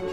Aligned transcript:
All 0.00 0.08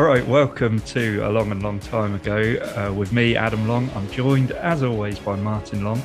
right, 0.00 0.26
welcome 0.26 0.80
to 0.80 1.20
A 1.22 1.28
Long 1.28 1.52
and 1.52 1.62
Long 1.62 1.78
Time 1.80 2.14
Ago 2.14 2.54
uh, 2.62 2.94
with 2.94 3.12
me, 3.12 3.36
Adam 3.36 3.68
Long. 3.68 3.90
I'm 3.94 4.10
joined, 4.10 4.52
as 4.52 4.82
always, 4.82 5.18
by 5.18 5.36
Martin 5.36 5.84
Long. 5.84 6.02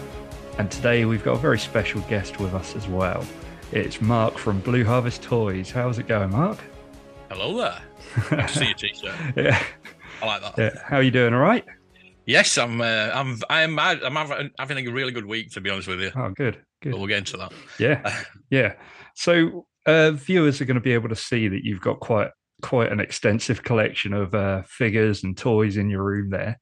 And 0.58 0.72
today 0.72 1.06
we've 1.06 1.24
got 1.24 1.34
a 1.34 1.40
very 1.40 1.60
special 1.60 2.02
guest 2.02 2.40
with 2.40 2.54
us 2.54 2.76
as 2.76 2.88
well. 2.88 3.24
It's 3.72 4.02
Mark 4.02 4.38
from 4.38 4.60
Blue 4.62 4.84
Harvest 4.84 5.22
Toys. 5.22 5.70
How's 5.70 6.00
it 6.00 6.08
going, 6.08 6.32
Mark? 6.32 6.58
Hello 7.30 7.56
there. 7.58 7.80
Good 8.30 8.48
to 8.48 8.54
see 8.54 8.68
you, 8.70 8.74
t-shirt. 8.74 9.16
Yeah, 9.36 9.64
I 10.22 10.26
like 10.26 10.42
that. 10.42 10.58
yeah. 10.58 10.82
How 10.84 10.98
are 10.98 11.04
you 11.04 11.12
doing? 11.12 11.34
All 11.34 11.40
right? 11.42 11.64
Yes, 12.26 12.58
I'm. 12.58 12.82
Uh, 12.82 13.10
I'm. 13.14 13.40
I'm. 13.50 13.78
I'm 13.80 14.16
having, 14.16 14.52
having 14.58 14.88
a 14.88 14.92
really 14.92 15.12
good 15.12 15.26
week, 15.26 15.52
to 15.52 15.62
be 15.62 15.70
honest 15.70 15.88
with 15.88 16.02
you. 16.02 16.12
Oh, 16.16 16.30
good, 16.30 16.62
good. 16.82 16.92
But 16.92 16.98
we'll 16.98 17.08
get 17.08 17.20
into 17.20 17.38
that. 17.38 17.54
Yeah, 17.80 18.24
yeah. 18.50 18.74
So 19.16 19.68
uh, 19.86 20.12
viewers 20.12 20.60
are 20.60 20.66
going 20.66 20.76
to 20.76 20.82
be 20.82 20.94
able 20.94 21.10
to 21.10 21.16
see 21.16 21.48
that 21.50 21.64
you've 21.64 21.82
got 21.82 22.00
quite 22.00 22.32
quite 22.64 22.92
an 22.92 23.00
extensive 23.00 23.64
collection 23.64 24.14
of 24.14 24.34
uh, 24.34 24.64
figures 24.64 25.24
and 25.24 25.38
toys 25.38 25.78
in 25.78 25.90
your 25.90 26.04
room 26.04 26.32
there. 26.32 26.60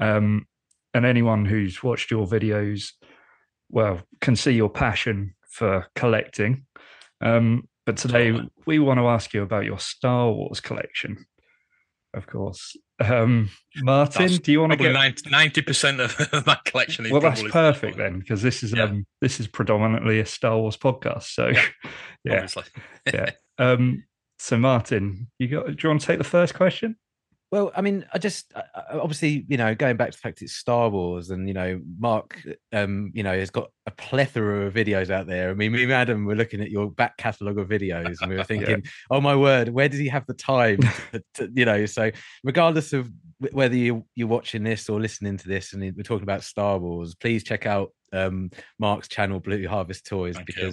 Um, 0.00 0.46
and 0.92 1.06
anyone 1.06 1.44
who's 1.44 1.82
watched 1.82 2.10
your 2.10 2.26
videos, 2.26 2.90
well, 3.70 4.00
can 4.20 4.36
see 4.36 4.52
your 4.52 4.68
passion 4.70 5.34
for 5.48 5.86
collecting. 5.94 6.66
Um, 7.20 7.68
but 7.86 7.96
today 7.96 8.38
we 8.66 8.78
want 8.78 8.98
to 8.98 9.08
ask 9.08 9.32
you 9.34 9.42
about 9.42 9.64
your 9.64 9.78
Star 9.78 10.30
Wars 10.30 10.60
collection, 10.60 11.24
of 12.14 12.26
course. 12.26 12.76
Um, 12.98 13.48
Martin, 13.76 14.26
That's 14.26 14.38
do 14.38 14.52
you 14.52 14.60
want 14.60 14.72
to 14.72 14.78
get? 14.78 14.92
ninety 15.30 15.62
percent 15.62 16.00
of 16.00 16.46
my 16.46 16.58
collection 16.66 17.06
is 17.06 17.12
Well, 17.12 17.20
that's 17.22 17.42
perfect 17.42 17.96
then, 17.96 18.18
because 18.20 18.42
this 18.42 18.62
is 18.62 18.72
Yeah. 18.72 18.84
um, 18.84 19.06
this 19.20 19.40
is 19.40 19.46
predominantly 19.48 20.20
a 20.20 20.26
Star 20.26 20.58
Wars 20.58 20.76
podcast. 20.76 21.24
So, 21.24 21.48
Yeah. 21.48 21.62
yeah. 22.24 22.46
Yeah. 23.12 23.30
Um, 23.58 24.04
so 24.38 24.58
Martin, 24.58 25.28
you 25.38 25.48
got? 25.48 25.66
Do 25.66 25.76
you 25.82 25.88
want 25.88 26.00
to 26.02 26.06
take 26.06 26.18
the 26.18 26.24
first 26.24 26.54
question? 26.54 26.96
Well, 27.50 27.72
I 27.74 27.80
mean, 27.80 28.06
I 28.12 28.18
just 28.18 28.52
I- 28.54 28.62
I- 28.76 28.98
obviously, 28.98 29.44
you 29.48 29.56
know, 29.56 29.74
going 29.74 29.96
back 29.96 30.10
to 30.12 30.16
the 30.16 30.20
fact 30.20 30.40
it's 30.40 30.52
Star 30.52 30.88
Wars, 30.88 31.30
and 31.30 31.48
you 31.48 31.54
know, 31.54 31.80
Mark, 31.98 32.40
um, 32.72 33.10
you 33.12 33.24
know, 33.24 33.36
has 33.36 33.50
got 33.50 33.70
a 33.86 33.90
plethora 33.90 34.66
of 34.66 34.74
videos 34.74 35.10
out 35.10 35.26
there. 35.26 35.50
I 35.50 35.54
mean, 35.54 35.72
me 35.72 35.82
and 35.82 35.92
Adam 35.92 36.24
were 36.26 36.36
looking 36.36 36.60
at 36.60 36.70
your 36.70 36.90
back 36.90 37.16
catalogue 37.16 37.58
of 37.58 37.68
videos, 37.68 38.20
and 38.20 38.30
we 38.30 38.36
were 38.36 38.44
thinking, 38.78 38.84
"Oh 39.10 39.20
my 39.20 39.34
word, 39.34 39.68
where 39.70 39.88
does 39.88 39.98
he 39.98 40.08
have 40.08 40.26
the 40.26 40.34
time?" 40.34 40.78
To, 41.12 41.22
to, 41.34 41.50
you 41.56 41.64
know, 41.64 41.86
so 41.86 42.12
regardless 42.44 42.92
of 42.92 43.10
whether 43.50 43.74
you 43.74 44.06
you're 44.14 44.28
watching 44.28 44.62
this 44.62 44.88
or 44.88 45.00
listening 45.00 45.36
to 45.38 45.48
this, 45.48 45.72
and 45.72 45.82
we're 45.82 46.02
talking 46.04 46.22
about 46.22 46.44
Star 46.44 46.78
Wars, 46.78 47.16
please 47.16 47.42
check 47.42 47.66
out 47.66 47.92
um, 48.12 48.50
Mark's 48.78 49.08
channel, 49.08 49.40
Blue 49.40 49.66
Harvest 49.66 50.06
Toys, 50.06 50.36
Thank 50.36 50.56
you. 50.56 50.72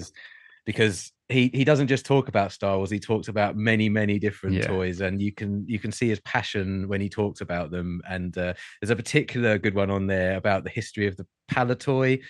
Because 0.68 1.12
because 1.12 1.12
he 1.30 1.50
he 1.54 1.64
doesn't 1.64 1.88
just 1.88 2.06
talk 2.06 2.28
about 2.28 2.52
Star 2.52 2.78
Wars. 2.78 2.92
He 2.92 3.00
talks 3.00 3.28
about 3.30 3.56
many 3.58 3.90
many 3.90 4.20
different 4.20 4.56
Yeah. 4.58 4.68
toys, 4.68 5.02
and 5.02 5.20
you 5.22 5.32
can 5.32 5.66
you 5.68 5.80
can 5.80 5.92
see 5.92 6.08
his 6.10 6.20
passion 6.20 6.88
when 6.88 7.02
he 7.02 7.10
talks 7.10 7.42
about 7.42 7.72
them. 7.72 8.02
And 8.08 8.38
uh, 8.38 8.54
there's 8.82 8.92
a 8.92 8.96
particular 8.96 9.58
good 9.58 9.74
one 9.74 9.90
on 9.90 10.06
there 10.08 10.38
about 10.38 10.64
the 10.64 10.70
history 10.70 11.08
of 11.08 11.18
the 11.18 11.26
Palitoy 11.52 12.22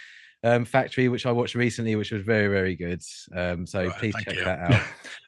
um, 0.43 0.65
factory, 0.65 1.09
which 1.09 1.25
I 1.25 1.31
watched 1.31 1.55
recently, 1.55 1.95
which 1.95 2.11
was 2.11 2.21
very 2.23 2.47
very 2.47 2.75
good. 2.75 3.01
Um, 3.35 3.65
so 3.67 3.87
Right, 3.87 3.97
please 3.99 4.15
check 4.23 4.35
you. 4.35 4.45
that 4.45 4.59
out. 4.71 4.81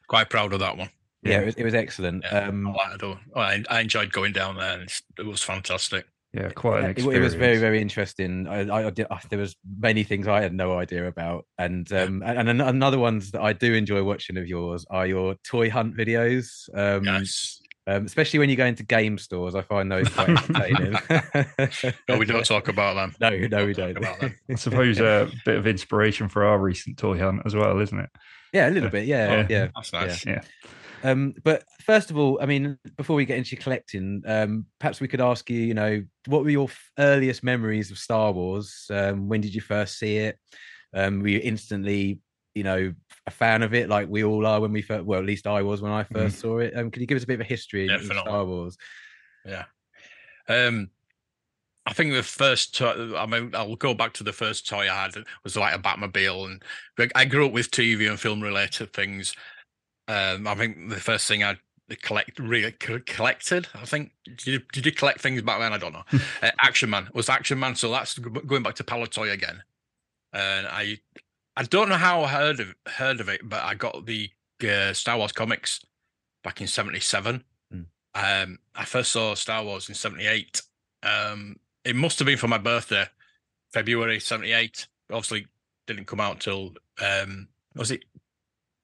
Quite 0.08 0.30
proud 0.30 0.52
of 0.52 0.60
that 0.60 0.76
one. 0.76 0.88
yeah, 1.22 1.32
Yeah. 1.32 1.40
it 1.42 1.46
was, 1.46 1.54
it 1.56 1.64
was 1.64 1.74
excellent. 1.74 2.24
Yeah, 2.24 2.48
Um, 2.48 2.66
I, 2.68 2.70
like 2.72 2.94
it 2.94 3.02
all. 3.02 3.18
I, 3.36 3.62
I 3.68 3.80
enjoyed 3.80 4.12
going 4.12 4.32
down 4.32 4.56
there, 4.56 4.78
and 4.80 4.90
it 5.18 5.26
was 5.26 5.42
fantastic. 5.42 6.06
Yeah, 6.32 6.48
quite 6.50 6.80
an 6.80 6.84
it, 6.86 6.90
experience. 6.90 7.18
it 7.20 7.24
was 7.24 7.34
very 7.34 7.56
very 7.58 7.80
interesting 7.82 8.46
I, 8.46 8.60
I, 8.68 8.86
I 8.86 8.90
did, 8.90 9.06
I- 9.10 9.20
there 9.30 9.38
was 9.40 9.56
many 9.78 10.04
things 10.04 10.28
i 10.28 10.40
had 10.40 10.54
no 10.54 10.78
idea 10.78 11.08
about 11.08 11.44
and 11.58 11.92
um 11.92 12.22
and, 12.24 12.38
and 12.38 12.48
an- 12.48 12.60
another 12.60 12.98
ones 13.00 13.32
that 13.32 13.40
i 13.42 13.52
do 13.52 13.74
enjoy 13.74 14.04
watching 14.04 14.36
of 14.36 14.46
yours 14.46 14.86
are 14.90 15.08
your 15.08 15.34
toy 15.44 15.70
hunt 15.70 15.96
videos 15.96 16.68
um, 16.72 17.04
Yes. 17.04 17.60
um 17.88 18.06
especially 18.06 18.38
when 18.38 18.48
you 18.48 18.54
go 18.54 18.64
into 18.64 18.84
game 18.84 19.18
stores 19.18 19.56
i 19.56 19.62
find 19.62 19.90
those 19.90 20.08
quite 20.08 20.28
entertaining 20.28 20.92
No, 22.08 22.16
we 22.18 22.26
don't 22.26 22.44
talk 22.46 22.68
about 22.68 22.94
them. 22.94 23.14
no 23.20 23.30
no 23.48 23.66
we 23.66 23.74
Talk 23.74 23.94
don't 23.94 23.96
about 23.96 24.20
them. 24.20 24.36
I 24.48 24.54
suppose 24.54 25.00
a 25.00 25.28
bit 25.44 25.56
of 25.56 25.66
inspiration 25.66 26.28
for 26.28 26.44
our 26.44 26.58
recent 26.60 26.96
toy 26.96 27.18
hunt 27.18 27.42
as 27.44 27.56
well, 27.56 27.80
isn't 27.80 27.98
it? 27.98 28.10
yeah 28.52 28.68
a 28.68 28.70
little 28.70 28.90
bit 28.90 29.06
yeah 29.06 29.32
Yeah. 29.32 29.46
yeah 29.50 29.68
That's 29.74 29.92
nice. 29.92 30.24
Yeah. 30.26 30.42
Um, 31.02 31.34
but 31.44 31.64
first 31.82 32.10
of 32.10 32.18
all, 32.18 32.38
I 32.42 32.46
mean, 32.46 32.78
before 32.96 33.16
we 33.16 33.24
get 33.24 33.38
into 33.38 33.56
your 33.56 33.62
collecting, 33.62 34.22
um, 34.26 34.66
perhaps 34.78 35.00
we 35.00 35.08
could 35.08 35.20
ask 35.20 35.48
you, 35.48 35.60
you 35.60 35.74
know, 35.74 36.04
what 36.26 36.44
were 36.44 36.50
your 36.50 36.68
f- 36.68 36.90
earliest 36.98 37.42
memories 37.42 37.90
of 37.90 37.98
Star 37.98 38.32
Wars? 38.32 38.86
Um, 38.90 39.28
when 39.28 39.40
did 39.40 39.54
you 39.54 39.60
first 39.60 39.98
see 39.98 40.18
it? 40.18 40.38
Um, 40.94 41.20
were 41.20 41.28
you 41.28 41.40
instantly, 41.42 42.20
you 42.54 42.64
know, 42.64 42.92
a 43.26 43.30
fan 43.30 43.62
of 43.62 43.74
it, 43.74 43.88
like 43.88 44.08
we 44.08 44.24
all 44.24 44.46
are 44.46 44.60
when 44.60 44.72
we 44.72 44.82
first? 44.82 45.04
Well, 45.04 45.20
at 45.20 45.26
least 45.26 45.46
I 45.46 45.62
was 45.62 45.80
when 45.80 45.92
I 45.92 46.04
1st 46.04 46.38
saw 46.38 46.58
it. 46.58 46.76
Um, 46.76 46.90
could 46.90 47.00
you 47.00 47.06
give 47.06 47.16
us 47.16 47.24
a 47.24 47.26
bit 47.26 47.34
of 47.34 47.40
a 47.40 47.44
history 47.44 47.84
of 47.84 48.00
Definitely. 48.00 48.22
Star 48.22 48.44
Wars? 48.44 48.76
Yeah. 49.46 49.64
Um, 50.48 50.90
I 51.86 51.92
think 51.92 52.12
the 52.12 52.22
first 52.22 52.76
toy, 52.76 53.16
I 53.16 53.26
mean, 53.26 53.54
I'll 53.54 53.76
go 53.76 53.94
back 53.94 54.12
to 54.14 54.24
the 54.24 54.32
first 54.32 54.68
toy 54.68 54.82
I 54.90 55.02
had 55.02 55.14
was 55.44 55.56
like 55.56 55.74
a 55.74 55.78
Batmobile. 55.78 56.44
And 56.44 57.12
I 57.14 57.24
grew 57.24 57.46
up 57.46 57.52
with 57.52 57.70
TV 57.70 58.08
and 58.08 58.20
film 58.20 58.40
related 58.40 58.92
things. 58.92 59.34
Um, 60.10 60.48
I 60.48 60.56
think 60.56 60.88
the 60.88 60.96
first 60.96 61.28
thing 61.28 61.44
I 61.44 61.56
collect 62.02 62.38
really 62.40 62.72
collected, 62.72 63.68
I 63.74 63.84
think, 63.84 64.10
did 64.24 64.46
you, 64.46 64.60
did 64.72 64.86
you 64.86 64.92
collect 64.92 65.20
things 65.20 65.40
back 65.42 65.60
then? 65.60 65.72
I 65.72 65.78
don't 65.78 65.92
know. 65.92 66.02
uh, 66.42 66.50
Action 66.62 66.90
Man 66.90 67.08
was 67.14 67.28
Action 67.28 67.60
Man. 67.60 67.76
So 67.76 67.90
that's 67.90 68.18
going 68.18 68.64
back 68.64 68.74
to 68.76 68.84
Palitoy 68.84 69.32
again. 69.32 69.62
And 70.32 70.66
I, 70.66 70.98
I 71.56 71.62
don't 71.62 71.88
know 71.88 71.96
how 71.96 72.22
I 72.22 72.28
heard 72.28 72.58
of 72.58 72.74
heard 72.86 73.20
of 73.20 73.28
it, 73.28 73.48
but 73.48 73.62
I 73.62 73.74
got 73.74 74.06
the 74.06 74.30
uh, 74.68 74.92
Star 74.92 75.16
Wars 75.16 75.32
comics 75.32 75.84
back 76.42 76.60
in 76.60 76.66
'77. 76.66 77.44
Mm. 77.72 77.86
Um, 78.14 78.58
I 78.74 78.84
first 78.84 79.12
saw 79.12 79.34
Star 79.34 79.64
Wars 79.64 79.88
in 79.88 79.94
'78. 79.94 80.62
Um, 81.02 81.56
it 81.84 81.96
must 81.96 82.18
have 82.18 82.26
been 82.26 82.38
for 82.38 82.48
my 82.48 82.58
birthday, 82.58 83.06
February 83.72 84.20
'78. 84.20 84.86
Obviously, 85.10 85.46
didn't 85.86 86.06
come 86.06 86.20
out 86.20 86.40
till 86.40 86.74
um, 87.00 87.48
was 87.74 87.90
it 87.90 88.04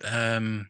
um, 0.04 0.68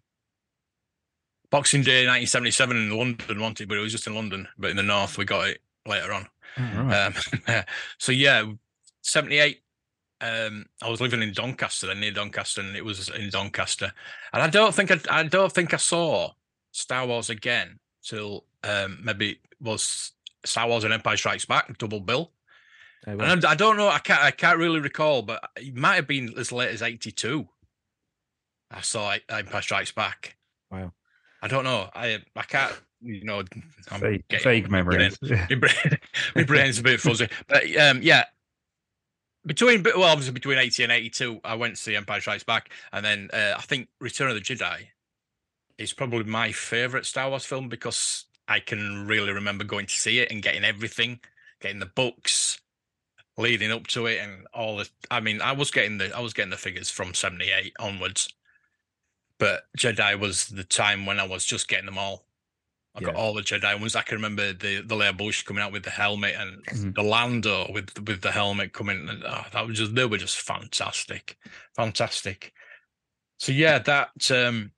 Boxing 1.56 1.80
Day 1.80 2.06
1977 2.06 2.76
in 2.76 2.98
London? 2.98 3.40
Wanted, 3.40 3.66
but 3.66 3.78
it 3.78 3.80
was 3.80 3.92
just 3.92 4.06
in 4.06 4.14
London. 4.14 4.46
But 4.58 4.72
in 4.72 4.76
the 4.76 4.82
north, 4.82 5.16
we 5.16 5.24
got 5.24 5.48
it 5.48 5.62
later 5.86 6.12
on. 6.12 6.28
All 6.58 6.84
right. 6.84 7.06
Um, 7.48 7.64
so 7.98 8.12
yeah, 8.12 8.44
seventy 9.00 9.38
eight. 9.38 9.62
Um, 10.20 10.66
I 10.82 10.90
was 10.90 11.00
living 11.00 11.22
in 11.22 11.32
Doncaster, 11.32 11.94
near 11.94 12.10
Doncaster, 12.10 12.60
and 12.60 12.76
it 12.76 12.84
was 12.84 13.08
in 13.08 13.30
Doncaster. 13.30 13.90
And 14.34 14.42
I 14.42 14.50
don't 14.50 14.74
think 14.74 14.90
I, 14.90 14.98
I 15.08 15.22
don't 15.22 15.50
think 15.50 15.72
I 15.72 15.78
saw 15.78 16.32
Star 16.72 17.06
Wars 17.06 17.30
again 17.30 17.78
till 18.02 18.44
um, 18.62 18.98
maybe 19.02 19.30
it 19.30 19.38
was 19.58 20.12
Star 20.44 20.68
Wars 20.68 20.84
and 20.84 20.92
Empire 20.92 21.16
Strikes 21.16 21.46
Back, 21.46 21.78
double 21.78 22.00
bill. 22.00 22.32
Oh, 23.06 23.16
well, 23.16 23.30
And 23.30 23.46
I, 23.46 23.52
I 23.52 23.54
don't 23.54 23.78
know, 23.78 23.88
I 23.88 24.00
can't 24.00 24.20
I 24.20 24.30
can't 24.30 24.58
really 24.58 24.80
recall, 24.80 25.22
but 25.22 25.42
it 25.56 25.74
might 25.74 25.94
have 25.94 26.06
been 26.06 26.34
as 26.38 26.52
late 26.52 26.68
as 26.74 26.82
eighty 26.82 27.12
two. 27.12 27.48
I 28.70 28.82
saw 28.82 29.16
Empire 29.30 29.62
Strikes 29.62 29.92
Back. 29.92 30.36
Wow. 30.70 30.92
I 31.42 31.48
don't 31.48 31.64
know. 31.64 31.88
I 31.94 32.18
I 32.34 32.42
can't. 32.42 32.72
You 33.02 33.24
know, 33.24 33.42
I'm 33.90 34.00
vague, 34.00 34.24
getting- 34.28 34.44
vague 34.44 34.70
my 34.70 34.82
brain- 34.82 35.12
memories. 35.22 35.48
My 35.50 35.56
brain, 35.56 35.98
my 36.34 36.42
brain's 36.44 36.78
a 36.78 36.82
bit 36.82 37.00
fuzzy. 37.00 37.28
But 37.46 37.64
um, 37.76 38.00
yeah, 38.02 38.24
between 39.44 39.82
well, 39.82 40.04
obviously 40.04 40.32
between 40.32 40.58
eighty 40.58 40.82
and 40.82 40.90
eighty-two, 40.92 41.40
I 41.44 41.54
went 41.54 41.76
to 41.76 41.82
see 41.82 41.94
Empire 41.94 42.20
Strikes 42.20 42.44
Back, 42.44 42.70
and 42.92 43.04
then 43.04 43.28
uh, 43.32 43.54
I 43.56 43.60
think 43.62 43.88
Return 44.00 44.28
of 44.28 44.34
the 44.34 44.40
Jedi 44.40 44.86
is 45.78 45.92
probably 45.92 46.24
my 46.24 46.52
favorite 46.52 47.04
Star 47.06 47.28
Wars 47.28 47.44
film 47.44 47.68
because 47.68 48.24
I 48.48 48.60
can 48.60 49.06
really 49.06 49.32
remember 49.32 49.62
going 49.64 49.86
to 49.86 49.94
see 49.94 50.18
it 50.20 50.32
and 50.32 50.42
getting 50.42 50.64
everything, 50.64 51.20
getting 51.60 51.80
the 51.80 51.86
books 51.86 52.60
leading 53.36 53.70
up 53.70 53.86
to 53.88 54.06
it, 54.06 54.18
and 54.20 54.46
all 54.54 54.78
the. 54.78 54.88
I 55.10 55.20
mean, 55.20 55.42
I 55.42 55.52
was 55.52 55.70
getting 55.70 55.98
the 55.98 56.16
I 56.16 56.20
was 56.20 56.32
getting 56.32 56.50
the 56.50 56.56
figures 56.56 56.90
from 56.90 57.12
seventy-eight 57.14 57.74
onwards, 57.78 58.28
but 59.38 59.64
Jedi 59.78 60.18
was 60.18 60.46
the 60.48 60.64
time 60.64 61.06
when 61.06 61.20
I 61.20 61.26
was 61.26 61.44
just 61.44 61.68
getting 61.68 61.86
them 61.86 61.98
all. 61.98 62.24
I 62.94 63.00
got 63.00 63.14
all 63.14 63.34
the 63.34 63.42
Jedi 63.42 63.78
ones. 63.78 63.94
I 63.94 64.00
can 64.00 64.16
remember 64.16 64.54
the 64.54 64.80
the 64.80 64.94
Leia 64.94 65.14
Boushh 65.14 65.44
coming 65.44 65.62
out 65.62 65.70
with 65.70 65.82
the 65.84 65.90
helmet 65.90 66.34
and 66.38 66.64
Mhm. 66.64 66.94
the 66.94 67.02
Lando 67.02 67.70
with 67.70 67.90
with 68.08 68.22
the 68.22 68.32
helmet 68.32 68.72
coming. 68.72 69.06
And, 69.08 69.22
oh, 69.22 69.44
that 69.52 69.66
was 69.66 69.76
just 69.78 69.94
they 69.94 70.06
were 70.06 70.16
just 70.16 70.38
fantastic, 70.40 71.36
fantastic. 71.74 72.54
So 73.38 73.52
yeah, 73.52 73.78
that 73.80 74.30
um 74.30 74.72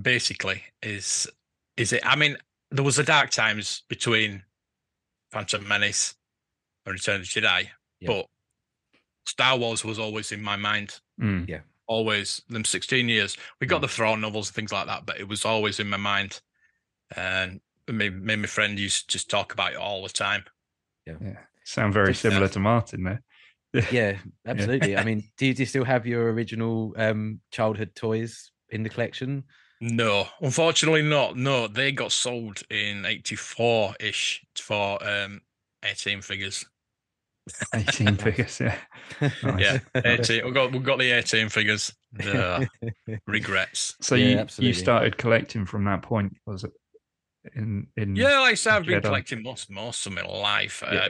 basically 0.00 0.62
is 0.80 1.26
is 1.76 1.92
it. 1.92 2.06
I 2.06 2.14
mean, 2.14 2.36
there 2.70 2.84
was 2.84 3.00
a 3.00 3.04
dark 3.04 3.30
times 3.30 3.82
between 3.88 4.44
Phantom 5.32 5.66
Menace 5.66 6.14
and 6.86 6.92
Return 6.92 7.20
of 7.20 7.22
the 7.22 7.40
Jedi, 7.40 7.68
Yeah. 7.98 8.06
but 8.06 8.26
Star 9.26 9.58
Wars 9.58 9.84
was 9.84 9.98
always 9.98 10.30
in 10.30 10.40
my 10.40 10.54
mind. 10.54 11.00
Mm. 11.20 11.48
Always, 11.90 12.40
them 12.48 12.64
16 12.64 13.08
years. 13.08 13.36
We 13.60 13.66
got 13.66 13.80
the 13.80 13.88
Thrawn 13.88 14.20
novels 14.20 14.48
and 14.48 14.54
things 14.54 14.70
like 14.70 14.86
that, 14.86 15.06
but 15.06 15.18
it 15.18 15.26
was 15.26 15.44
always 15.44 15.80
in 15.80 15.90
my 15.90 15.96
mind. 15.96 16.40
And 17.16 17.60
me, 17.88 18.10
me 18.10 18.34
and 18.34 18.42
my 18.42 18.46
friend 18.46 18.78
used 18.78 19.08
to 19.10 19.12
just 19.18 19.28
talk 19.28 19.52
about 19.52 19.72
it 19.72 19.78
all 19.78 20.04
the 20.04 20.08
time. 20.08 20.44
Yeah. 21.04 21.16
Sound 21.64 21.92
very 21.92 22.12
Just, 22.12 22.22
similar 22.22 22.44
uh, 22.44 22.50
to 22.50 22.60
Martin 22.60 23.02
there. 23.02 23.22
Yeah, 23.90 24.18
absolutely. 24.46 24.96
I 24.96 25.04
mean, 25.04 25.24
do 25.36 25.46
you, 25.46 25.54
do 25.54 25.62
you 25.62 25.66
still 25.66 25.84
have 25.84 26.06
your 26.06 26.32
original 26.32 26.94
um, 26.96 27.40
childhood 27.50 27.94
toys 27.96 28.52
in 28.68 28.84
the 28.84 28.88
collection? 28.88 29.44
No, 29.80 30.28
unfortunately 30.40 31.02
not. 31.02 31.36
No, 31.36 31.66
they 31.66 31.90
got 31.90 32.12
sold 32.12 32.62
in 32.70 33.04
84 33.04 33.94
ish 33.98 34.44
for 34.56 34.98
um 35.04 35.40
A-Team 35.82 36.20
figures. 36.20 36.66
A-Team 37.72 38.16
figures, 38.18 38.60
yeah. 38.60 38.76
Nice. 39.20 39.60
Yeah, 39.60 39.78
A-Team. 39.94 40.44
We've 40.44 40.54
got, 40.54 40.72
we've 40.72 40.82
got 40.82 40.98
the 40.98 41.10
A-Team 41.10 41.48
figures. 41.48 41.92
The 42.12 42.68
regrets. 43.26 43.96
So 44.00 44.14
Yeah, 44.14 44.46
you, 44.58 44.68
you 44.68 44.74
started 44.74 45.16
collecting 45.16 45.66
from 45.66 45.84
that 45.84 46.02
point, 46.02 46.36
was 46.46 46.64
it? 46.64 46.72
In 47.54 47.86
in 47.96 48.16
Yeah, 48.16 48.40
like 48.40 48.52
I 48.52 48.54
said, 48.54 48.74
I've 48.74 48.86
been 48.86 49.00
collecting 49.00 49.42
most 49.42 49.70
most 49.70 50.06
of 50.06 50.12
my 50.12 50.22
life. 50.22 50.82
Uh, 50.86 51.08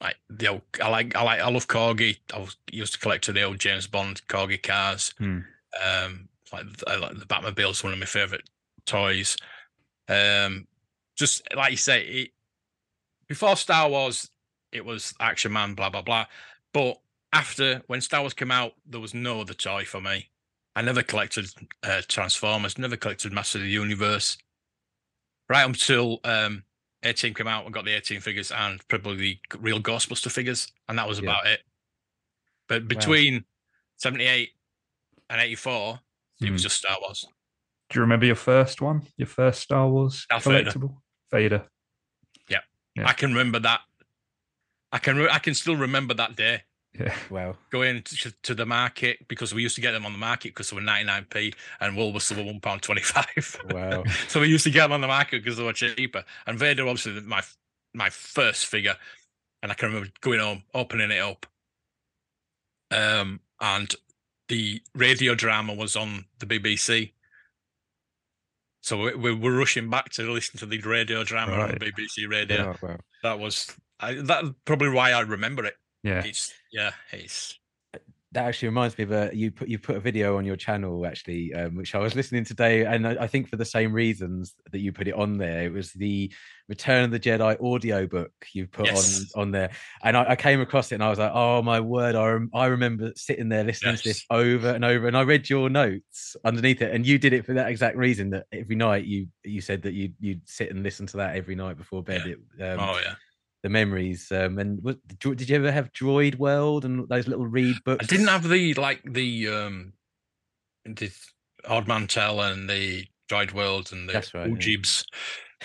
like 0.00 0.16
the 0.30 0.48
old, 0.48 0.62
I 0.82 0.88
like 0.88 1.14
I 1.14 1.22
like 1.22 1.40
I 1.40 1.50
love 1.50 1.68
corgi. 1.68 2.18
I 2.32 2.38
was 2.38 2.56
used 2.70 2.94
to 2.94 2.98
collect 2.98 3.26
the 3.26 3.42
old 3.42 3.58
James 3.58 3.86
Bond 3.86 4.22
corgi 4.26 4.62
cars. 4.62 5.12
Hmm. 5.18 5.40
Um, 5.84 6.28
like 6.52 6.64
I 6.86 6.96
like 6.96 7.18
the 7.18 7.26
Batmobile 7.26 7.70
is 7.70 7.84
one 7.84 7.92
of 7.92 7.98
my 7.98 8.06
favorite 8.06 8.48
toys. 8.86 9.36
Um, 10.08 10.66
just 11.16 11.42
like 11.54 11.72
you 11.72 11.76
say, 11.76 12.02
it, 12.02 12.30
before 13.28 13.56
Star 13.56 13.88
Wars, 13.88 14.30
it 14.72 14.84
was 14.84 15.14
Action 15.20 15.52
Man, 15.52 15.74
blah 15.74 15.90
blah 15.90 16.02
blah. 16.02 16.26
But 16.72 17.00
after 17.32 17.82
when 17.86 18.00
Star 18.00 18.20
Wars 18.20 18.34
came 18.34 18.50
out, 18.50 18.72
there 18.86 19.00
was 19.00 19.14
no 19.14 19.40
other 19.40 19.54
toy 19.54 19.84
for 19.84 20.00
me. 20.00 20.28
I 20.76 20.82
never 20.82 21.02
collected 21.02 21.46
uh, 21.82 22.02
Transformers, 22.08 22.78
never 22.78 22.96
collected 22.96 23.32
Master 23.32 23.58
of 23.58 23.64
the 23.64 23.70
Universe. 23.70 24.38
Right 25.48 25.66
until 25.66 26.20
um, 26.22 26.62
A-Team 27.02 27.34
came 27.34 27.48
out, 27.48 27.66
I 27.66 27.70
got 27.70 27.84
the 27.84 27.94
A-Team 27.94 28.20
figures 28.20 28.52
and 28.52 28.86
probably 28.86 29.16
the 29.50 29.58
real 29.58 29.80
Ghostbuster 29.80 30.30
figures, 30.30 30.70
and 30.88 30.96
that 30.98 31.08
was 31.08 31.18
Yeah. 31.18 31.24
about 31.30 31.46
it. 31.46 31.60
But 32.68 32.86
between 32.86 33.44
78 33.96 34.50
and 35.28 35.40
84, 35.40 36.00
it 36.40 36.50
was 36.52 36.60
Hmm. 36.60 36.64
just 36.64 36.78
Star 36.78 36.96
Wars. 37.00 37.26
Do 37.88 37.98
you 37.98 38.02
remember 38.02 38.26
your 38.26 38.36
first 38.36 38.80
one? 38.80 39.08
Your 39.16 39.26
first 39.26 39.60
Star 39.60 39.88
Wars 39.88 40.24
Darth 40.30 40.44
Vader. 40.44 40.70
collectible? 40.70 41.02
Vader. 41.32 41.68
Yeah. 42.96 43.06
I 43.06 43.12
can 43.12 43.30
remember 43.30 43.60
that. 43.60 43.82
I 44.92 44.98
can 44.98 45.16
re- 45.16 45.28
I 45.30 45.38
can 45.38 45.54
still 45.54 45.76
remember 45.76 46.14
that 46.14 46.36
day 46.36 46.62
Yeah. 46.98 47.14
Wow. 47.30 47.56
going 47.70 48.02
to, 48.02 48.32
to 48.42 48.54
the 48.54 48.66
market 48.66 49.28
because 49.28 49.54
we 49.54 49.62
used 49.62 49.76
to 49.76 49.80
get 49.80 49.92
them 49.92 50.04
on 50.04 50.12
the 50.12 50.18
market 50.18 50.48
because 50.50 50.70
they 50.70 50.76
were 50.76 50.82
99p 50.82 51.54
and 51.80 51.96
Woolworths 51.96 52.36
were 52.36 52.42
one 52.42 52.60
pound 52.60 52.82
25. 52.82 53.60
Wow. 53.70 54.04
so 54.28 54.40
we 54.40 54.48
used 54.48 54.64
to 54.64 54.70
get 54.70 54.82
them 54.82 54.92
on 54.92 55.00
the 55.00 55.06
market 55.06 55.42
because 55.44 55.56
they 55.58 55.64
were 55.64 55.72
cheaper. 55.72 56.24
And 56.46 56.58
Vader, 56.58 56.82
obviously, 56.88 57.20
my 57.20 57.42
my 57.94 58.10
first 58.10 58.66
figure, 58.66 58.96
and 59.62 59.72
I 59.72 59.74
can 59.74 59.88
remember 59.88 60.10
going 60.20 60.40
home, 60.40 60.62
opening 60.74 61.10
it 61.10 61.20
up, 61.20 61.46
um, 62.90 63.40
and 63.60 63.94
the 64.48 64.80
radio 64.94 65.34
drama 65.34 65.74
was 65.74 65.96
on 65.96 66.24
the 66.38 66.46
BBC. 66.46 67.12
So 68.82 68.96
we, 68.98 69.14
we 69.14 69.34
were 69.34 69.52
rushing 69.56 69.90
back 69.90 70.08
to 70.10 70.22
listen 70.30 70.58
to 70.58 70.66
the 70.66 70.78
radio 70.80 71.22
drama 71.22 71.52
on 71.52 71.70
the 71.70 71.76
BBC 71.76 72.28
radio. 72.28 72.74
Oh, 72.82 72.86
wow. 72.86 72.96
That 73.22 73.38
was 73.38 73.76
I, 74.00 74.14
that 74.14 74.44
probably 74.64 74.90
why 74.90 75.12
I 75.12 75.20
remember 75.20 75.64
it. 75.64 75.74
Yeah. 76.02 76.24
It's 76.24 76.52
yeah, 76.72 76.92
it's 77.12 77.58
That 78.32 78.46
actually 78.46 78.68
reminds 78.68 78.96
me 78.96 79.04
of 79.04 79.12
a 79.12 79.30
you 79.34 79.50
put 79.50 79.68
you 79.68 79.78
put 79.78 79.96
a 79.96 80.00
video 80.00 80.38
on 80.38 80.44
your 80.44 80.56
channel 80.56 81.04
actually, 81.04 81.52
um, 81.52 81.74
which 81.74 81.94
I 81.94 81.98
was 81.98 82.14
listening 82.14 82.44
today, 82.44 82.86
and 82.86 83.06
I, 83.06 83.24
I 83.24 83.26
think 83.26 83.48
for 83.48 83.56
the 83.56 83.64
same 83.64 83.92
reasons 83.92 84.54
that 84.72 84.78
you 84.78 84.92
put 84.92 85.08
it 85.08 85.14
on 85.14 85.36
there, 85.36 85.64
it 85.64 85.72
was 85.72 85.92
the 85.92 86.32
Return 86.68 87.02
of 87.02 87.10
the 87.10 87.18
Jedi 87.18 87.58
audiobook 87.58 88.30
you 88.54 88.68
put 88.68 88.86
Yes. 88.86 89.32
on 89.34 89.42
on 89.42 89.50
there, 89.50 89.70
and 90.04 90.16
I, 90.16 90.30
I 90.30 90.36
came 90.36 90.60
across 90.60 90.92
it 90.92 90.94
and 90.94 91.04
I 91.04 91.10
was 91.10 91.18
like, 91.18 91.32
oh 91.34 91.60
my 91.62 91.80
word, 91.80 92.14
I 92.14 92.26
rem- 92.28 92.50
I 92.54 92.66
remember 92.66 93.10
sitting 93.16 93.48
there 93.48 93.64
listening 93.64 93.96
to 93.96 94.04
this 94.04 94.24
over 94.30 94.68
and 94.68 94.84
over, 94.84 95.08
and 95.08 95.16
I 95.16 95.22
read 95.22 95.50
your 95.50 95.68
notes 95.68 96.36
underneath 96.44 96.80
it, 96.80 96.94
and 96.94 97.04
you 97.04 97.18
did 97.18 97.32
it 97.32 97.44
for 97.44 97.54
that 97.54 97.68
exact 97.68 97.96
reason 97.96 98.30
that 98.30 98.46
every 98.52 98.76
night 98.76 99.04
you 99.04 99.26
you 99.44 99.60
said 99.60 99.82
that 99.82 99.92
you 99.92 100.12
you'd 100.20 100.48
sit 100.48 100.70
and 100.70 100.84
listen 100.84 101.06
to 101.08 101.16
that 101.16 101.34
every 101.34 101.56
night 101.56 101.76
before 101.76 102.02
bed. 102.04 102.24
It, 102.24 102.38
um, 102.62 102.78
oh 102.78 103.00
yeah. 103.04 103.16
The 103.62 103.68
memories. 103.68 104.30
Um, 104.32 104.58
and 104.58 104.82
what, 104.82 104.98
did 105.18 105.48
you 105.48 105.56
ever 105.56 105.70
have 105.72 105.92
Droid 105.92 106.36
World 106.36 106.84
and 106.84 107.08
those 107.08 107.28
little 107.28 107.46
read 107.46 107.76
books? 107.84 108.04
I 108.04 108.06
didn't 108.06 108.28
have 108.28 108.48
the 108.48 108.74
like 108.74 109.02
the 109.04 109.48
um 109.48 109.92
the 110.84 111.10
Odd 111.66 111.86
Mantel 111.86 112.40
and 112.40 112.68
the 112.68 113.06
Droid 113.30 113.52
World 113.52 113.90
and 113.92 114.08
the 114.08 114.12
That's 114.14 114.34
right, 114.34 114.48
yeah. 114.48 114.86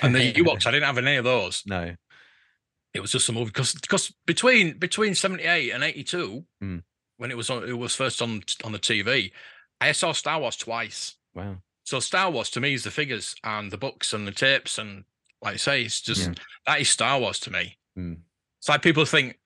And 0.01 0.13
the 0.13 0.33
Ewoks. 0.33 0.65
I 0.67 0.71
didn't 0.71 0.83
have 0.87 0.97
any 0.97 1.15
of 1.15 1.23
those. 1.23 1.63
No. 1.65 1.95
It 2.93 3.01
was 3.01 3.11
just 3.11 3.27
a 3.29 3.33
movie 3.33 3.45
because 3.45 3.73
because 3.73 4.13
between 4.25 4.77
between 4.77 5.15
seventy 5.15 5.43
eight 5.43 5.71
and 5.71 5.83
eighty 5.83 6.03
two, 6.03 6.45
Hmm. 6.61 6.77
when 7.17 7.31
it 7.31 7.37
was 7.37 7.49
on 7.49 7.67
it 7.67 7.77
was 7.77 7.95
first 7.95 8.21
on 8.21 8.43
on 8.63 8.71
the 8.71 8.79
TV, 8.79 9.31
I 9.81 9.91
saw 9.91 10.11
Star 10.13 10.39
Wars 10.39 10.55
twice. 10.55 11.15
Wow. 11.33 11.57
So 11.83 11.99
Star 11.99 12.31
Wars 12.31 12.49
to 12.51 12.61
me 12.61 12.73
is 12.73 12.83
the 12.83 12.91
figures 12.91 13.35
and 13.43 13.69
the 13.71 13.77
books 13.77 14.13
and 14.13 14.25
the 14.27 14.31
tapes 14.31 14.77
and 14.77 15.03
like 15.41 15.55
I 15.55 15.57
say, 15.57 15.83
it's 15.83 16.01
just 16.01 16.27
Yeah. 16.27 16.33
that 16.67 16.81
is 16.81 16.89
Star 16.89 17.19
Wars 17.19 17.39
to 17.41 17.51
me. 17.51 17.77
Hmm. 17.95 18.13
It's 18.59 18.69
like 18.69 18.81
people 18.81 19.05
think 19.05 19.39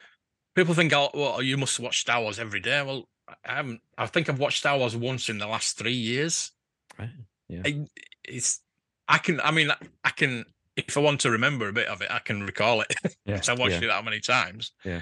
people 0.55 0.73
think 0.73 0.93
oh 0.93 1.09
well 1.13 1.41
you 1.41 1.57
must 1.57 1.79
watch 1.79 2.01
Star 2.01 2.21
Wars 2.21 2.39
every 2.39 2.59
day. 2.59 2.81
Well, 2.81 3.07
I 3.45 3.55
haven't. 3.55 3.81
I 3.97 4.07
think 4.07 4.29
I've 4.29 4.39
watched 4.39 4.59
Star 4.59 4.77
Wars 4.77 4.95
once 4.95 5.29
in 5.29 5.37
the 5.37 5.47
last 5.47 5.77
three 5.77 5.93
years. 5.93 6.51
Right, 6.97 7.09
yeah. 7.47 7.61
I- 7.65 7.87
it's 8.23 8.61
I 9.07 9.17
can. 9.17 9.41
I 9.41 9.51
mean, 9.51 9.71
I 10.03 10.09
can. 10.11 10.45
If 10.75 10.95
I 10.95 11.01
want 11.01 11.21
to 11.21 11.31
remember 11.31 11.67
a 11.67 11.73
bit 11.73 11.87
of 11.87 12.01
it, 12.01 12.09
I 12.11 12.19
can 12.19 12.43
recall 12.43 12.81
it. 12.81 12.93
Yeah, 13.25 13.41
I 13.47 13.53
watched 13.53 13.73
yeah. 13.73 13.83
it 13.83 13.87
that 13.87 14.05
many 14.05 14.19
times. 14.21 14.71
Yeah. 14.85 15.01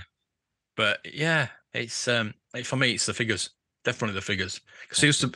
But 0.75 0.99
yeah, 1.05 1.47
it's 1.73 2.07
um 2.07 2.33
like, 2.53 2.65
for 2.65 2.75
me, 2.77 2.94
it's 2.94 3.05
the 3.05 3.13
figures. 3.13 3.51
Definitely 3.83 4.15
the 4.15 4.21
figures. 4.21 4.59
Because 4.81 5.03
used 5.03 5.21
to, 5.21 5.31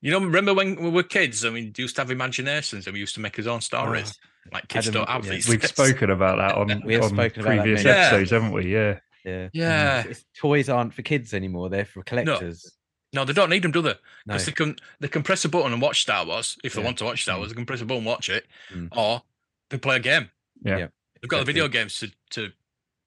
you 0.00 0.10
know, 0.10 0.20
remember 0.20 0.52
when 0.54 0.76
we 0.82 0.90
were 0.90 1.02
kids? 1.02 1.44
I 1.44 1.50
mean, 1.50 1.72
we 1.76 1.82
used 1.82 1.96
to 1.96 2.02
have 2.02 2.10
imaginations 2.10 2.86
and 2.86 2.94
we 2.94 3.00
used 3.00 3.14
to 3.14 3.20
make 3.20 3.36
his 3.36 3.46
own 3.46 3.60
stories. 3.60 4.18
Like 4.52 4.68
kids 4.68 4.88
Adam, 4.88 5.00
don't 5.00 5.08
have 5.10 5.24
yeah. 5.26 5.32
these. 5.32 5.48
We've 5.48 5.60
things. 5.60 5.70
spoken 5.72 6.10
about 6.10 6.38
that 6.38 6.56
on, 6.56 6.82
We 6.86 6.94
have 6.94 7.04
on 7.04 7.10
spoken 7.10 7.40
about 7.42 7.50
that 7.56 7.62
previous 7.62 7.84
many 7.84 7.94
times. 7.96 8.06
episodes, 8.06 8.30
haven't 8.30 8.52
we? 8.52 8.72
Yeah. 8.72 8.98
Yeah. 9.24 9.48
Yeah. 9.52 10.00
It's- 10.00 10.24
toys 10.36 10.68
aren't 10.68 10.92
for 10.94 11.02
kids 11.02 11.32
anymore. 11.34 11.68
They're 11.70 11.84
for 11.86 12.02
collectors. 12.02 12.72
No, 13.12 13.24
they 13.24 13.32
don't 13.32 13.48
need 13.50 13.62
them, 13.62 13.70
do 13.72 13.80
they? 13.80 13.90
No. 14.26 14.34
Because 14.34 14.46
they 14.46 14.52
can 14.52 14.76
they 15.00 15.08
can 15.08 15.22
press 15.22 15.44
a 15.44 15.48
button 15.48 15.72
and 15.72 15.80
watch 15.80 16.02
Star 16.02 16.26
Wars 16.26 16.56
if 16.64 16.74
they 16.74 16.82
want 16.82 16.98
to 16.98 17.04
watch 17.04 17.22
Star 17.22 17.36
Mm. 17.36 17.38
Wars. 17.38 17.50
They 17.50 17.54
can 17.54 17.64
press 17.66 17.80
a 17.80 17.84
button, 17.84 17.98
and 17.98 18.06
watch 18.06 18.28
it, 18.28 18.46
Mm. 18.72 18.88
or 18.96 19.22
they 19.70 19.78
play 19.78 19.96
a 19.96 20.00
game. 20.00 20.30
Yeah. 20.62 20.78
Yeah. 20.78 20.86
They've 21.22 21.28
got 21.30 21.38
the 21.38 21.44
video 21.44 21.68
games 21.68 21.98
to 22.00 22.10
to 22.30 22.50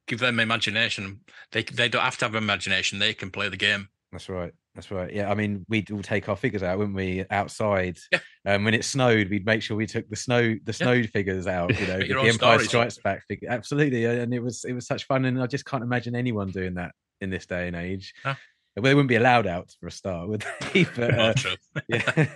give 0.07 0.19
them 0.19 0.39
imagination. 0.39 1.19
They 1.51 1.63
they 1.63 1.89
don't 1.89 2.01
have 2.03 2.17
to 2.19 2.25
have 2.25 2.35
imagination. 2.35 2.99
They 2.99 3.13
can 3.13 3.31
play 3.31 3.49
the 3.49 3.57
game. 3.57 3.89
That's 4.13 4.29
right. 4.29 4.53
That's 4.75 4.89
right. 4.91 5.13
Yeah. 5.13 5.29
I 5.29 5.33
mean, 5.35 5.65
we'd 5.67 5.91
all 5.91 6.01
take 6.01 6.29
our 6.29 6.37
figures 6.37 6.63
out, 6.63 6.77
wouldn't 6.77 6.95
we? 6.95 7.25
Outside. 7.29 7.97
Yeah. 8.11 8.19
Um, 8.47 8.63
when 8.63 8.73
it 8.73 8.85
snowed, 8.85 9.29
we'd 9.29 9.45
make 9.45 9.61
sure 9.61 9.75
we 9.75 9.85
took 9.85 10.09
the 10.09 10.15
snow 10.15 10.55
the 10.63 10.71
snow 10.71 11.03
figures 11.03 11.47
out. 11.47 11.77
You 11.77 11.87
know, 11.87 11.99
the 11.99 12.29
Empire 12.29 12.59
stories. 12.59 12.67
Strikes 12.69 12.97
Back 12.97 13.27
figure. 13.27 13.49
Absolutely. 13.51 14.05
And 14.05 14.33
it 14.33 14.39
was 14.41 14.63
it 14.63 14.71
was 14.71 14.87
such 14.87 15.03
fun, 15.03 15.25
and 15.25 15.41
I 15.41 15.47
just 15.47 15.65
can't 15.65 15.83
imagine 15.83 16.15
anyone 16.15 16.51
doing 16.51 16.75
that 16.75 16.93
in 17.19 17.29
this 17.29 17.45
day 17.45 17.67
and 17.67 17.75
age. 17.75 18.13
No. 18.23 18.35
Well, 18.77 18.83
they 18.83 18.95
wouldn't 18.95 19.09
be 19.09 19.15
allowed 19.15 19.47
out 19.47 19.75
for 19.79 19.87
a 19.87 19.91
start, 19.91 20.29
would 20.29 20.45
they? 20.71 20.83
but, 20.95 21.19
uh, 21.19 21.33
true. 21.33 21.55
yeah. 21.89 22.27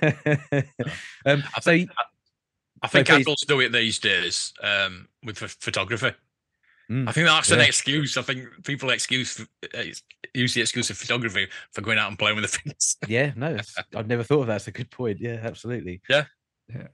um, 1.25 1.43
I 1.55 1.59
so 1.61 1.71
I 2.81 2.87
think 2.87 3.07
please- 3.07 3.21
adults 3.21 3.45
do 3.45 3.61
it 3.61 3.71
these 3.71 3.99
days 3.99 4.51
um, 4.61 5.07
with 5.23 5.39
ph- 5.39 5.57
photography. 5.61 6.11
Mm, 6.91 7.07
I 7.07 7.13
think 7.13 7.25
that's 7.25 7.51
an 7.51 7.61
excuse. 7.61 8.17
I 8.17 8.21
think 8.21 8.49
people 8.65 8.89
excuse 8.89 9.39
uh, 9.39 9.83
use 10.33 10.53
the 10.53 10.61
excuse 10.61 10.89
of 10.89 10.97
photography 10.97 11.47
for 11.71 11.81
going 11.81 11.97
out 11.97 12.09
and 12.09 12.19
playing 12.19 12.35
with 12.35 12.51
the 12.51 12.57
things. 12.57 12.97
yeah, 13.07 13.31
no, 13.37 13.57
I've 13.95 14.07
never 14.07 14.23
thought 14.23 14.41
of 14.41 14.47
that. 14.47 14.57
It's 14.57 14.67
a 14.67 14.71
good 14.71 14.91
point. 14.91 15.19
Yeah, 15.21 15.39
absolutely. 15.41 16.01
Yeah. 16.09 16.25
Yeah. 16.67 16.87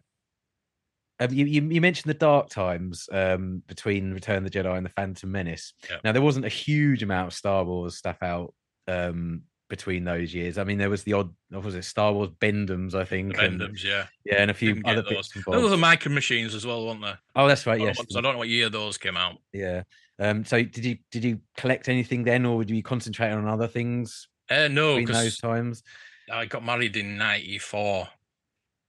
Um, 1.19 1.33
you, 1.33 1.45
you 1.45 1.63
you 1.63 1.81
mentioned 1.81 2.11
the 2.11 2.17
dark 2.17 2.49
times 2.49 3.09
um, 3.11 3.63
between 3.65 4.13
Return 4.13 4.37
of 4.37 4.43
the 4.43 4.51
Jedi 4.51 4.77
and 4.77 4.85
the 4.85 4.91
Phantom 4.91 5.31
Menace. 5.31 5.73
Yeah. 5.89 5.97
Now 6.03 6.11
there 6.11 6.21
wasn't 6.21 6.45
a 6.45 6.49
huge 6.49 7.01
amount 7.01 7.27
of 7.29 7.33
Star 7.33 7.63
Wars 7.63 7.97
stuff 7.97 8.17
out 8.21 8.53
um, 8.87 9.41
between 9.69 10.03
those 10.03 10.33
years. 10.33 10.57
I 10.57 10.63
mean, 10.63 10.77
there 10.77 10.89
was 10.89 11.03
the 11.03 11.13
odd, 11.13 11.33
what 11.49 11.63
was 11.63 11.75
it, 11.75 11.83
Star 11.83 12.13
Wars 12.13 12.29
Bendums, 12.39 12.93
I 12.95 12.99
The 12.99 13.05
think, 13.05 13.37
and, 13.37 13.83
yeah. 13.83 14.07
yeah, 14.25 14.35
and 14.41 14.51
a 14.51 14.53
few 14.53 14.81
other 14.85 15.01
those. 15.01 15.29
bits 15.29 15.45
Those 15.45 15.71
were 15.71 15.77
micro 15.77 16.11
machines 16.11 16.55
as 16.55 16.65
well, 16.65 16.85
weren't 16.85 17.01
there? 17.01 17.19
Oh, 17.35 17.47
that's 17.47 17.65
right. 17.67 17.79
I 17.81 17.85
Yes, 17.85 17.99
I 18.15 18.21
don't 18.21 18.33
know 18.33 18.39
what 18.39 18.49
year 18.49 18.69
those 18.69 18.97
came 18.97 19.17
out. 19.17 19.37
yeah. 19.53 19.83
Um, 20.19 20.43
so 20.45 20.63
did 20.63 20.83
you 20.83 20.97
did 21.11 21.23
you 21.23 21.39
collect 21.57 21.89
anything 21.89 22.23
then, 22.23 22.43
or 22.45 22.57
would 22.57 22.71
you 22.71 22.81
concentrate 22.81 23.29
on 23.31 23.47
other 23.47 23.67
things 23.67 24.27
Uh, 24.49 24.67
no, 24.67 24.95
between 24.95 25.05
those 25.05 25.35
because 25.35 25.37
times? 25.37 25.83
I 26.31 26.45
got 26.45 26.65
married 26.65 26.97
in 26.97 27.17
'94, 27.17 28.07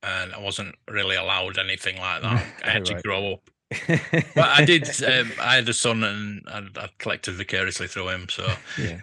and 0.05 0.33
I 0.33 0.39
wasn't 0.39 0.75
really 0.89 1.17
allowed 1.17 1.59
anything 1.59 1.99
like 1.99 2.23
that. 2.23 2.47
I 2.65 2.71
had 2.71 2.83
Oh, 2.83 2.85
to 2.87 2.95
right. 2.95 3.03
grow 3.03 3.33
up. 3.35 3.51
But 4.35 4.49
I 4.49 4.65
did. 4.65 4.89
Um, 5.05 5.31
I 5.39 5.57
had 5.57 5.69
a 5.69 5.75
son, 5.75 6.03
and 6.03 6.43
I, 6.49 6.63
I 6.85 6.89
collected 6.97 7.35
vicariously 7.35 7.89
through 7.89 8.09
him. 8.09 8.29
So 8.31 8.51
yeah. 8.79 9.01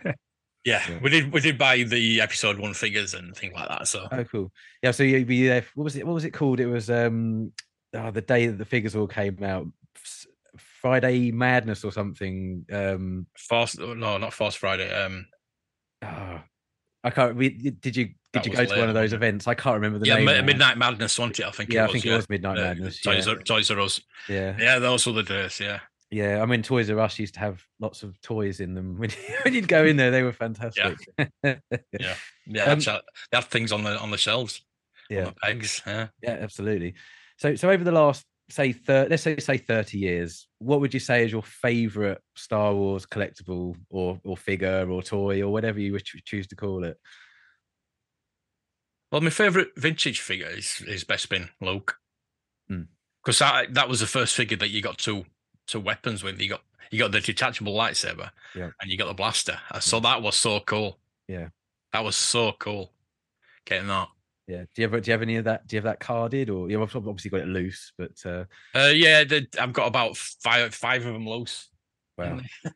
Yeah, 0.66 0.82
Yeah. 0.90 0.98
we 1.02 1.10
did 1.12 1.32
we 1.32 1.40
did 1.42 1.58
buy 1.58 1.84
the 1.84 2.20
episode 2.22 2.58
one 2.60 2.74
figures 2.74 3.14
and 3.14 3.36
things 3.36 3.54
like 3.54 3.70
that. 3.70 3.88
So 3.88 4.08
Oh, 4.12 4.24
cool. 4.26 4.52
Yeah, 4.82 4.92
so 4.92 5.04
you 5.04 5.24
be 5.26 5.48
there. 5.48 5.66
What 5.76 5.84
was 5.86 5.96
it? 5.96 6.06
What 6.06 6.14
was 6.14 6.26
it 6.26 6.32
called? 6.32 6.60
It 6.60 6.66
was 6.66 6.90
um, 6.90 7.52
oh, 7.94 8.12
the 8.12 8.22
day 8.22 8.48
that 8.48 8.58
the 8.58 8.66
figures 8.66 8.96
all 8.96 9.08
came 9.08 9.42
out. 9.44 9.68
Friday 10.82 11.32
Madness 11.32 11.84
or 11.84 11.92
something. 11.92 12.66
Um, 12.72 13.26
Fast, 13.38 13.80
no, 13.80 14.18
not 14.18 14.34
Fast 14.34 14.58
Friday. 14.60 14.92
Um, 14.94 15.26
oh, 16.04 16.40
I 17.04 17.10
can't. 17.10 17.36
We, 17.36 17.50
did 17.50 17.96
you 17.96 18.10
did 18.34 18.46
you 18.46 18.52
go 18.52 18.66
to 18.66 18.80
one 18.80 18.90
of 18.90 18.94
those 18.94 19.14
events? 19.14 19.48
I 19.48 19.56
can't 19.56 19.76
remember 19.76 20.00
the 20.00 20.08
yeah, 20.08 20.16
name. 20.18 20.26
Now. 20.26 20.42
Midnight 20.44 20.78
Madness, 20.78 21.18
wasn't 21.18 21.40
it? 21.40 21.46
I 21.46 21.52
think. 21.52 21.72
Yeah, 21.74 21.82
it 21.82 21.84
I 21.84 21.86
was, 21.86 21.92
think 21.94 22.06
it 22.06 22.16
was 22.16 22.30
Midnight 22.30 22.58
Uh, 22.60 22.62
Madness. 22.62 23.02
Toys, 23.02 23.26
yeah. 23.28 23.34
Toys 23.46 23.72
R 23.72 23.80
Us. 23.80 24.02
yeah, 24.30 24.56
Yeah, 24.60 24.80
those 24.80 25.06
were 25.08 25.14
the 25.14 25.24
days. 25.24 25.60
Yeah, 25.60 25.80
yeah. 26.12 26.42
I 26.42 26.46
mean, 26.46 26.62
Toys 26.64 26.90
R 26.90 27.00
Us 27.00 27.20
used 27.20 27.34
to 27.36 27.40
have 27.40 27.62
lots 27.80 28.04
of 28.04 28.20
toys 28.22 28.60
in 28.60 28.74
them. 28.74 28.98
When, 29.00 29.10
you- 29.10 29.36
when 29.44 29.54
you'd 29.54 29.68
go 29.68 29.86
in 29.86 29.98
there, 29.98 30.12
they 30.12 30.24
were 30.24 30.34
fantastic. 30.34 30.98
Yeah, 31.18 31.26
yeah. 31.44 32.10
Um, 32.12 32.46
that's, 32.48 32.88
uh, 32.88 33.02
they 33.32 33.38
had 33.38 33.46
things 33.46 33.72
on 33.72 33.84
the 33.84 33.98
on 34.00 34.12
the 34.12 34.18
shelves, 34.18 34.62
yeah, 35.10 35.26
the 35.26 35.34
pegs. 35.42 35.82
Yeah. 35.86 36.08
absolutely. 36.24 36.96
So, 37.38 37.56
so 37.56 37.70
over 37.70 37.84
the 37.84 37.92
last 37.92 38.26
say 38.50 38.72
thir- 38.74 39.08
let's 39.10 39.24
say 39.24 39.38
say 39.38 39.58
thirty 39.58 39.98
years, 39.98 40.48
what 40.60 40.80
would 40.80 40.94
you 40.94 41.00
say 41.00 41.26
is 41.26 41.32
your 41.32 41.42
favorite 41.44 42.22
Star 42.36 42.74
Wars 42.74 43.06
collectible 43.06 43.76
or 43.90 44.20
or 44.24 44.38
figure 44.38 44.88
or 44.90 45.02
toy 45.02 45.42
or 45.42 45.52
whatever 45.52 45.80
you 45.80 45.92
would 45.94 46.06
choo- 46.06 46.20
choose 46.24 46.48
to 46.48 46.56
call 46.56 46.84
it? 46.84 46.98
Well, 49.12 49.22
my 49.22 49.30
favourite 49.30 49.70
vintage 49.78 50.20
figure 50.20 50.48
is 50.50 50.82
is 50.88 51.04
Bespin 51.04 51.50
Luke, 51.62 51.96
Hmm. 52.68 52.84
because 53.24 53.40
that 53.40 53.74
that 53.74 53.90
was 53.90 54.00
the 54.00 54.08
first 54.08 54.36
figure 54.36 54.58
that 54.58 54.70
you 54.70 54.82
got 54.82 54.98
two 54.98 55.26
two 55.68 55.80
weapons 55.80 56.24
with. 56.24 56.40
You 56.40 56.50
got 56.50 56.62
you 56.92 57.00
got 57.00 57.12
the 57.12 57.20
detachable 57.22 57.74
lightsaber, 57.76 58.30
Yeah. 58.56 58.70
and 58.82 58.92
you 58.92 58.98
got 58.98 59.08
the 59.08 59.14
blaster. 59.14 59.58
So 59.80 60.00
that 60.02 60.22
was 60.22 60.36
so 60.36 60.60
cool. 60.62 61.00
Yeah. 61.28 61.48
that 61.94 62.04
was 62.04 62.16
so 62.16 62.52
cool. 62.60 62.92
Getting 63.66 63.88
that. 63.88 64.10
Yeah. 64.48 64.66
Do 64.76 64.82
you 64.82 64.84
ever 64.86 65.00
do 65.00 65.10
you 65.10 65.14
have 65.14 65.22
any 65.24 65.38
of 65.38 65.46
that? 65.46 65.66
Do 65.66 65.76
you 65.76 65.78
have 65.80 65.86
that 65.86 66.00
carded 66.00 66.50
or 66.52 66.70
you've 66.70 66.82
obviously 66.96 67.32
got 67.32 67.40
it 67.42 67.48
loose? 67.48 67.92
But 67.98 68.12
uh, 68.26 68.46
Uh, 68.76 68.92
yeah, 68.94 69.24
the, 69.24 69.48
I've 69.60 69.74
got 69.74 69.88
about 69.88 70.16
five 70.18 70.76
five 70.76 71.06
of 71.06 71.14
them 71.14 71.28
loose. 71.28 71.70
wow. 72.18 72.40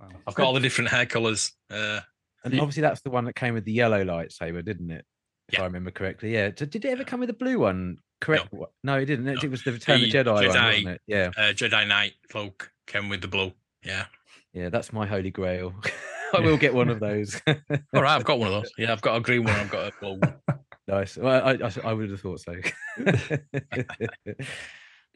Wow. 0.00 0.08
I've 0.26 0.34
got 0.34 0.46
all 0.46 0.54
the 0.54 0.60
different 0.60 0.88
hair 0.90 1.04
colours. 1.04 1.52
Uh, 1.68 2.00
And 2.42 2.58
obviously 2.58 2.80
that's 2.80 3.02
the 3.02 3.10
one 3.10 3.26
that 3.26 3.34
came 3.34 3.52
with 3.52 3.66
the 3.66 3.72
yellow 3.72 4.02
lightsaber, 4.02 4.64
didn't 4.64 4.90
it? 4.90 5.04
If 5.48 5.54
Yeah. 5.58 5.62
I 5.62 5.66
remember 5.66 5.90
correctly. 5.90 6.32
Yeah. 6.32 6.48
Did, 6.50 6.70
did 6.70 6.84
it 6.86 6.88
ever 6.88 7.04
come 7.04 7.20
with 7.20 7.28
a 7.28 7.34
blue 7.34 7.58
one? 7.58 7.98
Correct. 8.20 8.52
No, 8.52 8.68
no 8.84 8.98
it 8.98 9.06
didn't. 9.06 9.26
It, 9.28 9.34
No. 9.36 9.40
it 9.42 9.50
was 9.50 9.64
the 9.64 9.72
Return 9.72 9.96
of 9.96 10.00
The 10.02 10.10
the 10.10 10.18
Jedi, 10.18 10.34
one, 10.34 10.46
wasn't 10.46 10.88
it? 10.88 11.00
Yeah. 11.06 11.30
uh, 11.36 11.52
Jedi 11.52 11.86
Knight 11.88 12.12
cloak 12.30 12.70
came 12.86 13.08
with 13.08 13.22
the 13.22 13.28
blue. 13.28 13.52
Yeah. 13.84 14.06
Yeah. 14.52 14.68
That's 14.68 14.92
my 14.92 15.06
holy 15.06 15.30
grail. 15.30 15.74
I 16.34 16.40
will 16.40 16.56
get 16.58 16.74
one 16.74 16.88
of 16.90 17.00
those. 17.00 17.40
All 17.48 17.56
right, 18.02 18.14
I've 18.14 18.24
got 18.24 18.38
one 18.38 18.48
of 18.52 18.62
those. 18.62 18.70
Yeah, 18.78 18.92
I've 18.92 19.00
got 19.00 19.16
a 19.16 19.20
green 19.20 19.42
one. 19.44 19.54
I've 19.54 19.70
got 19.70 19.88
a 19.88 19.92
blue 20.00 20.18
one. 20.20 20.34
nice. 20.88 21.16
Well, 21.16 21.44
I, 21.44 21.52
I, 21.66 21.90
I 21.90 21.92
would 21.92 22.10
have 22.10 22.20
thought 22.20 22.40
so. 22.40 22.54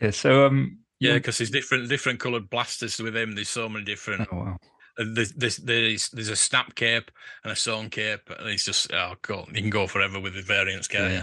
Yeah. 0.00 0.10
So 0.10 0.46
um. 0.46 0.78
Yeah, 1.00 1.14
because 1.14 1.38
there's 1.38 1.50
different 1.50 1.88
different 1.88 2.18
coloured 2.20 2.48
blasters 2.48 2.98
with 2.98 3.16
him. 3.16 3.34
There's 3.34 3.48
so 3.48 3.68
many 3.68 3.84
different. 3.84 4.26
Oh 4.32 4.36
wow. 4.36 4.58
uh, 4.98 5.04
There's, 5.12 5.32
there's 5.32 5.56
there's 5.58 6.08
there's 6.10 6.28
a 6.30 6.36
snap 6.36 6.74
cape 6.74 7.10
and 7.42 7.52
a 7.52 7.56
sewn 7.56 7.90
cape, 7.90 8.30
and 8.38 8.48
it's 8.48 8.64
just 8.64 8.92
oh 8.92 9.14
cool. 9.22 9.46
You 9.52 9.60
can 9.60 9.70
go 9.70 9.86
forever 9.86 10.18
with 10.18 10.34
the 10.34 10.42
variants, 10.42 10.88
can't 10.88 11.12
you? 11.12 11.22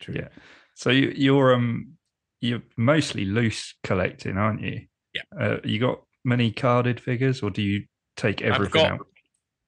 True. 0.00 0.14
Yeah. 0.16 0.28
So 0.74 0.90
you, 0.90 1.12
you're 1.14 1.54
um 1.54 1.94
you're 2.40 2.62
mostly 2.76 3.24
loose 3.24 3.74
collecting, 3.84 4.36
aren't 4.36 4.62
you? 4.62 4.86
Yeah. 5.14 5.22
Uh, 5.38 5.56
you 5.64 5.78
got 5.78 6.02
many 6.24 6.50
carded 6.50 6.98
figures, 7.00 7.42
or 7.42 7.50
do 7.50 7.62
you 7.62 7.84
take 8.16 8.42
everything 8.42 8.82
got- 8.82 8.92
out? 8.92 9.06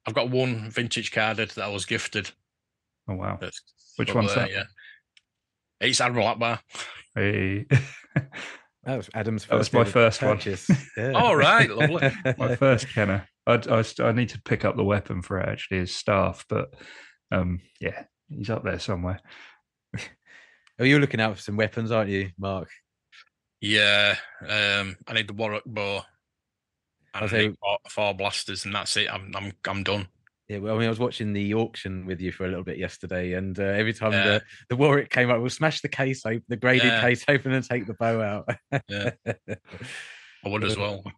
I've 0.07 0.15
got 0.15 0.29
one 0.31 0.71
vintage 0.71 1.13
carded 1.13 1.51
that 1.53 1.65
I 1.65 1.69
was 1.69 1.87
gifted. 1.87 2.31
Oh 3.09 3.15
wow. 3.15 3.39
That's 3.41 3.63
Which 3.97 4.15
one's 4.15 4.35
there, 4.35 4.45
that? 4.47 4.51
Yeah, 4.51 4.65
it's 5.81 6.01
Admiral 6.01 6.27
Ackbar. 6.35 6.61
Hey. 7.15 7.67
That 8.87 8.99
was 8.99 9.09
Adam's 9.15 9.45
first. 9.45 9.51
That 9.51 9.59
was 9.59 9.73
my 9.73 9.81
ever 9.81 9.91
first 9.91 10.23
one. 10.23 10.37
purchase. 10.37 10.69
Yeah. 10.99 11.13
All 11.13 11.35
right, 11.35 11.71
lovely. 11.71 12.11
my 12.37 12.55
first 12.55 12.87
Kenner. 12.93 13.27
I, 13.47 13.55
I, 13.71 13.81
st- 13.81 14.07
I 14.07 14.13
need 14.13 14.29
to 14.29 14.43
pick 14.43 14.67
up 14.67 14.77
the 14.77 14.85
weapon 14.85 15.23
for 15.23 15.41
it, 15.41 15.49
actually 15.49 15.79
his 15.79 15.95
staff, 15.97 16.45
but 16.51 16.75
um, 17.33 17.61
yeah, 17.81 18.05
he's 18.29 18.51
up 18.51 18.63
there 18.63 18.79
somewhere. 18.79 19.21
Oh, 20.79 20.85
you're 20.85 21.01
looking 21.01 21.21
out 21.21 21.37
for 21.37 21.43
some 21.43 21.57
weapons, 21.57 21.91
aren't 21.91 22.11
you, 22.11 22.31
Mark? 22.39 22.69
Yeah, 23.61 24.17
um, 24.43 24.97
I 25.07 25.13
need 25.15 25.29
the 25.29 25.35
Warok 25.35 25.63
bow. 25.67 26.03
I'll 27.15 27.23
And 27.23 27.25
I 27.25 27.27
say- 27.29 27.47
need 27.49 27.57
four, 27.61 27.79
four 27.89 28.15
blasters, 28.15 28.65
and 28.65 28.75
that's 28.75 28.97
it. 28.97 29.09
I'm 29.13 29.33
I'm 29.37 29.53
I'm 29.67 29.83
done. 29.85 30.09
Yeah, 30.49 30.59
well, 30.59 30.75
I 30.75 30.79
mean, 30.79 30.87
I 30.87 30.91
was 30.91 30.99
watching 30.99 31.33
the 31.33 31.55
auction 31.55 32.05
with 32.05 32.21
you 32.21 32.31
for 32.31 32.45
a 32.45 32.49
little 32.49 32.65
bit 32.65 32.77
yesterday, 32.77 33.33
and 33.33 33.59
uh, 33.59 33.63
every 33.63 33.95
time 33.95 34.13
Yeah. 34.13 34.25
the, 34.25 34.43
the 34.69 34.77
Warok 34.77 35.09
came 35.09 35.31
up, 35.31 35.41
we'll 35.41 35.49
smash 35.49 35.81
the 35.81 35.89
case 35.89 36.27
open, 36.27 36.45
the 36.49 36.57
graded 36.57 36.85
Yeah. 36.89 37.01
case 37.01 37.25
open, 37.29 37.53
and 37.53 37.65
take 37.65 37.87
the 37.87 37.95
bow 37.95 38.21
out. 38.21 38.81
Yeah, 38.89 39.13
I 40.45 40.49
would 40.49 40.65
as 40.65 40.77
well. 40.77 41.03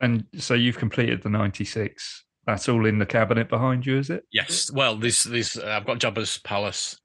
And 0.00 0.26
so 0.36 0.54
you've 0.54 0.78
completed 0.78 1.22
the 1.22 1.28
96. 1.28 2.24
That's 2.44 2.68
all 2.68 2.86
in 2.86 2.98
the 2.98 3.06
cabinet 3.06 3.48
behind 3.48 3.86
you, 3.86 3.98
is 3.98 4.10
it? 4.10 4.24
yes. 4.32 4.68
Well, 4.72 4.96
this 4.96 5.22
this 5.22 5.56
uh, 5.56 5.64
I've 5.68 5.86
got 5.86 6.00
Jabba's 6.00 6.38
palace 6.38 6.98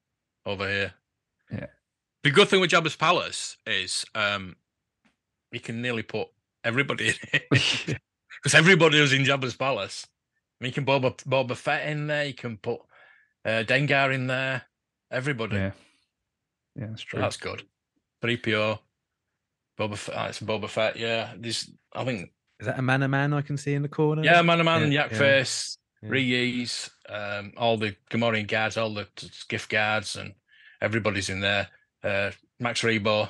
over 0.48 0.68
here. 0.68 0.94
Yeah. 1.52 1.68
The 2.24 2.32
good 2.32 2.48
thing 2.48 2.62
with 2.62 2.72
Jabba's 2.72 2.96
palace 2.96 3.58
is 3.68 4.06
um, 4.16 4.56
you 5.52 5.60
can 5.60 5.82
nearly 5.82 6.04
put 6.04 6.28
everybody 6.64 7.10
in 7.10 7.16
it 7.34 7.44
because 7.52 8.56
everybody 8.56 9.00
was 9.00 9.14
in 9.14 9.24
Jabba's 9.24 9.56
palace. 9.56 10.08
I 10.60 10.64
mean, 10.64 10.70
you 10.70 10.74
can 10.74 10.86
Boba 10.86 11.16
Boba 11.26 11.56
Fett 11.56 11.88
in 11.90 12.08
there. 12.08 12.26
You 12.26 12.34
can 12.34 12.58
put 12.58 12.80
uh, 13.46 13.64
Dengar 13.68 14.14
in 14.14 14.28
there. 14.28 14.64
Everybody. 15.12 15.58
yeah. 15.58 15.72
Yeah, 16.76 16.88
that's 16.88 17.02
true. 17.02 17.20
that's 17.20 17.38
good. 17.38 17.64
Three 18.22 18.38
PO. 18.38 18.80
Boba 19.80 19.98
Fett. 19.98 20.16
ah, 20.18 20.28
It's 20.28 20.40
Boba 20.40 20.70
Fett. 20.70 20.98
Yeah. 20.98 21.34
This. 21.38 21.70
I 21.94 22.04
think. 22.06 22.32
Is 22.60 22.66
that 22.66 22.80
a 22.80 22.82
man 22.82 23.04
a 23.04 23.08
man 23.08 23.34
I 23.34 23.42
can 23.42 23.58
see 23.58 23.76
in 23.76 23.84
the 23.84 23.90
corner? 23.90 24.24
Yeah, 24.24 24.42
Man 24.42 24.60
of 24.60 24.66
Man, 24.66 24.92
Yeah, 24.92 25.04
Yak 25.04 25.12
yeah, 25.12 25.18
Face, 25.20 25.78
yeah. 26.02 26.10
Rees, 26.10 26.90
um, 27.10 27.54
all 27.58 27.78
the 27.78 27.96
Gamorrean 28.10 28.48
guards, 28.48 28.78
all 28.78 28.94
the 28.94 29.08
gift 29.48 29.70
guards, 29.70 30.16
and 30.16 30.34
everybody's 30.82 31.30
in 31.30 31.40
there. 31.40 31.70
Uh, 32.04 32.32
Max 32.60 32.82
Rebo. 32.82 33.30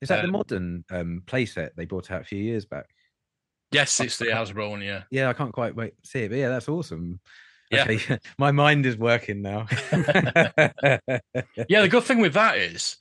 Is 0.00 0.08
that 0.08 0.22
the 0.22 0.28
um, 0.28 0.32
modern 0.32 0.84
um, 0.90 1.22
playset 1.26 1.70
they 1.76 1.86
brought 1.86 2.10
out 2.10 2.20
a 2.20 2.24
few 2.24 2.38
years 2.38 2.64
back? 2.64 2.86
Yes, 3.70 3.98
it's 4.00 4.18
the 4.18 4.26
Hasbro 4.26 4.70
one. 4.70 4.82
Yeah. 4.82 5.02
Yeah, 5.10 5.28
I 5.28 5.32
can't 5.32 5.52
quite 5.52 5.74
wait 5.74 6.00
to 6.02 6.08
see 6.08 6.20
it, 6.20 6.28
but 6.28 6.38
yeah, 6.38 6.48
that's 6.48 6.68
awesome. 6.68 7.20
Yeah. 7.70 7.84
Okay, 7.84 8.18
my 8.38 8.52
mind 8.52 8.86
is 8.86 8.96
working 8.96 9.42
now. 9.42 9.66
Yeah. 11.68 11.82
The 11.82 11.88
good 11.88 12.04
thing 12.04 12.20
with 12.20 12.34
that 12.34 12.58
is, 12.58 12.96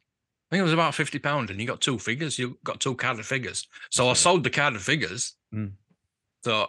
I 0.49 0.55
think 0.55 0.61
it 0.61 0.63
was 0.63 0.73
about 0.73 0.95
fifty 0.95 1.19
pound, 1.19 1.49
and 1.49 1.59
you 1.59 1.67
got 1.67 1.81
two 1.81 1.99
figures. 1.99 2.39
You 2.39 2.57
got 2.63 2.79
two 2.79 2.95
carded 2.95 3.25
figures. 3.25 3.67
So 3.91 4.09
I 4.09 4.13
sold 4.13 4.43
the 4.43 4.49
carded 4.49 4.81
figures. 4.81 5.35
Mm. 5.53 5.73
So 6.43 6.67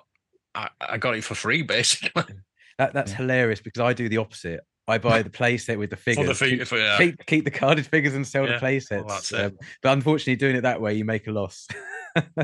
I, 0.54 0.68
I 0.80 0.96
got 0.98 1.16
it 1.16 1.24
for 1.24 1.34
free, 1.34 1.62
basically. 1.62 2.24
That, 2.78 2.92
that's 2.92 3.12
Yeah. 3.12 3.18
hilarious 3.18 3.60
because 3.60 3.80
I 3.82 3.92
do 3.92 4.08
the 4.08 4.16
opposite. 4.16 4.58
I 4.88 4.98
buy 4.98 5.22
the 5.22 5.30
playset 5.30 5.78
with 5.78 5.90
the 5.90 5.96
for 5.96 6.02
figures. 6.02 6.38
the 6.40 6.44
keep- 6.48 6.66
for, 6.66 6.76
yeah. 6.76 6.98
keep 6.98 7.24
keep 7.26 7.44
the 7.44 7.50
carded 7.52 7.86
figures 7.86 8.14
and 8.14 8.26
sell 8.26 8.44
Yeah, 8.46 8.54
the 8.54 8.58
play 8.58 8.80
sets. 8.80 9.04
that's 9.06 9.32
it. 9.32 9.40
um, 9.40 9.58
but 9.80 9.92
unfortunately, 9.92 10.34
doing 10.34 10.56
it 10.56 10.62
that 10.62 10.80
way, 10.80 10.94
you 10.94 11.04
make 11.04 11.28
a 11.28 11.30
loss. 11.30 11.68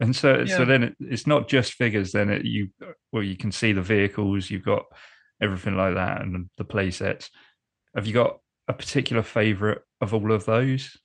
And 0.00 0.16
so, 0.16 0.40
Yeah. 0.40 0.56
so 0.56 0.64
then 0.64 0.82
it, 0.82 0.96
it's 0.98 1.28
not 1.28 1.46
just 1.48 1.74
figures. 1.74 2.10
Then 2.10 2.28
it, 2.28 2.44
you, 2.44 2.70
well, 3.12 3.22
you 3.22 3.36
can 3.36 3.52
see 3.52 3.72
the 3.72 3.82
vehicles. 3.82 4.50
You've 4.50 4.64
got 4.64 4.84
everything 5.40 5.76
like 5.76 5.94
that, 5.94 6.22
and 6.22 6.48
the 6.58 6.64
playsets. 6.64 7.28
Have 7.94 8.06
you 8.08 8.12
got 8.12 8.38
a 8.66 8.72
particular 8.72 9.22
favorite 9.22 9.82
of 10.00 10.12
all 10.12 10.32
of 10.32 10.44
those? 10.44 10.98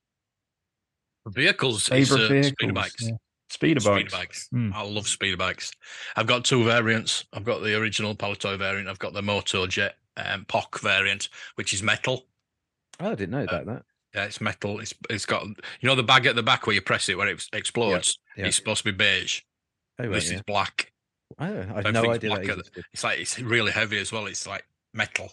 Vehicles, 1.28 1.90
is, 1.92 2.10
Favorite 2.10 2.26
uh, 2.26 2.28
vehicles? 2.30 3.12
Speeder 3.58 3.80
bikes. 3.80 3.84
Speeder 3.86 4.10
Speeder 4.10 4.10
bikes. 4.10 4.14
bikes. 4.14 4.48
Hmm. 4.52 4.72
I 4.74 4.82
love 4.84 5.08
speeder 5.08 5.38
bikes. 5.38 5.72
I've 6.16 6.28
got 6.28 6.46
two 6.46 6.64
variants. 6.64 7.26
I've 7.34 7.44
got 7.44 7.62
the 7.64 7.76
original 7.78 8.16
Palitoy 8.16 8.58
variant. 8.58 8.88
I've 8.88 9.00
got 9.00 9.14
the 9.14 9.22
Moto 9.22 9.66
Jet 9.68 9.96
um, 10.18 10.46
POC 10.46 10.80
variant, 10.82 11.30
which 11.56 11.74
is 11.74 11.82
metal. 11.84 12.26
oh, 13.00 13.12
I 13.12 13.16
didn't 13.16 13.32
know 13.32 13.40
Uh, 13.42 13.44
about 13.44 13.66
that. 13.66 13.84
Yeah, 14.16 14.24
it's 14.26 14.42
metal. 14.42 14.80
It's 14.80 14.94
it's 15.10 15.26
got 15.26 15.44
you 15.46 15.56
know 15.90 15.96
the 15.96 16.04
bag 16.04 16.26
at 16.26 16.36
the 16.36 16.44
back 16.44 16.66
where 16.66 16.74
you 16.74 16.82
press 16.82 17.10
it 17.10 17.18
where 17.18 17.28
it 17.28 17.44
explodes. 17.54 18.18
yeah. 18.38 18.46
It's 18.46 18.56
supposed 18.58 18.84
to 18.84 18.92
be 18.92 18.98
beige. 18.98 19.42
Oh, 20.00 20.06
right, 20.06 20.14
this 20.14 20.30
yeah. 20.30 20.38
is 20.38 20.42
black. 20.44 20.92
oh, 21.40 21.46
I 21.46 21.48
had 21.76 21.88
I 21.88 21.92
no 21.92 22.10
idea 22.12 22.30
black 22.30 22.48
at 22.50 22.58
the- 22.58 22.84
It's 22.94 23.04
like 23.04 23.20
it's 23.20 23.38
really 23.40 23.72
heavy 23.72 23.98
as 24.00 24.12
well. 24.12 24.26
It's 24.28 24.48
like 24.48 24.66
metal. 24.94 25.26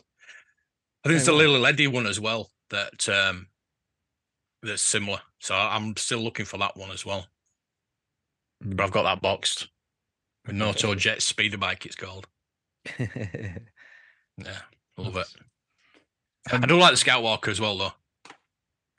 I 1.05 1.09
think 1.09 1.15
Oh, 1.15 1.21
it's 1.21 1.29
a 1.29 1.33
little 1.33 1.59
LED 1.59 1.87
one 1.89 2.07
as 2.07 2.19
well 2.21 2.51
that 2.71 3.09
um 3.09 3.47
that's 4.63 4.83
similar. 4.83 5.21
So 5.41 5.55
I'm 5.55 5.97
still 5.97 6.21
looking 6.21 6.47
for 6.47 6.59
that 6.59 6.77
one 6.77 6.91
as 6.91 7.05
well. 7.07 7.27
But 8.65 8.83
I've 8.85 8.91
got 8.91 9.03
that 9.03 9.21
boxed. 9.23 9.69
With 10.47 10.57
Okay. 10.57 10.65
Moto 10.65 10.95
Jet 10.95 11.23
speeder 11.23 11.59
bike, 11.59 11.87
it's 11.87 11.97
called. 11.97 12.27
Yeah, 14.37 14.59
love 14.97 15.17
it. 15.17 15.29
I 16.51 16.67
do 16.67 16.77
like 16.77 16.91
the 16.91 16.97
Scout 16.97 17.23
Walker 17.23 17.53
as 17.53 17.61
well, 17.61 17.79
though. 17.79 17.93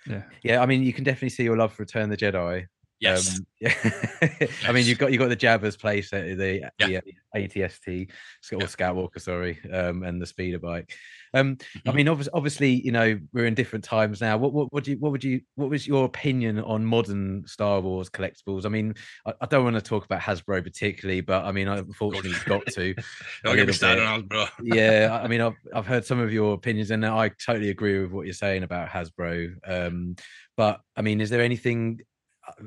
Yeah. 0.07 0.24
yeah, 0.43 0.62
I 0.62 0.65
mean, 0.65 0.81
you 0.81 0.93
can 0.93 1.03
definitely 1.03 1.29
see 1.29 1.43
your 1.43 1.57
love 1.57 1.74
for 1.74 1.84
Return 1.84 2.03
of 2.03 2.10
the 2.12 2.17
Jedi. 2.17 2.67
Yes. 2.99 3.37
Um, 3.37 3.45
yeah. 3.59 3.73
I 4.67 4.71
mean, 4.71 4.85
you've 4.85 4.97
got 4.97 5.11
you 5.11 5.19
got 5.19 5.29
the 5.29 5.35
Jabba's 5.35 5.75
place 5.77 6.13
at 6.13 6.37
the, 6.37 6.69
Yeah. 6.79 7.01
the 7.01 7.13
ATST 7.35 7.87
or 8.53 8.59
Yeah. 8.59 8.65
Scoutwalker, 8.67 9.19
sorry, 9.21 9.59
um, 9.71 10.03
and 10.03 10.21
the 10.21 10.25
speeder 10.25 10.59
bike. 10.59 10.93
Um, 11.33 11.57
I 11.85 11.89
Mhm. 11.89 11.95
mean, 11.95 12.07
obviously, 12.07 12.31
obviously, 12.33 12.69
you 12.71 12.93
know, 12.93 13.19
we're 13.33 13.45
in 13.47 13.53
different 13.55 13.83
times 13.83 14.21
now. 14.21 14.37
What, 14.37 14.53
what, 14.53 14.71
what 14.71 14.85
do 14.85 14.91
you, 14.91 14.97
what 14.99 15.11
would 15.11 15.23
you, 15.25 15.41
what 15.55 15.69
was 15.69 15.85
your 15.85 16.05
opinion 16.05 16.59
on 16.61 16.85
modern 16.85 17.45
Star 17.45 17.81
Wars 17.81 18.09
collectibles? 18.09 18.65
I 18.65 18.69
mean, 18.69 18.93
I, 19.25 19.33
I 19.41 19.45
don't 19.47 19.65
want 19.65 19.75
to 19.75 19.81
talk 19.81 20.05
about 20.05 20.21
Hasbro 20.21 20.63
particularly, 20.63 21.19
but 21.19 21.43
I 21.43 21.51
mean, 21.51 21.67
I- 21.67 21.79
unfortunately, 21.79 22.29
you've 22.29 22.45
got 22.45 22.65
to. 22.67 22.95
Don't 23.43 23.57
get 23.57 23.67
me 23.67 23.73
started 23.73 24.05
on 24.05 24.23
Hasbro. 24.23 24.49
yeah, 24.63 25.09
I- 25.11 25.23
I 25.25 25.27
mean, 25.31 25.41
I've 25.41 25.55
I've 25.73 25.85
heard 25.85 26.05
some 26.05 26.19
of 26.19 26.31
your 26.31 26.53
opinions, 26.53 26.91
and 26.91 27.05
I 27.05 27.29
totally 27.45 27.69
agree 27.69 27.99
with 27.99 28.11
what 28.11 28.25
you're 28.25 28.33
saying 28.33 28.63
about 28.63 28.87
Hasbro. 28.87 29.55
Um, 29.67 30.15
but 30.55 30.79
I 30.95 31.01
mean, 31.01 31.19
is 31.19 31.29
there 31.29 31.41
anything? 31.41 31.99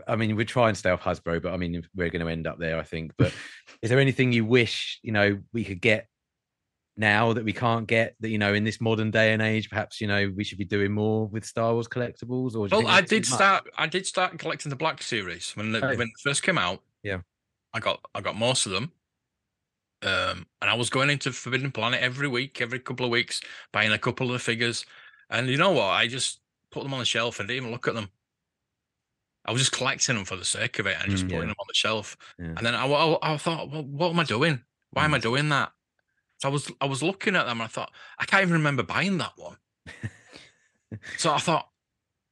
I 0.07 0.17
mean, 0.17 0.37
we 0.37 0.45
try 0.45 0.69
and 0.69 0.77
stay 0.77 0.91
off 0.91 1.03
Hasbro, 1.03 1.43
but 1.43 1.53
I 1.53 1.57
mean, 1.57 1.87
we're 1.95 2.11
going 2.11 2.25
to 2.25 2.31
end 2.31 2.47
up 2.47 2.59
there, 2.59 2.79
I 2.79 2.83
think. 2.83 3.13
But 3.17 3.33
is 3.83 3.91
there 3.91 4.01
anything 4.01 4.33
you 4.33 4.45
wish 4.45 4.99
you 5.03 5.13
know 5.13 5.39
we 5.53 5.65
could 5.65 5.81
get 5.81 6.07
now 6.97 7.33
that 7.33 7.45
we 7.45 7.53
can't 7.53 7.87
get 7.87 8.17
that 8.21 8.29
you 8.29 8.39
know 8.39 8.55
in 8.55 8.65
this 8.65 8.81
modern 8.81 9.11
day 9.11 9.33
and 9.33 9.43
age? 9.43 9.71
Perhaps 9.71 10.01
you 10.01 10.07
know 10.07 10.33
we 10.37 10.45
should 10.45 10.59
be 10.59 10.65
doing 10.65 10.93
more 10.93 11.27
with 11.27 11.45
Star 11.45 11.73
Wars 11.73 11.89
collectibles. 11.89 12.55
Or 12.55 12.69
Well, 12.71 12.87
I 12.87 13.01
did 13.01 13.25
start. 13.25 13.69
I 13.77 13.87
did 13.87 14.07
start 14.07 14.39
collecting 14.39 14.71
the 14.71 14.77
Black 14.77 15.03
Series 15.03 15.53
when 15.57 15.73
the, 15.73 15.85
Oh. 15.85 15.89
when 15.97 16.09
it 16.09 16.21
first 16.23 16.43
came 16.43 16.59
out. 16.59 16.83
Yeah. 17.03 17.19
I 17.73 17.81
got 17.81 18.01
I 18.15 18.21
got 18.21 18.37
most 18.37 18.67
of 18.67 18.73
them. 18.73 18.93
Um, 20.01 20.47
and 20.63 20.71
I 20.71 20.75
was 20.75 20.91
going 20.91 21.11
into 21.11 21.33
Forbidden 21.33 21.73
Planet 21.73 22.01
every 22.01 22.29
week, 22.29 22.61
every 22.61 22.79
couple 22.79 23.05
of 23.05 23.11
weeks, 23.11 23.41
buying 23.73 23.91
a 23.91 23.99
couple 23.99 24.27
of 24.29 24.33
the 24.33 24.39
figures. 24.39 24.87
And 25.29 25.49
you 25.49 25.57
know 25.57 25.73
what? 25.73 25.87
I 25.87 26.07
just 26.07 26.41
put 26.71 26.85
them 26.85 26.93
on 26.95 27.01
the 27.01 27.05
shelf 27.05 27.41
and 27.41 27.49
didn't 27.49 27.63
even 27.65 27.73
look 27.73 27.89
at 27.89 27.95
them. 27.95 28.09
I 29.49 29.53
was 29.53 29.61
just 29.63 29.73
collecting 29.73 30.15
them 30.17 30.25
for 30.25 30.37
the 30.37 30.45
sake 30.45 30.79
of 30.79 30.87
it 30.87 30.97
and 31.01 31.11
just 31.11 31.25
Mm, 31.25 31.31
putting 31.31 31.43
yeah. 31.43 31.47
them 31.49 31.57
on 31.59 31.67
the 31.69 31.75
shelf. 31.75 32.17
Yeah. 32.39 32.47
And 32.57 32.59
then 32.59 32.75
I, 32.75 32.87
I, 32.87 33.35
I 33.35 33.37
thought, 33.39 33.71
well, 33.71 33.83
what 33.83 34.11
am 34.11 34.21
I 34.21 34.25
doing? 34.25 34.63
Why 34.91 35.05
am 35.05 35.15
I 35.15 35.19
Mm. 35.19 35.23
doing 35.23 35.49
that? 35.49 35.73
So 36.39 36.49
I 36.49 36.53
was 36.53 36.71
I 36.81 36.87
was 36.87 37.03
looking 37.03 37.35
at 37.35 37.47
them 37.47 37.61
and 37.61 37.63
I 37.63 37.67
thought, 37.67 37.91
I 38.19 38.25
can't 38.27 38.43
even 38.43 38.53
remember 38.55 38.83
buying 38.85 39.19
that 39.19 39.33
one. 39.37 39.57
so 41.17 41.33
I 41.33 41.39
thought, 41.39 41.69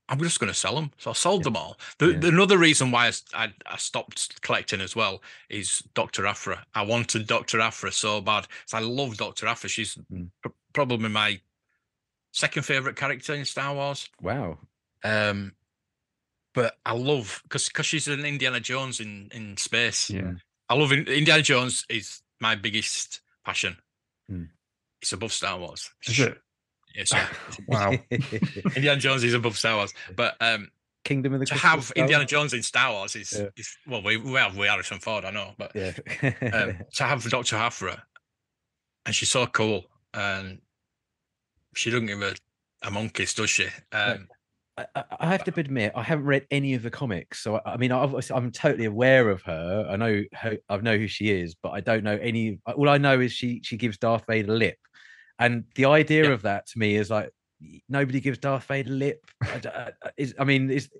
I'm 0.08 0.20
just 0.20 0.38
going 0.38 0.52
to 0.52 0.58
sell 0.58 0.76
them. 0.76 0.92
So 0.98 1.10
I 1.10 1.14
sold 1.14 1.42
them 1.42 1.56
all. 1.56 1.76
The, 1.98 2.12
Yeah. 2.12 2.18
the- 2.18 2.28
another 2.28 2.58
reason 2.58 2.92
why 2.92 3.10
I, 3.34 3.52
I 3.66 3.76
stopped 3.76 4.40
collecting 4.42 4.80
as 4.80 4.94
well 4.94 5.20
is 5.48 5.82
Dr. 5.94 6.26
Aphra. 6.26 6.64
I 6.74 6.82
wanted 6.82 7.26
Dr. 7.26 7.58
Aphra 7.60 7.90
so 7.90 8.20
bad. 8.20 8.46
So 8.66 8.78
I 8.78 8.80
love 8.82 9.16
Dr. 9.16 9.46
Aphra. 9.48 9.68
She's 9.68 9.96
Mm. 10.12 10.30
pr- 10.42 10.50
probably 10.72 11.08
my 11.08 11.40
second 12.32 12.62
favorite 12.62 12.94
character 12.94 13.34
in 13.34 13.44
Star 13.44 13.74
Wars. 13.74 14.08
Wow. 14.20 14.58
Um, 15.02 15.55
but 16.56 16.78
I 16.86 16.94
love 16.94 17.40
because 17.44 17.68
because 17.68 17.84
she's 17.86 18.08
an 18.08 18.24
Indiana 18.24 18.58
Jones 18.58 18.98
in 18.98 19.28
in 19.32 19.56
space. 19.58 20.10
Yeah. 20.10 20.32
I 20.68 20.74
love 20.74 20.90
Indiana 20.90 21.42
Jones 21.42 21.84
is 21.88 22.22
my 22.40 22.56
biggest 22.56 23.20
passion. 23.44 23.76
Mm. 24.32 24.48
It's 25.02 25.12
above 25.12 25.32
Star 25.32 25.58
Wars. 25.58 25.90
Is 26.08 26.18
it? 26.18 26.40
Yes, 26.94 27.12
yeah. 27.12 27.28
Wow. 27.68 27.92
Indiana 28.74 28.98
Jones 28.98 29.22
is 29.22 29.34
above 29.34 29.56
Star 29.58 29.76
Wars. 29.76 29.92
But 30.16 30.34
um, 30.40 30.70
Kingdom 31.04 31.34
of 31.34 31.40
the 31.40 31.46
to 31.46 31.52
Crystal 31.52 31.70
have 31.70 31.84
Skull? 31.84 32.00
Indiana 32.02 32.24
Jones 32.24 32.54
in 32.54 32.62
Star 32.62 32.90
Wars 32.90 33.14
is, 33.14 33.32
Yeah. 33.38 33.48
is 33.56 33.76
well, 33.86 34.02
we 34.02 34.16
we 34.16 34.32
have 34.32 34.56
we 34.56 34.66
Harrison 34.66 34.98
Ford, 34.98 35.26
I 35.26 35.30
know, 35.30 35.52
but 35.58 35.72
Yeah. 35.74 35.92
um, 36.52 36.78
to 36.94 37.04
have 37.04 37.22
Doctor 37.30 37.56
Aphra, 37.56 38.02
and 39.04 39.14
she's 39.14 39.30
so 39.30 39.46
cool, 39.46 39.84
and 40.14 40.58
she 41.74 41.90
doesn't 41.90 42.06
give 42.06 42.22
a, 42.22 42.34
a 42.82 42.90
monkeys, 42.90 43.34
does 43.34 43.50
she? 43.50 43.68
Um, 43.92 44.26
I, 44.78 44.86
I- 44.94 45.04
I 45.20 45.26
have 45.28 45.44
to 45.44 45.58
admit, 45.60 45.92
I 45.94 46.02
haven't 46.02 46.26
read 46.26 46.46
any 46.50 46.74
of 46.74 46.82
the 46.82 46.90
comics, 46.90 47.40
so 47.42 47.56
I, 47.56 47.72
I 47.72 47.76
mean, 47.76 47.92
I've, 47.92 48.14
I'm 48.30 48.50
totally 48.52 48.84
aware 48.84 49.30
of 49.30 49.42
her. 49.42 49.86
I 49.88 49.96
know 49.96 50.22
her, 50.34 50.58
I 50.68 50.76
know 50.78 50.96
who 50.98 51.06
she 51.08 51.30
is, 51.30 51.54
but 51.54 51.70
I 51.70 51.80
don't 51.80 52.04
know 52.04 52.18
any. 52.20 52.58
All 52.66 52.88
I 52.88 52.98
know 52.98 53.18
is 53.20 53.32
she 53.32 53.60
she 53.64 53.76
gives 53.76 53.96
Darth 53.98 54.24
Vader 54.26 54.52
lip, 54.52 54.78
and 55.38 55.64
the 55.76 55.86
idea 55.86 56.24
Yeah. 56.24 56.30
of 56.30 56.42
that 56.42 56.66
to 56.68 56.78
me 56.78 56.96
is 56.96 57.10
like 57.10 57.30
nobody 57.88 58.20
gives 58.20 58.38
Darth 58.38 58.64
Vader 58.64 58.90
lip. 58.90 59.24
I, 59.42 59.60
I- 59.64 59.92
I- 60.04 60.10
is, 60.18 60.34
I 60.38 60.44
mean, 60.44 60.70
is 60.70 60.90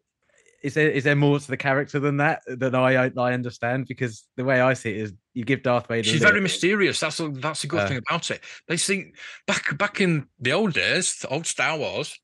is 0.62 0.72
there 0.74 0.88
is 0.90 1.04
there 1.04 1.14
more 1.14 1.38
to 1.38 1.46
the 1.46 1.56
character 1.58 2.00
than 2.00 2.16
that 2.16 2.40
that 2.46 2.74
I 2.74 3.04
I, 3.06 3.10
I 3.18 3.32
understand? 3.34 3.86
Because 3.86 4.26
the 4.36 4.44
way 4.44 4.60
I 4.60 4.72
see 4.72 4.90
it 4.90 4.96
is, 5.02 5.12
you 5.34 5.44
give 5.44 5.62
Darth 5.62 5.86
Vader. 5.88 6.02
she's 6.08 6.22
lip. 6.22 6.30
very 6.30 6.40
mysterious. 6.40 6.98
That's 6.98 7.20
a, 7.20 7.28
that's 7.28 7.62
a 7.64 7.66
good 7.66 7.80
Uh, 7.80 7.88
thing 7.88 7.98
about 7.98 8.30
it. 8.30 8.40
They 8.68 8.78
think 8.78 9.16
back 9.46 9.76
back 9.76 10.00
in 10.00 10.28
the 10.40 10.52
old 10.52 10.72
days, 10.72 11.26
old 11.30 11.46
Star 11.46 11.76
Wars. 11.76 12.18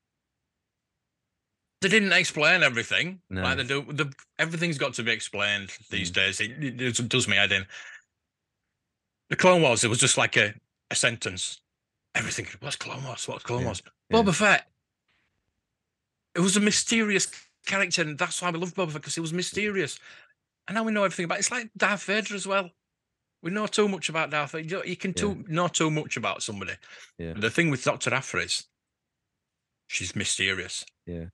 They 1.82 1.88
didn't 1.88 2.12
explain 2.12 2.62
everything 2.62 3.20
like 3.28 3.56
they 3.56 3.64
do. 3.64 3.82
The, 3.82 4.12
everything's 4.38 4.78
got 4.78 4.94
to 4.94 5.02
be 5.02 5.10
explained 5.10 5.70
these 5.90 6.10
Mm. 6.10 6.14
days. 6.14 6.40
It, 6.40 6.50
it, 6.62 6.80
it 7.00 7.08
does 7.08 7.26
me 7.26 7.36
head 7.36 7.50
in. 7.52 7.66
The 9.30 9.36
Clone 9.36 9.62
Wars, 9.62 9.82
it 9.82 9.88
was 9.88 9.98
just 9.98 10.16
like 10.16 10.36
a, 10.36 10.54
a 10.90 10.94
sentence. 10.94 11.60
Everything. 12.14 12.46
What's 12.60 12.76
Clone 12.76 13.02
Wars? 13.04 13.26
What's 13.26 13.42
Clone 13.44 13.60
Yeah, 13.60 13.66
Wars? 13.66 13.82
yeah. 14.10 14.16
Boba 14.16 14.34
Fett. 14.34 14.68
It 16.36 16.40
was 16.40 16.56
a 16.56 16.60
mysterious 16.60 17.28
character, 17.66 18.02
and 18.02 18.16
that's 18.18 18.40
why 18.40 18.50
we 18.50 18.58
love 18.58 18.74
Boba 18.74 18.92
Fett 18.92 19.00
because 19.02 19.14
he 19.14 19.20
was 19.20 19.32
mysterious. 19.32 19.98
And 20.68 20.76
now 20.76 20.84
we 20.84 20.92
know 20.92 21.04
everything 21.04 21.24
about. 21.24 21.38
It. 21.38 21.40
It's 21.40 21.50
like 21.50 21.70
Darth 21.76 22.04
Vader 22.04 22.34
as 22.34 22.46
well. 22.46 22.70
We 23.42 23.50
know 23.50 23.66
too 23.66 23.88
much 23.88 24.08
about 24.08 24.30
Darth 24.30 24.52
Vader. 24.52 24.82
You, 24.86 24.96
can 24.96 25.14
Yeah. 25.16 25.34
know 25.48 25.68
too 25.68 25.90
much 25.90 26.16
about 26.16 26.42
somebody. 26.44 26.74
Yeah. 27.18 27.32
The 27.36 27.50
thing 27.50 27.70
with 27.70 27.82
Doctor 27.82 28.14
Aphra 28.14 28.42
is 28.42 28.66
she's 29.88 30.14
mysterious. 30.14 30.84
Yeah. 31.06 31.26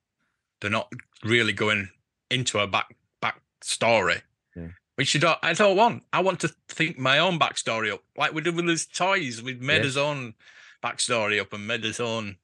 They're 0.60 0.70
not 0.70 0.92
really 1.24 1.52
going 1.52 1.88
into 2.30 2.58
a 2.58 2.66
back 2.66 2.94
back 3.20 3.40
story. 3.62 4.22
Yeah. 4.56 4.68
Which 4.96 5.14
you 5.14 5.20
don't 5.20 5.38
I 5.42 5.52
don't 5.52 5.76
want. 5.76 6.02
I 6.12 6.20
want 6.20 6.40
to 6.40 6.52
think 6.68 6.98
my 6.98 7.18
own 7.18 7.38
backstory 7.38 7.92
up. 7.92 8.02
Like 8.16 8.34
we 8.34 8.42
did 8.42 8.56
with 8.56 8.66
these 8.66 8.86
toys. 8.86 9.42
We've 9.42 9.60
made 9.60 9.78
Yeah. 9.78 9.82
his 9.84 9.96
own 9.96 10.34
backstory 10.82 11.40
up 11.40 11.52
and 11.52 11.66
made 11.66 11.84
his 11.84 12.00
own 12.00 12.36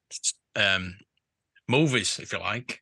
um 0.55 0.97
movies, 1.67 2.19
if 2.19 2.31
you 2.31 2.39
like. 2.39 2.81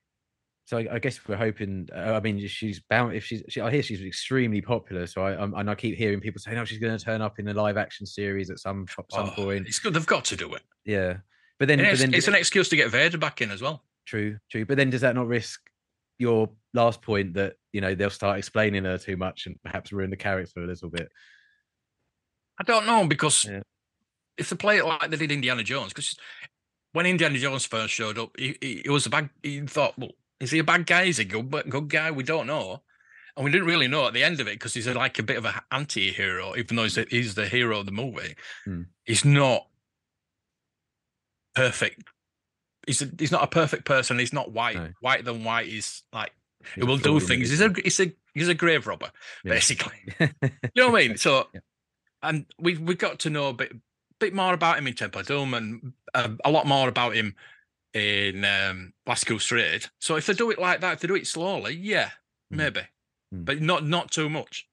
So 0.65 0.77
I, 0.77 0.87
I 0.95 0.99
guess 0.99 1.19
we're 1.27 1.35
hoping. 1.35 1.89
Uh, 1.93 2.13
I 2.13 2.19
mean, 2.21 2.39
she's 2.47 2.79
bound. 2.79 3.13
If 3.15 3.25
she's, 3.25 3.43
she, 3.49 3.59
I 3.59 3.69
hear 3.69 3.83
she's 3.83 4.01
extremely 4.01 4.61
popular. 4.61 5.05
So 5.07 5.21
I, 5.23 5.43
and 5.43 5.69
I 5.69 5.75
keep 5.75 5.97
hearing 5.97 6.21
people 6.21 6.39
saying, 6.39 6.57
"Oh, 6.57 6.63
she's 6.65 6.79
going 6.79 6.97
to 6.97 7.03
turn 7.03 7.21
up 7.21 7.37
in 7.37 7.47
a 7.49 7.53
live 7.53 7.75
action 7.77 8.05
series 8.05 8.49
at 8.49 8.59
some 8.59 8.85
some 8.87 9.05
Oh, 9.13 9.31
point." 9.35 9.67
It's 9.67 9.79
good. 9.79 9.93
They've 9.93 10.05
got 10.05 10.23
to 10.25 10.37
do 10.37 10.53
it. 10.53 10.61
Yeah, 10.85 11.17
but 11.59 11.67
then, 11.67 11.79
but 11.79 11.87
it's, 11.87 11.99
then 12.01 12.13
it's 12.13 12.27
an 12.29 12.35
excuse 12.35 12.69
to 12.69 12.75
get 12.77 12.89
Vader 12.89 13.17
back 13.17 13.41
in 13.41 13.51
as 13.51 13.61
well. 13.61 13.83
True, 14.05 14.37
true. 14.49 14.65
But 14.65 14.77
then, 14.77 14.89
does 14.89 15.01
that 15.01 15.15
not 15.15 15.27
risk 15.27 15.61
your 16.19 16.49
last 16.73 17.01
point 17.01 17.33
that 17.33 17.55
you 17.71 17.81
know 17.81 17.95
they'll 17.95 18.09
start 18.09 18.37
explaining 18.37 18.83
her 18.85 18.97
too 18.97 19.17
much 19.17 19.45
and 19.47 19.61
perhaps 19.63 19.91
ruin 19.91 20.09
the 20.09 20.15
character 20.17 20.63
a 20.63 20.67
little 20.67 20.89
bit? 20.89 21.09
I 22.59 22.63
don't 22.63 22.85
know 22.85 23.07
because 23.07 23.45
Yeah. 23.45 23.61
if 24.37 24.49
they 24.49 24.55
play 24.55 24.77
it 24.77 24.85
like 24.85 25.09
they 25.09 25.17
did 25.17 25.31
Indiana 25.31 25.63
Jones, 25.63 25.89
because 25.91 26.15
when 26.91 27.05
Indiana 27.07 27.37
Jones 27.39 27.65
first 27.65 27.93
showed 27.93 28.19
up, 28.19 28.31
he, 28.37 28.55
he, 28.61 28.81
he 28.83 28.89
was 28.89 29.05
a 29.05 29.09
bad. 29.09 29.29
He 29.41 29.61
thought, 29.61 29.97
well, 29.97 30.11
is 30.39 30.51
he 30.51 30.59
a 30.59 30.63
bad 30.63 30.85
guy? 30.85 31.03
Is 31.03 31.17
he 31.17 31.23
a 31.23 31.27
good 31.27 31.49
good 31.69 31.89
guy? 31.89 32.11
We 32.11 32.23
don't 32.23 32.45
know, 32.47 32.83
and 33.35 33.43
we 33.43 33.51
didn't 33.51 33.67
really 33.67 33.87
know 33.87 34.05
at 34.07 34.13
the 34.13 34.23
end 34.23 34.39
of 34.39 34.47
it 34.47 34.55
because 34.59 34.73
he's 34.75 34.87
like 34.87 35.17
a 35.17 35.23
bit 35.23 35.37
of 35.37 35.45
an 35.45 35.55
anti-hero, 35.71 36.55
even 36.55 36.75
though 36.75 36.83
he's 36.83 36.95
the, 36.95 37.07
he's 37.09 37.33
the 37.33 37.47
hero 37.47 37.79
of 37.79 37.85
the 37.87 37.91
movie. 37.91 38.35
Hmm. 38.65 38.83
He's 39.05 39.25
not 39.25 39.67
perfect. 41.55 42.03
He's 42.87 43.01
a, 43.01 43.09
he's 43.17 43.31
not 43.31 43.43
a 43.43 43.47
perfect 43.47 43.85
person. 43.85 44.19
He's 44.19 44.33
not 44.33 44.51
white. 44.51 44.75
No. 44.75 44.89
White 45.01 45.23
than 45.25 45.43
white 45.43 45.67
is 45.67 46.01
like 46.11 46.31
he 46.63 46.69
He's 46.75 46.83
a 46.83 46.87
will 46.87 46.97
do 46.97 47.19
things. 47.19 47.49
He's 47.49 47.61
a 47.61 47.73
he's 47.83 47.99
a 47.99 48.11
he's 48.33 48.47
a 48.49 48.53
grave 48.53 48.87
robber 48.87 49.11
Yeah. 49.43 49.53
basically. 49.53 49.95
You 50.19 50.29
know 50.75 50.89
what 50.89 51.03
I 51.03 51.07
mean? 51.07 51.17
So, 51.17 51.47
Yeah. 51.53 51.59
and 52.21 52.45
we 52.59 52.77
we 52.77 52.95
got 52.95 53.19
to 53.19 53.29
know 53.29 53.47
a 53.49 53.53
bit 53.53 53.73
bit 54.19 54.33
more 54.33 54.53
about 54.53 54.77
him 54.77 54.87
in 54.87 54.93
Temple 54.93 55.21
of 55.21 55.27
Doom 55.27 55.53
and 55.53 55.93
um, 56.13 56.39
a 56.45 56.51
lot 56.51 56.65
more 56.65 56.87
about 56.89 57.15
him 57.15 57.35
in 57.93 58.43
um, 58.45 58.93
Last 59.05 59.25
Crusade. 59.25 59.85
So 59.99 60.15
if 60.15 60.25
they 60.25 60.33
do 60.33 60.49
it 60.51 60.59
like 60.59 60.81
that, 60.81 60.93
if 60.93 60.99
they 61.01 61.07
do 61.07 61.15
it 61.15 61.27
slowly, 61.27 61.75
yeah, 61.75 62.11
Mm. 62.51 62.57
maybe, 62.57 62.81
Mm. 63.33 63.45
but 63.45 63.61
not 63.61 63.85
not 63.85 64.11
too 64.11 64.29
much. 64.29 64.67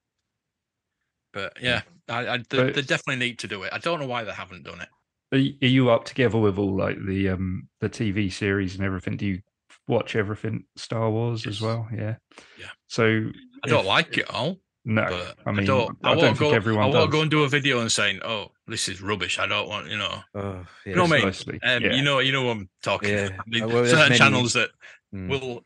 But 1.32 1.56
yeah, 1.62 1.82
I, 2.08 2.26
I 2.26 2.36
they, 2.38 2.44
But- 2.64 2.74
they 2.74 2.82
definitely 2.82 3.24
need 3.24 3.38
to 3.40 3.48
do 3.48 3.62
it. 3.62 3.72
I 3.72 3.78
don't 3.78 4.00
know 4.00 4.06
why 4.06 4.24
they 4.24 4.32
haven't 4.32 4.64
done 4.64 4.80
it. 4.80 4.88
Are 5.32 5.38
you 5.38 5.90
up 5.90 6.04
together 6.04 6.38
with 6.38 6.58
all 6.58 6.76
like 6.76 6.96
the 7.06 7.28
um 7.28 7.68
the 7.80 7.88
TV 7.88 8.32
series 8.32 8.74
and 8.76 8.84
everything? 8.84 9.16
Do 9.16 9.26
you 9.26 9.40
watch 9.86 10.16
everything 10.16 10.64
Star 10.76 11.10
Wars 11.10 11.46
as 11.46 11.60
well? 11.60 11.88
Yeah. 11.94 12.16
Yeah. 12.58 12.66
So 12.88 13.30
I 13.64 13.68
don't 13.68 13.80
if- 13.80 13.86
like 13.86 14.18
it 14.18 14.28
all, 14.30 14.58
No, 14.84 15.02
I 15.46 15.50
mean, 15.52 15.60
I 15.60 15.64
don't. 15.66 15.96
I, 16.02 16.10
I 16.10 16.14
don't 16.14 16.24
think 16.36 16.38
go. 16.38 16.52
everyone 16.52 16.82
I 16.84 16.86
won't 16.86 17.10
does. 17.10 17.12
go 17.12 17.22
and 17.22 17.30
do 17.30 17.44
a 17.44 17.48
video 17.48 17.80
and 17.80 17.92
saying, 17.92 18.20
"Oh, 18.24 18.48
this 18.66 18.88
is 18.88 19.00
rubbish." 19.02 19.38
I 19.38 19.46
don't 19.46 19.68
want, 19.68 19.88
you 19.88 19.98
know. 19.98 20.20
Oh, 20.34 20.66
yeah. 20.86 20.90
You 20.90 20.94
know 20.96 21.04
what 21.04 21.12
I 21.22 21.24
mean? 21.26 21.60
Um, 21.62 21.82
yeah. 21.82 21.92
You 21.94 22.02
know, 22.02 22.18
you 22.18 22.32
know 22.32 22.42
what 22.44 22.56
I'm 22.56 22.68
talking. 22.82 23.10
Yeah. 23.10 23.26
about. 23.26 23.44
The- 23.46 23.62
Uh, 23.62 23.68
well, 23.68 23.84
certain 23.84 23.98
many- 24.00 24.18
channels 24.18 24.52
that 24.54 24.70
Mm. 25.14 25.28
will 25.28 25.64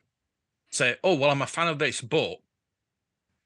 say, 0.72 0.96
"Oh, 1.04 1.14
well, 1.14 1.30
I'm 1.30 1.42
a 1.42 1.46
fan 1.46 1.68
of 1.68 1.78
this, 1.78 2.00
but 2.00 2.36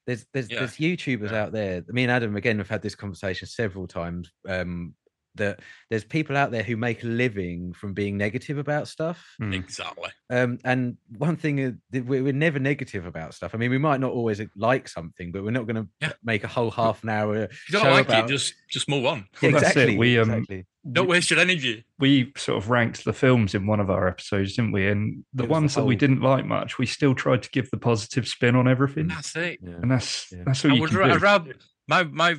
there's 0.07 0.27
there's 0.33 0.51
Yeah. 0.51 0.61
there's 0.61 0.77
YouTubers 0.79 1.31
Yeah. 1.33 1.43
out 1.43 1.53
there. 1.53 1.85
Me 1.89 2.03
and 2.05 2.11
Adam 2.11 2.35
again 2.37 2.59
have 2.59 2.69
had 2.71 2.81
this 2.83 2.95
conversation 2.95 3.47
several 3.47 3.87
times. 3.87 4.33
Um, 4.49 4.95
that 5.39 5.61
there's 5.91 6.05
people 6.05 6.37
out 6.37 6.51
there 6.51 6.63
who 6.63 6.77
make 6.77 7.03
a 7.03 7.07
living 7.07 7.73
from 7.73 7.95
being 7.95 8.17
negative 8.17 8.59
about 8.59 8.87
stuff. 8.89 9.25
Mm. 9.41 9.55
Exactly. 9.55 10.11
Um, 10.31 10.59
and 10.65 10.97
one 11.17 11.37
thing 11.37 11.59
is 11.59 11.73
we- 11.91 12.21
we're 12.21 12.33
never 12.33 12.59
negative 12.59 13.07
about 13.07 13.33
stuff. 13.35 13.55
I 13.55 13.59
mean, 13.59 13.71
we 13.71 13.79
might 13.79 14.01
not 14.01 14.13
always 14.13 14.41
like 14.57 14.87
something, 14.89 15.33
but 15.33 15.43
we're 15.43 15.51
not 15.51 15.67
going 15.67 15.77
to 15.77 15.89
Yeah. 16.03 16.13
make 16.23 16.45
a 16.45 16.49
whole 16.49 16.71
half 16.71 17.03
an 17.03 17.09
hour. 17.09 17.37
If 17.45 17.69
you 17.69 17.73
don't 17.73 17.83
show 17.85 17.91
like 17.91 18.07
about- 18.09 18.27
it, 18.27 18.33
just 18.33 18.55
just 18.71 18.89
move 18.89 19.07
on. 19.07 19.27
Yeah, 19.41 19.53
Well, 19.53 19.61
that's 19.63 19.77
it. 19.77 19.89
exactly. 19.89 19.97
We, 19.99 20.19
um, 20.19 20.31
exactly. 20.31 20.67
Don't 20.93 21.09
waste 21.09 21.31
your 21.31 21.41
energy. 21.41 21.85
we 21.99 22.33
sort 22.37 22.63
of 22.63 22.71
ranked 22.71 23.05
the 23.05 23.13
films 23.13 23.55
in 23.55 23.67
one 23.67 23.81
of 23.81 23.91
our 23.91 24.07
episodes, 24.09 24.55
didn't 24.57 24.73
we? 24.73 24.87
And 24.89 25.25
the 25.35 25.43
It 25.45 25.47
was 25.47 25.49
the 25.49 25.53
ones 25.53 25.75
that 25.75 25.85
we 25.85 25.97
didn't 25.97 26.21
like 26.21 26.45
much, 26.47 26.79
we 26.79 26.87
still 26.87 27.15
tried 27.15 27.43
to 27.43 27.51
give 27.51 27.69
the 27.71 27.77
positive 27.79 28.29
spin 28.29 28.55
on 28.57 28.69
everything, 28.69 29.09
That's 29.09 29.35
it. 29.37 29.59
Yeah. 29.63 29.73
and 29.83 29.91
that's 29.91 30.31
Yeah. 30.33 30.43
that's 30.47 30.65
all 30.65 30.71
I 30.71 30.75
you 30.75 30.81
would 30.83 30.91
can 30.91 30.99
ra- 30.99 31.07
do. 31.09 31.13
I'd 31.15 31.23
rather 31.23 31.55
my 31.89 32.05
my 32.05 32.37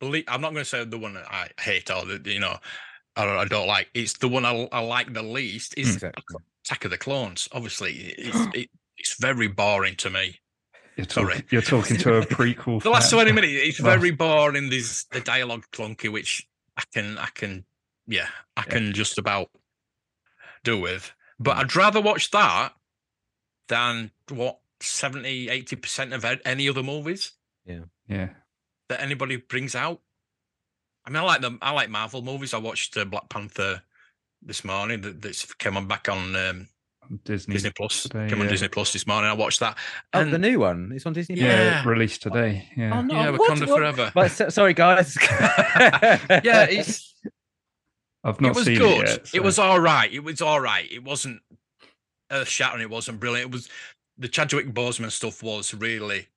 belief. 0.00 0.24
I'm 0.26 0.40
not 0.40 0.52
going 0.52 0.62
to 0.64 0.68
say 0.68 0.84
the 0.84 0.98
one 0.98 1.14
that 1.14 1.30
I 1.30 1.48
hate 1.60 1.90
or 1.90 2.04
the 2.04 2.20
you 2.30 2.40
know 2.40 2.56
or 3.16 3.28
I 3.36 3.44
don't 3.44 3.66
like. 3.68 3.88
It's 3.94 4.14
the 4.14 4.28
one 4.28 4.44
I, 4.44 4.68
I 4.72 4.80
like 4.80 5.12
the 5.12 5.22
least. 5.22 5.74
Is 5.78 5.94
Exactly. 5.94 6.36
Attack 6.66 6.84
of 6.86 6.90
the 6.90 6.98
Clones. 6.98 7.48
Obviously, 7.52 7.92
it's 8.18 8.36
it, 8.54 8.70
it's 8.98 9.14
very 9.20 9.48
boring 9.48 9.94
to 9.96 10.10
me. 10.10 10.40
You're, 10.96 11.06
sorry. 11.08 11.34
talking, 11.34 11.46
you're 11.50 11.62
talking 11.62 11.96
to 11.98 12.14
a 12.16 12.26
prequel. 12.26 12.82
The 12.82 12.90
last 12.90 13.10
20 13.10 13.32
minutes, 13.32 13.52
it's 13.54 13.80
Well- 13.82 13.96
very 13.96 14.10
boring. 14.10 14.68
There's 14.70 15.04
the 15.12 15.20
dialogue 15.20 15.64
clunky, 15.72 16.10
which 16.10 16.46
I 16.76 16.82
can 16.92 17.16
I 17.18 17.28
can 17.34 17.64
yeah 18.06 18.26
I 18.56 18.64
Yeah. 18.66 18.72
can 18.74 18.92
just 18.92 19.18
about 19.18 19.50
do 20.64 20.78
with. 20.80 21.12
But 21.38 21.56
I'd 21.56 21.74
rather 21.76 22.00
watch 22.02 22.30
that 22.32 22.72
than 23.68 24.10
what 24.28 24.58
70 24.80 25.48
80 25.48 25.76
percent 25.76 26.12
of 26.12 26.24
any 26.44 26.68
other 26.68 26.82
movies 26.82 27.32
Yeah, 27.66 27.80
Yeah, 28.08 28.28
that 28.90 29.00
anybody 29.00 29.36
brings 29.36 29.74
out. 29.74 30.00
I 31.06 31.10
mean, 31.10 31.16
I 31.16 31.22
like 31.22 31.40
them. 31.40 31.58
I 31.62 31.70
like 31.72 31.88
Marvel 31.88 32.20
movies. 32.20 32.52
I 32.52 32.58
watched 32.58 32.94
uh, 32.96 33.06
Black 33.06 33.28
Panther 33.30 33.80
this 34.42 34.64
morning. 34.64 35.00
That 35.00 35.22
that's 35.22 35.52
came 35.54 35.76
on 35.78 35.88
back 35.88 36.08
on 36.10 36.36
um, 36.36 36.68
Disney. 37.24 37.54
Disney 37.54 37.70
Plus. 37.70 38.02
today, 38.02 38.28
came 38.28 38.40
on. 38.40 38.48
Disney 38.48 38.68
Plus 38.68 38.92
this 38.92 39.06
morning. 39.06 39.30
I 39.30 39.32
watched 39.32 39.60
that. 39.60 39.78
Oh, 40.12 40.20
And 40.20 40.32
the 40.32 40.38
new 40.38 40.60
one. 40.60 40.92
It's 40.94 41.06
on 41.06 41.14
Disney. 41.14 41.36
Yeah, 41.36 41.46
Yeah. 41.82 41.88
released 41.88 42.22
today. 42.22 42.68
Yeah, 42.76 42.98
Oh, 42.98 43.02
no. 43.02 43.14
yeah, 43.14 43.30
Wakanda 43.32 43.66
what- 43.66 43.78
Forever. 43.78 44.12
But 44.14 44.28
sorry, 44.52 44.74
guys. 44.74 45.16
yeah, 45.30 46.66
it's 46.68 47.14
I've 48.22 48.40
not 48.40 48.50
it 48.50 48.54
was 48.56 48.64
seen 48.66 48.78
good. 48.78 49.02
it 49.04 49.08
yet. 49.08 49.30
It 49.34 49.42
was 49.42 49.58
all 49.58 49.80
right. 49.80 50.12
It 50.12 50.22
was 50.22 50.42
all 50.42 50.60
right. 50.60 50.86
It 50.92 51.02
wasn't 51.02 51.40
earth 52.30 52.48
shattering. 52.48 52.82
It 52.82 52.90
wasn't 52.90 53.18
brilliant. 53.20 53.48
It 53.48 53.52
was 53.52 53.68
the 54.18 54.28
Chadwick 54.28 54.72
Boseman 54.74 55.10
stuff 55.10 55.42
was 55.42 55.72
really. 55.72 56.28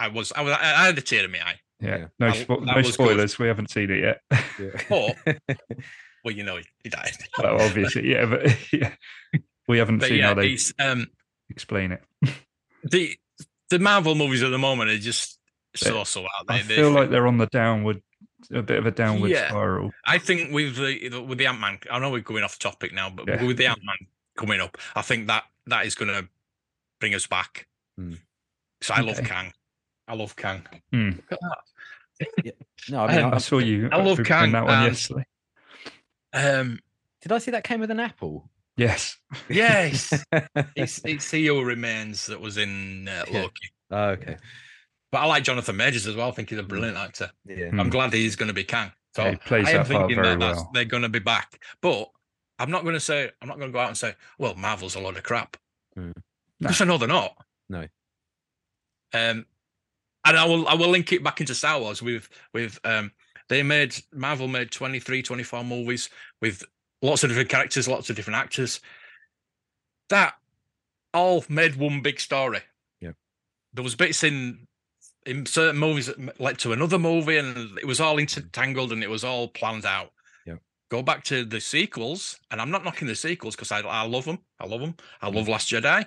I 0.00 0.08
was 0.08 0.32
I 0.32 0.40
was 0.42 0.52
I 0.54 0.86
had 0.86 0.98
a 0.98 1.02
tear 1.02 1.24
in 1.24 1.30
my 1.32 1.38
eye. 1.38 1.60
yeah. 1.80 1.88
yeah. 1.98 2.06
No, 2.18 2.30
That- 2.30 2.46
spo- 2.48 2.64
no 2.64 2.74
was 2.74 2.86
good. 2.86 2.94
spoilers. 2.94 3.38
We 3.38 3.46
haven't 3.48 3.70
seen 3.70 3.90
it 3.90 4.00
yet. 4.00 4.20
Yeah. 4.58 4.82
But 4.88 5.58
well, 6.24 6.34
you 6.34 6.42
know, 6.42 6.56
he, 6.56 6.64
he 6.84 6.88
died. 6.90 7.12
well, 7.38 7.60
obviously, 7.60 8.10
yeah, 8.10 8.26
but 8.26 8.56
yeah, 8.72 8.92
we 9.68 9.78
haven't 9.78 9.98
But 10.00 10.08
seen 10.08 10.18
yeah, 10.18 10.26
how 10.28 10.34
they 10.34 10.56
um 10.78 11.06
explain 11.48 11.92
it. 11.92 12.02
the 12.84 13.16
the 13.70 13.78
Marvel 13.78 14.14
movies 14.14 14.42
at 14.42 14.50
the 14.50 14.58
moment 14.58 14.90
are 14.90 14.98
just 14.98 15.38
so 15.76 16.02
so 16.04 16.22
out 16.22 16.28
I 16.48 16.58
there. 16.58 16.64
They- 16.64 16.76
feel 16.76 16.90
like 16.90 17.10
they're 17.10 17.26
on 17.26 17.38
the 17.38 17.46
downward, 17.46 18.02
a 18.52 18.62
bit 18.62 18.78
of 18.78 18.86
a 18.86 18.90
downward 18.90 19.30
Yeah. 19.30 19.48
spiral. 19.48 19.92
I 20.06 20.18
think 20.18 20.52
with 20.52 20.76
the 20.76 21.20
with 21.26 21.38
the 21.38 21.46
Ant 21.46 21.60
Man, 21.60 21.78
I 21.90 21.98
know 21.98 22.10
we're 22.10 22.20
going 22.20 22.42
off 22.44 22.58
topic 22.58 22.92
now, 22.92 23.10
but 23.10 23.28
Yeah. 23.28 23.44
with 23.44 23.56
the 23.58 23.66
Ant 23.66 23.80
Man 23.84 23.96
coming 24.36 24.60
up, 24.60 24.76
I 24.96 25.02
think 25.02 25.26
that 25.28 25.44
that 25.66 25.86
is 25.86 25.94
going 25.94 26.08
to 26.10 26.28
bring 27.00 27.14
us 27.14 27.26
back. 27.26 27.66
Hmm. 27.96 28.14
So 28.82 28.94
I 28.94 29.00
love 29.00 29.18
Okay. 29.18 29.28
Kang. 29.28 29.52
I 30.10 30.14
love 30.14 30.34
Kang. 30.36 30.62
Hmm. 30.92 31.10
Look 31.10 31.32
at 31.32 31.38
that. 31.40 32.54
No, 32.90 33.04
I 33.04 33.14
mean, 33.16 33.24
Um, 33.24 33.32
I 33.32 33.36
I, 33.36 33.38
saw 33.38 33.58
you. 33.58 33.88
I 33.92 34.02
love 34.02 34.20
Kang 34.24 34.52
that 34.52 34.64
one 34.64 34.74
and- 34.74 34.86
yesterday. 34.88 35.24
Um, 36.32 36.78
did 37.22 37.32
I 37.32 37.38
see 37.38 37.50
that 37.52 37.64
came 37.64 37.80
with 37.80 37.90
an 37.90 38.00
apple? 38.00 38.50
Yes. 38.76 39.18
yes, 39.48 40.12
it's 40.76 41.00
it's 41.04 41.30
he 41.30 41.50
remains 41.50 42.26
that 42.26 42.40
was 42.40 42.56
in 42.56 43.08
uh, 43.08 43.24
Yeah. 43.30 43.42
Loki. 43.42 43.70
Oh, 43.90 44.04
okay. 44.10 44.36
But 45.12 45.18
I 45.18 45.26
like 45.26 45.42
Jonathan 45.44 45.76
Majors 45.76 46.06
as 46.06 46.14
well. 46.16 46.28
I 46.28 46.30
think 46.30 46.50
he's 46.50 46.58
a 46.58 46.62
brilliant 46.62 46.96
actor. 46.96 47.30
Yeah. 47.46 47.70
Hmm. 47.70 47.80
I'm 47.80 47.90
glad 47.90 48.12
he's 48.12 48.36
going 48.36 48.46
to 48.48 48.54
be 48.54 48.64
Kang. 48.64 48.90
So 49.14 49.24
Yeah, 49.24 49.30
he 49.32 49.36
plays 49.36 49.66
I 49.66 49.70
am 49.72 49.76
that 49.78 49.88
part 49.88 49.88
thinking 50.08 50.16
very 50.16 50.28
that 50.28 50.38
that's, 50.40 50.56
well. 50.60 50.70
they're 50.72 50.84
going 50.84 51.02
to 51.02 51.08
be 51.08 51.18
back. 51.18 51.62
But 51.82 52.08
I'm 52.58 52.70
not 52.70 52.82
going 52.82 52.94
to 52.94 53.00
say 53.00 53.30
I'm 53.42 53.48
not 53.48 53.58
going 53.58 53.70
to 53.70 53.72
go 53.72 53.80
out 53.80 53.88
and 53.88 53.96
say, 53.98 54.14
well, 54.38 54.54
Marvel's 54.54 54.94
a 54.94 55.00
load 55.00 55.16
of 55.16 55.22
crap. 55.24 55.56
Hmm. 55.94 56.12
Because 56.58 56.80
I 56.80 56.84
know 56.84 56.96
they're 56.98 57.08
not. 57.08 57.36
No. 57.68 57.86
Um, 59.12 59.46
and 60.24 60.36
I 60.36 60.44
will 60.44 60.66
I 60.68 60.74
will 60.74 60.88
link 60.88 61.12
it 61.12 61.24
back 61.24 61.40
into 61.40 61.54
Star 61.54 61.80
Wars 61.80 62.02
with 62.02 62.28
with 62.52 62.78
um 62.84 63.12
they 63.48 63.62
made 63.64 63.96
Marvel 64.12 64.46
made 64.46 64.70
23, 64.70 65.22
24 65.22 65.64
movies 65.64 66.08
with 66.40 66.62
lots 67.02 67.24
of 67.24 67.30
different 67.30 67.48
characters, 67.48 67.88
lots 67.88 68.08
of 68.08 68.14
different 68.16 68.36
actors. 68.38 68.80
That 70.08 70.34
all 71.12 71.44
made 71.48 71.74
one 71.74 72.00
big 72.00 72.20
story. 72.20 72.60
Yeah. 73.00 73.12
There 73.74 73.82
was 73.82 73.96
bits 73.96 74.22
in 74.22 74.66
in 75.26 75.46
certain 75.46 75.78
movies 75.80 76.06
that 76.06 76.40
led 76.40 76.58
to 76.58 76.72
another 76.72 76.98
movie, 76.98 77.38
and 77.38 77.76
it 77.78 77.86
was 77.86 78.00
all 78.00 78.18
intertangled 78.18 78.92
and 78.92 79.02
it 79.02 79.10
was 79.10 79.24
all 79.24 79.48
planned 79.48 79.84
out. 79.84 80.12
Yeah. 80.46 80.56
Go 80.90 81.02
back 81.02 81.24
to 81.24 81.44
the 81.44 81.60
sequels, 81.60 82.38
and 82.50 82.60
I'm 82.60 82.70
not 82.70 82.84
knocking 82.84 83.08
the 83.08 83.16
sequels 83.16 83.56
because 83.56 83.72
I 83.72 83.80
I 83.80 84.02
love 84.06 84.24
them. 84.26 84.38
I 84.60 84.66
love 84.66 84.80
them. 84.80 84.94
I 85.20 85.28
Mm. 85.30 85.34
love 85.34 85.48
Last 85.48 85.68
Jedi, 85.70 86.06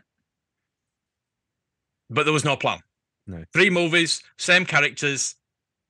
but 2.09 2.23
there 2.23 2.33
was 2.33 2.45
no 2.45 2.55
plan. 2.55 2.79
No. 3.27 3.43
Three 3.53 3.69
movies, 3.69 4.21
same 4.37 4.65
characters, 4.65 5.35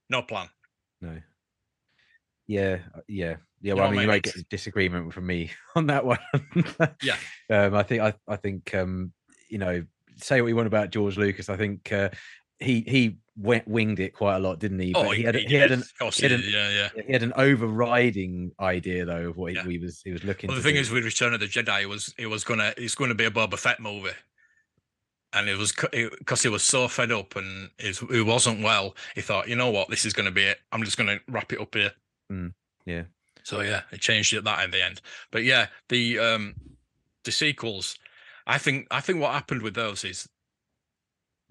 no 0.09 0.21
plan. 0.21 0.49
No. 1.01 1.17
Yeah, 2.47 2.79
uh, 2.95 2.99
yeah, 3.07 3.37
yeah. 3.61 3.73
Well, 3.73 3.85
I 3.85 3.87
I 3.87 3.91
mean, 3.91 4.01
you 4.01 4.07
might 4.07 4.23
get 4.23 4.35
a 4.35 4.43
disagreement 4.43 5.13
from 5.13 5.25
me 5.25 5.51
on 5.75 5.87
that 5.87 6.05
one. 6.05 6.19
Yeah. 7.01 7.15
um, 7.49 7.73
I 7.75 7.83
think 7.83 8.01
I, 8.01 8.13
I 8.27 8.35
think 8.35 8.73
um, 8.75 9.13
you 9.49 9.57
know, 9.57 9.83
say 10.17 10.41
what 10.41 10.47
you 10.47 10.55
want 10.55 10.67
about 10.67 10.89
George 10.91 11.17
Lucas. 11.17 11.49
I 11.49 11.57
think 11.57 11.91
uh, 11.91 12.09
he 12.59 12.81
he 12.81 13.17
went 13.35 13.67
winged 13.67 13.99
it 13.99 14.13
quite 14.13 14.35
a 14.35 14.39
lot, 14.39 14.59
didn't 14.59 14.79
he? 14.79 14.93
Oh, 14.93 15.03
But 15.05 15.11
he 15.11 15.17
he, 15.17 15.23
had 15.23 15.35
he 15.35 15.45
he 15.45 15.55
had 15.55 15.71
an 15.71 15.83
he 15.99 16.05
had 16.21 16.29
did, 16.29 16.53
yeah, 16.53 16.69
yeah. 16.95 17.03
he 17.07 17.13
had 17.13 17.23
an 17.23 17.33
overriding 17.35 18.51
idea 18.59 19.05
though 19.05 19.29
of 19.29 19.37
what 19.37 19.51
he, 19.53 19.57
Yeah. 19.57 19.63
he 19.65 19.79
was 19.79 20.01
he 20.03 20.11
was 20.11 20.23
looking. 20.23 20.49
Well, 20.49 20.57
the 20.57 20.63
thing 20.63 20.75
do. 20.75 20.81
is, 20.81 20.91
with 20.91 21.03
Return 21.05 21.33
of 21.33 21.39
the 21.39 21.47
Jedi, 21.47 21.81
it 21.83 21.89
was 21.89 22.13
it 22.17 22.27
was 22.27 22.43
gonna 22.43 22.73
it's 22.77 22.95
going 22.95 23.09
to 23.09 23.15
be 23.15 23.25
a 23.25 23.31
Boba 23.31 23.57
Fett 23.57 23.79
movie, 23.79 24.11
and 25.33 25.49
it 25.49 25.57
was 25.57 25.71
because 25.71 26.43
he 26.43 26.49
was 26.49 26.63
so 26.63 26.87
fed 26.87 27.11
up 27.11 27.35
and 27.35 27.69
it 27.79 28.25
wasn't 28.25 28.63
well. 28.63 28.95
He 29.15 29.21
thought, 29.21 29.49
you 29.49 29.55
know 29.55 29.69
what, 29.71 29.89
this 29.89 30.05
is 30.05 30.13
going 30.13 30.25
to 30.25 30.31
be 30.31 30.43
it. 30.43 30.59
I'm 30.71 30.83
just 30.83 30.97
going 30.97 31.09
to 31.09 31.19
wrap 31.27 31.51
it 31.51 31.59
up 31.59 31.73
here. 31.73 31.91
Mm, 32.31 32.53
yeah. 32.85 33.03
So 33.43 33.61
yeah, 33.61 33.81
it 33.91 33.99
changed 33.99 34.33
it 34.33 34.43
that 34.45 34.63
in 34.63 34.71
the 34.71 34.83
end. 34.83 35.01
But 35.31 35.43
yeah, 35.43 35.67
the 35.89 36.19
um 36.19 36.55
the 37.25 37.31
sequels, 37.31 37.97
I 38.47 38.57
think 38.57 38.87
I 38.91 39.01
think 39.01 39.19
what 39.19 39.33
happened 39.33 39.61
with 39.61 39.75
those 39.75 40.03
is 40.03 40.27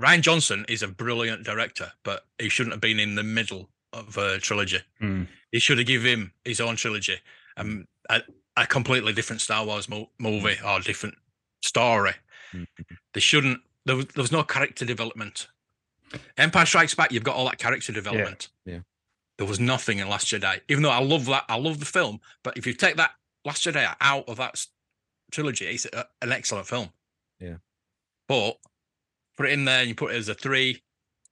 Rian 0.00 0.22
Johnson 0.22 0.64
is 0.68 0.82
a 0.82 0.88
brilliant 0.88 1.44
director, 1.44 1.92
but 2.02 2.24
he 2.38 2.48
shouldn't 2.48 2.72
have 2.72 2.80
been 2.80 2.98
in 2.98 3.14
the 3.14 3.22
middle 3.22 3.68
of 3.92 4.16
a 4.16 4.38
trilogy. 4.38 4.80
Hmm. 4.98 5.24
He 5.50 5.60
should 5.60 5.78
have 5.78 5.86
given 5.86 6.06
him 6.06 6.32
his 6.44 6.60
own 6.60 6.76
trilogy, 6.76 7.18
um, 7.58 7.86
a, 8.08 8.22
a 8.56 8.66
completely 8.66 9.12
different 9.12 9.42
Star 9.42 9.66
Wars 9.66 9.88
mo- 9.88 10.10
movie 10.18 10.56
or 10.66 10.80
different 10.80 11.14
story. 11.62 12.12
Mm. 12.54 12.66
They 13.12 13.20
shouldn't. 13.20 13.60
There 13.84 13.96
was, 13.96 14.06
there 14.06 14.22
was 14.22 14.32
no 14.32 14.42
character 14.42 14.84
development. 14.84 15.48
Empire 16.36 16.66
Strikes 16.66 16.94
Back, 16.94 17.12
you've 17.12 17.24
got 17.24 17.36
all 17.36 17.46
that 17.46 17.58
character 17.58 17.92
development. 17.92 18.48
yeah. 18.64 18.80
There 19.38 19.46
was 19.46 19.58
nothing 19.58 19.98
in 19.98 20.08
Last 20.08 20.26
Jedi. 20.28 20.60
Even 20.68 20.82
though 20.82 20.90
I 20.90 21.02
love 21.02 21.24
that, 21.26 21.44
I 21.48 21.56
love 21.56 21.80
the 21.80 21.86
film. 21.86 22.20
But 22.44 22.58
if 22.58 22.66
you 22.66 22.74
take 22.74 22.96
that 22.96 23.12
Last 23.44 23.64
Jedi 23.64 23.92
out 24.00 24.28
of 24.28 24.36
that 24.36 24.64
trilogy, 25.32 25.64
it's 25.66 25.86
a, 25.86 26.06
an 26.20 26.30
excellent 26.30 26.66
film. 26.66 26.90
Yeah. 27.40 27.56
But 28.28 28.58
put 29.36 29.46
it 29.46 29.52
in 29.52 29.64
there 29.64 29.80
and 29.80 29.88
you 29.88 29.94
put 29.94 30.12
it 30.12 30.18
as 30.18 30.28
a 30.28 30.34
three, 30.34 30.82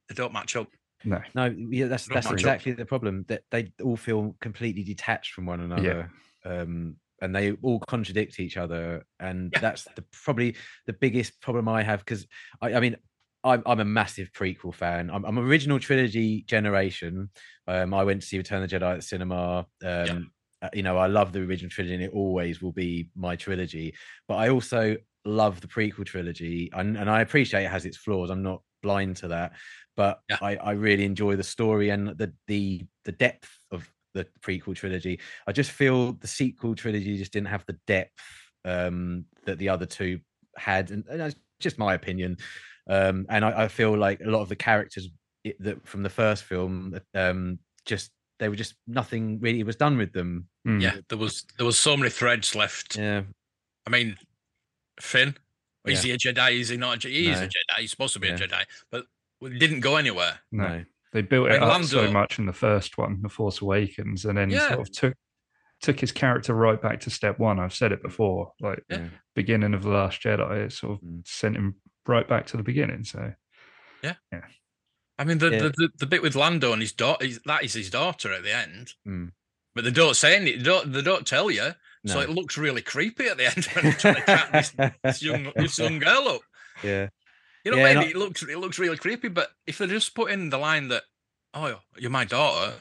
they 0.09 0.15
don't 0.15 0.33
match 0.33 0.57
up. 0.57 0.69
No. 1.05 1.21
No, 1.35 1.55
yeah, 1.71 1.87
that's 1.87 2.07
that's 2.07 2.27
much 2.27 2.33
up. 2.33 2.39
exactly 2.41 2.73
the 2.73 2.85
problem. 2.85 3.25
That 3.29 3.45
they 3.51 3.73
all 3.83 3.97
feel 3.97 4.35
completely 4.41 4.83
detached 4.83 5.33
from 5.33 5.47
one 5.47 5.61
another. 5.61 6.11
Um, 6.45 6.97
and 7.21 7.35
they 7.35 7.53
all 7.63 7.81
contradict 7.81 8.41
each 8.41 8.57
other. 8.57 9.05
And 9.19 9.53
Yeah. 9.53 9.61
that's 9.61 9.85
the 9.97 10.05
probably 10.13 10.57
the 10.87 10.93
biggest 10.93 11.41
problem 11.41 11.69
I 11.69 11.83
have 11.83 12.01
because 12.01 12.27
I, 12.61 12.75
I 12.75 12.81
mean 12.81 12.97
I'm 13.45 13.63
I'm 13.67 13.81
a 13.81 13.85
massive 13.85 14.33
prequel 14.33 14.75
fan. 14.75 15.11
I'm, 15.11 15.25
I'm 15.25 15.39
original 15.39 15.79
trilogy 15.79 16.43
generation. 16.43 17.31
Um, 17.67 17.95
I 17.95 18.05
went 18.05 18.21
to 18.23 18.27
see 18.27 18.39
Return 18.39 18.63
of 18.63 18.71
the 18.71 18.77
Jedi 18.79 18.91
at 18.93 18.97
the 18.97 19.03
cinema. 19.03 19.67
Um, 19.85 20.33
uh, 20.63 20.69
you 20.75 20.83
know, 20.83 20.99
I 20.99 21.07
love 21.07 21.33
the 21.33 21.41
original 21.41 21.71
trilogy, 21.71 21.95
and 21.95 22.03
it 22.03 22.13
always 22.13 22.61
will 22.61 22.73
be 22.73 23.09
my 23.17 23.37
trilogy. 23.37 23.95
But 24.29 24.35
I 24.37 24.51
also 24.51 24.97
love 25.25 25.61
the 25.61 25.67
prequel 25.69 26.05
trilogy, 26.05 26.71
and, 26.75 26.99
and 26.99 27.09
I 27.09 27.23
appreciate 27.23 27.65
it 27.65 27.71
has 27.71 27.87
its 27.87 27.97
flaws. 27.97 28.29
I'm 28.31 28.43
not 28.43 28.63
blind 28.83 29.17
to 29.17 29.29
that, 29.29 29.53
but 29.97 30.21
Yeah. 30.29 30.39
I, 30.43 30.57
I 30.57 30.73
really 30.73 31.05
enjoy 31.05 31.37
the 31.37 31.43
story 31.43 31.91
and 31.91 32.09
the 32.09 32.33
the 32.47 32.83
the 33.05 33.13
depth 33.13 33.51
of 33.71 33.91
the 34.15 34.27
prequel 34.41 34.75
trilogy. 34.75 35.21
I 35.47 35.53
just 35.53 35.71
feel 35.71 36.13
the 36.13 36.27
sequel 36.27 36.75
trilogy 36.75 37.17
just 37.17 37.33
didn't 37.33 37.49
have 37.49 37.65
the 37.67 37.79
depth 37.87 38.13
um, 38.65 39.25
that 39.47 39.59
the 39.59 39.69
other 39.69 39.87
two 39.87 40.21
had, 40.57 40.91
and, 40.91 41.05
and 41.09 41.21
that's 41.21 41.37
just 41.61 41.79
my 41.79 41.95
opinion. 41.95 42.37
Um, 42.89 43.27
and 43.29 43.45
I, 43.45 43.65
I 43.65 43.69
feel 43.69 43.97
like 43.97 44.21
a 44.21 44.31
lot 44.31 44.43
of 44.43 44.49
the 44.49 44.57
characters 44.57 45.09
that 45.61 45.87
from 45.87 46.03
the 46.03 46.11
first 46.11 46.45
film 46.45 46.99
um, 47.15 47.59
just 47.87 48.11
they 48.39 48.49
were 48.49 48.57
just 48.57 48.75
nothing 48.87 49.39
really 49.41 49.63
was 49.63 49.77
done 49.77 49.97
with 49.97 50.13
them. 50.13 50.49
Mm. 50.67 50.83
Yeah, 50.83 50.97
there 51.09 51.19
was 51.19 51.45
there 51.57 51.67
was 51.67 51.79
so 51.79 51.97
many 51.97 52.11
threads 52.11 52.55
left. 52.55 52.97
Yeah, 52.97 53.23
I 53.87 53.91
mean, 53.91 54.17
Finn, 55.01 55.37
is 55.87 56.03
he 56.03 56.11
a 56.13 56.19
Jedi? 56.19 56.59
Is 56.61 56.71
he 56.71 56.77
not? 56.77 56.97
A 56.97 57.09
Jedi? 57.09 57.13
He 57.13 57.31
is 57.31 57.41
a 57.41 57.47
Jedi. 57.47 57.79
He's 57.79 57.91
supposed 57.91 58.15
to 58.15 58.21
be 58.21 58.29
Yeah. 58.29 58.35
a 58.35 58.39
Jedi, 58.39 58.65
but 58.91 59.07
it 59.43 59.59
didn't 59.59 59.81
go 59.81 59.97
anywhere. 59.97 60.41
No. 60.53 60.85
No, 61.13 61.21
They 61.21 61.23
built 61.27 61.49
it 61.49 61.55
And 61.55 61.65
up 61.65 61.83
so 61.85 62.11
much 62.11 62.39
in 62.39 62.47
the 62.47 62.53
first 62.53 62.99
one, 62.99 63.21
The 63.23 63.29
Force 63.29 63.61
Awakens, 63.61 64.25
and 64.25 64.37
then 64.39 64.51
Yeah. 64.51 64.69
sort 64.69 64.81
of 64.81 64.93
took 64.93 65.15
took 65.83 65.99
his 65.99 66.13
character 66.13 66.53
right 66.53 66.81
back 66.83 67.01
to 67.01 67.09
step 67.11 67.39
one. 67.39 67.59
I've 67.59 67.73
said 67.73 67.91
it 67.91 68.03
before, 68.03 68.53
like 68.61 68.83
Yeah. 68.91 68.99
Yeah. 68.99 69.09
beginning 69.35 69.73
of 69.73 69.83
the 69.83 69.89
Last 69.89 70.21
Jedi, 70.23 70.67
it 70.67 70.73
sort 70.73 70.99
of 70.99 71.01
Mm. 71.01 71.27
sent 71.27 71.57
him 71.57 71.77
right 72.07 72.29
back 72.29 72.47
to 72.49 72.59
the 72.59 72.63
beginning. 72.63 73.05
So 73.05 73.33
yeah, 74.03 74.17
yeah. 74.31 74.43
I 75.19 75.25
mean, 75.25 75.39
the 75.39 75.51
Yeah. 75.51 75.59
the, 75.63 75.69
the, 75.71 75.89
the 76.01 76.07
bit 76.07 76.21
with 76.23 76.35
Lando 76.37 76.73
and 76.73 76.83
his 76.83 76.93
daughter, 76.93 77.27
that 77.47 77.65
is 77.65 77.73
his 77.73 77.89
daughter 77.91 78.31
at 78.33 78.43
the 78.43 78.55
end. 78.55 78.93
Mm. 79.09 79.33
But 79.75 79.85
they 79.85 79.91
don't 79.91 80.17
say 80.17 80.37
anything. 80.37 80.59
They 80.59 80.65
don't, 80.65 80.93
they 80.93 81.03
don't 81.03 81.27
tell 81.27 81.51
you. 81.51 81.75
So 82.07 82.21
it 82.21 82.31
looks 82.31 82.57
really 82.59 82.81
creepy 82.83 83.27
at 83.27 83.37
the 83.37 83.47
end 83.47 83.65
when 83.75 83.85
they're 83.85 83.93
trying 83.93 84.15
to 84.17 84.23
track 84.23 84.53
this, 84.53 84.93
this 85.05 85.23
young 85.23 85.53
this 85.57 85.79
young 85.79 85.99
girl 85.99 86.29
up. 86.29 86.41
yeah, 86.83 87.09
You 87.65 87.71
know 87.73 87.77
Yeah, 87.77 87.83
what 87.83 87.89
I 87.89 87.91
and 87.93 88.01
mean? 88.01 88.11
It 88.11 88.17
looks 88.17 88.43
it 88.43 88.59
looks 88.59 88.79
really 88.79 88.97
creepy. 88.97 89.29
But 89.29 89.51
if 89.67 89.79
they 89.79 89.87
just 89.87 90.15
put 90.15 90.31
in 90.31 90.51
the 90.51 90.59
line 90.59 90.89
that, 90.89 91.03
"Oh, 91.55 91.81
you're 91.99 92.11
my 92.11 92.25
daughter," 92.25 92.75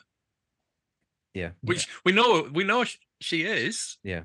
yeah. 1.34 1.52
which 1.62 1.88
we 2.06 2.12
know 2.12 2.50
we 2.52 2.64
know 2.64 2.86
she 3.20 3.44
is. 3.44 3.98
Yeah. 4.04 4.24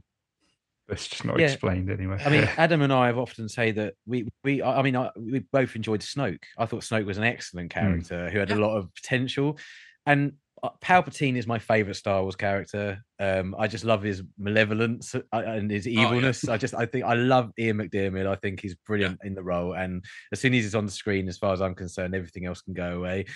It's 0.89 1.09
just 1.09 1.25
not 1.25 1.39
Yeah. 1.39 1.47
explained 1.47 1.91
anyway. 1.91 2.21
I 2.25 2.29
mean, 2.29 2.45
Adam 2.59 2.83
and 2.83 2.93
I 2.93 3.07
have 3.07 3.19
often 3.19 3.49
say 3.49 3.73
that 3.73 3.95
we 4.07 4.29
we 4.43 4.63
I 4.63 4.81
I 4.81 4.83
mean 4.83 4.97
I, 4.97 5.11
we 5.17 5.41
both 5.41 5.77
enjoyed 5.77 6.01
Snoke. 6.01 6.45
I 6.59 6.67
thought 6.67 6.83
Snoke 6.83 7.07
was 7.07 7.19
an 7.19 7.25
excellent 7.25 7.73
hmm. 7.73 7.79
character 7.81 8.31
who 8.31 8.39
had 8.39 8.51
a 8.51 8.57
lot 8.57 8.77
of 8.77 8.95
potential, 8.95 9.59
and 10.07 10.35
Palpatine 10.81 11.37
is 11.37 11.47
my 11.47 11.59
favorite 11.59 11.95
Star 11.95 12.23
Wars 12.23 12.37
character. 12.37 13.05
Um, 13.19 13.55
I 13.59 13.67
just 13.67 13.85
love 13.85 14.03
his 14.03 14.23
malevolence 14.39 15.15
uh, 15.15 15.21
and 15.33 15.71
his 15.71 15.87
yeah. 15.87 16.07
evilness. 16.07 16.49
I 16.49 16.57
just 16.57 16.75
I 16.75 16.87
think 16.87 17.05
I 17.05 17.15
love 17.15 17.53
Ian 17.59 17.79
McDiarmid. 17.79 18.27
I 18.27 18.37
think 18.37 18.61
he's 18.61 18.75
brilliant 18.75 19.21
in 19.25 19.35
the 19.35 19.43
role, 19.43 19.75
and 19.75 20.05
as 20.33 20.41
soon 20.41 20.55
as 20.55 20.65
he's 20.65 20.75
on 20.75 20.87
the 20.87 20.93
screen, 20.93 21.29
as 21.29 21.39
far 21.39 21.53
as 21.53 21.61
I'm 21.61 21.75
concerned, 21.75 22.15
everything 22.15 22.47
else 22.47 22.63
can 22.63 22.75
go 22.75 22.97
away. 22.97 23.27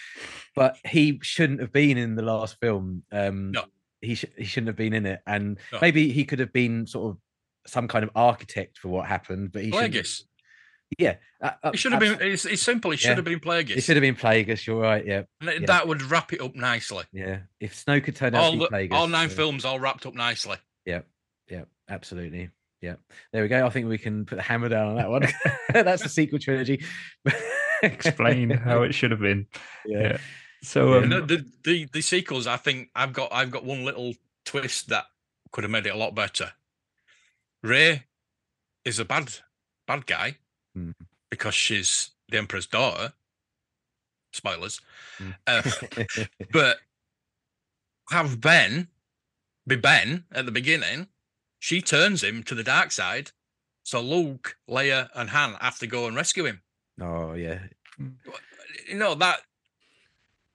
But 0.54 0.76
he 0.86 1.18
shouldn't 1.22 1.60
have 1.60 1.72
been 1.72 1.98
in 1.98 2.14
the 2.14 2.22
last 2.22 2.56
film. 2.60 3.02
Um, 3.12 3.50
No. 3.52 3.64
he 4.00 4.14
sh- 4.14 4.24
he 4.36 4.44
shouldn't 4.44 4.68
have 4.68 4.76
been 4.76 4.94
in 4.94 5.06
it, 5.06 5.20
and 5.26 5.58
No. 5.72 5.78
maybe 5.82 6.10
he 6.12 6.24
could 6.24 6.38
have 6.38 6.52
been 6.52 6.86
sort 6.86 7.10
of 7.10 7.20
some 7.66 7.88
kind 7.88 8.04
of 8.04 8.10
architect 8.14 8.78
for 8.78 8.88
what 8.88 9.06
happened, 9.06 9.52
but 9.52 9.62
he 9.62 9.70
should. 9.70 9.94
Yeah, 10.98 11.16
uh, 11.42 11.50
uh, 11.62 11.70
It 11.74 11.78
should 11.78 11.92
have 11.92 12.00
been. 12.00 12.18
It's, 12.20 12.44
it's 12.46 12.62
simple. 12.62 12.92
It 12.92 12.98
should 12.98 13.10
Yeah. 13.10 13.14
have 13.16 13.24
been 13.24 13.40
Plagueis. 13.40 13.76
It 13.76 13.80
should 13.82 13.96
have 13.96 14.00
been 14.00 14.16
Plagueis. 14.16 14.66
You're 14.66 14.80
right. 14.80 15.04
Yeah, 15.04 15.22
And 15.40 15.50
yeah. 15.60 15.66
That 15.66 15.86
would 15.86 16.00
wrap 16.02 16.32
it 16.32 16.40
up 16.40 16.54
nicely. 16.54 17.04
yeah. 17.12 17.40
If 17.60 17.84
Snoke 17.84 18.04
could 18.04 18.16
turn 18.16 18.34
out 18.34 18.42
All 18.44 18.52
to 18.52 18.58
be 18.58 18.64
the, 18.64 18.70
Plagueis, 18.70 18.92
all 18.92 19.06
nine 19.08 19.26
uh, 19.26 19.32
films 19.32 19.64
all 19.66 19.78
wrapped 19.78 20.06
up 20.06 20.14
nicely. 20.14 20.56
Yeah, 20.86 21.00
Yeah. 21.50 21.64
absolutely. 21.90 22.50
Yeah, 22.80 22.94
there 23.32 23.42
we 23.42 23.48
go. 23.48 23.66
I 23.66 23.70
think 23.70 23.88
we 23.88 23.98
can 23.98 24.24
put 24.24 24.36
the 24.36 24.42
hammer 24.42 24.68
down 24.68 24.88
on 24.90 24.96
that 24.96 25.10
one. 25.10 25.26
That's 25.74 26.02
the 26.04 26.08
sequel 26.08 26.38
trilogy. 26.38 26.82
explain 27.82 28.50
how 28.64 28.82
it 28.82 28.94
should 28.94 29.10
have 29.10 29.20
been. 29.20 29.46
Yeah. 29.84 30.00
Yeah. 30.00 30.18
So 30.62 30.92
Yeah. 30.92 30.96
um, 30.98 31.02
And 31.02 31.12
the, 31.12 31.20
the 31.36 31.46
the 31.64 31.84
the 31.94 32.00
sequels, 32.00 32.46
I 32.46 32.56
think 32.56 32.88
I've 32.94 33.12
got 33.12 33.32
I've 33.32 33.50
got 33.50 33.64
one 33.64 33.84
little 33.84 34.14
twist 34.44 34.88
that 34.88 35.04
could 35.52 35.64
have 35.64 35.70
made 35.70 35.86
it 35.86 35.94
a 35.94 35.96
lot 35.96 36.14
better. 36.14 36.52
Rey 37.62 38.04
is 38.84 38.98
a 38.98 39.04
bad 39.04 39.32
bad 39.86 40.06
guy 40.06 40.36
Hmm. 40.78 40.90
because 41.30 41.54
she's 41.54 42.10
the 42.28 42.38
emperor's 42.38 42.66
daughter. 42.66 43.12
Spoilers, 44.32 44.80
Hmm. 45.18 45.30
uh, 45.46 45.62
but 46.52 46.78
have 48.10 48.40
Ben 48.40 48.88
be 49.66 49.76
Ben 49.76 50.24
at 50.32 50.44
the 50.46 50.52
beginning. 50.52 51.08
She 51.58 51.80
turns 51.82 52.22
him 52.22 52.42
to 52.44 52.54
the 52.54 52.62
dark 52.62 52.92
side, 52.92 53.32
so 53.82 54.00
Luke, 54.00 54.56
Leia, 54.68 55.08
and 55.14 55.30
Han 55.30 55.54
have 55.60 55.78
to 55.80 55.86
go 55.86 56.06
and 56.06 56.14
rescue 56.16 56.44
him. 56.44 56.62
oh 57.00 57.32
yeah. 57.34 57.60
You 57.98 58.94
know 58.96 59.14
that 59.16 59.40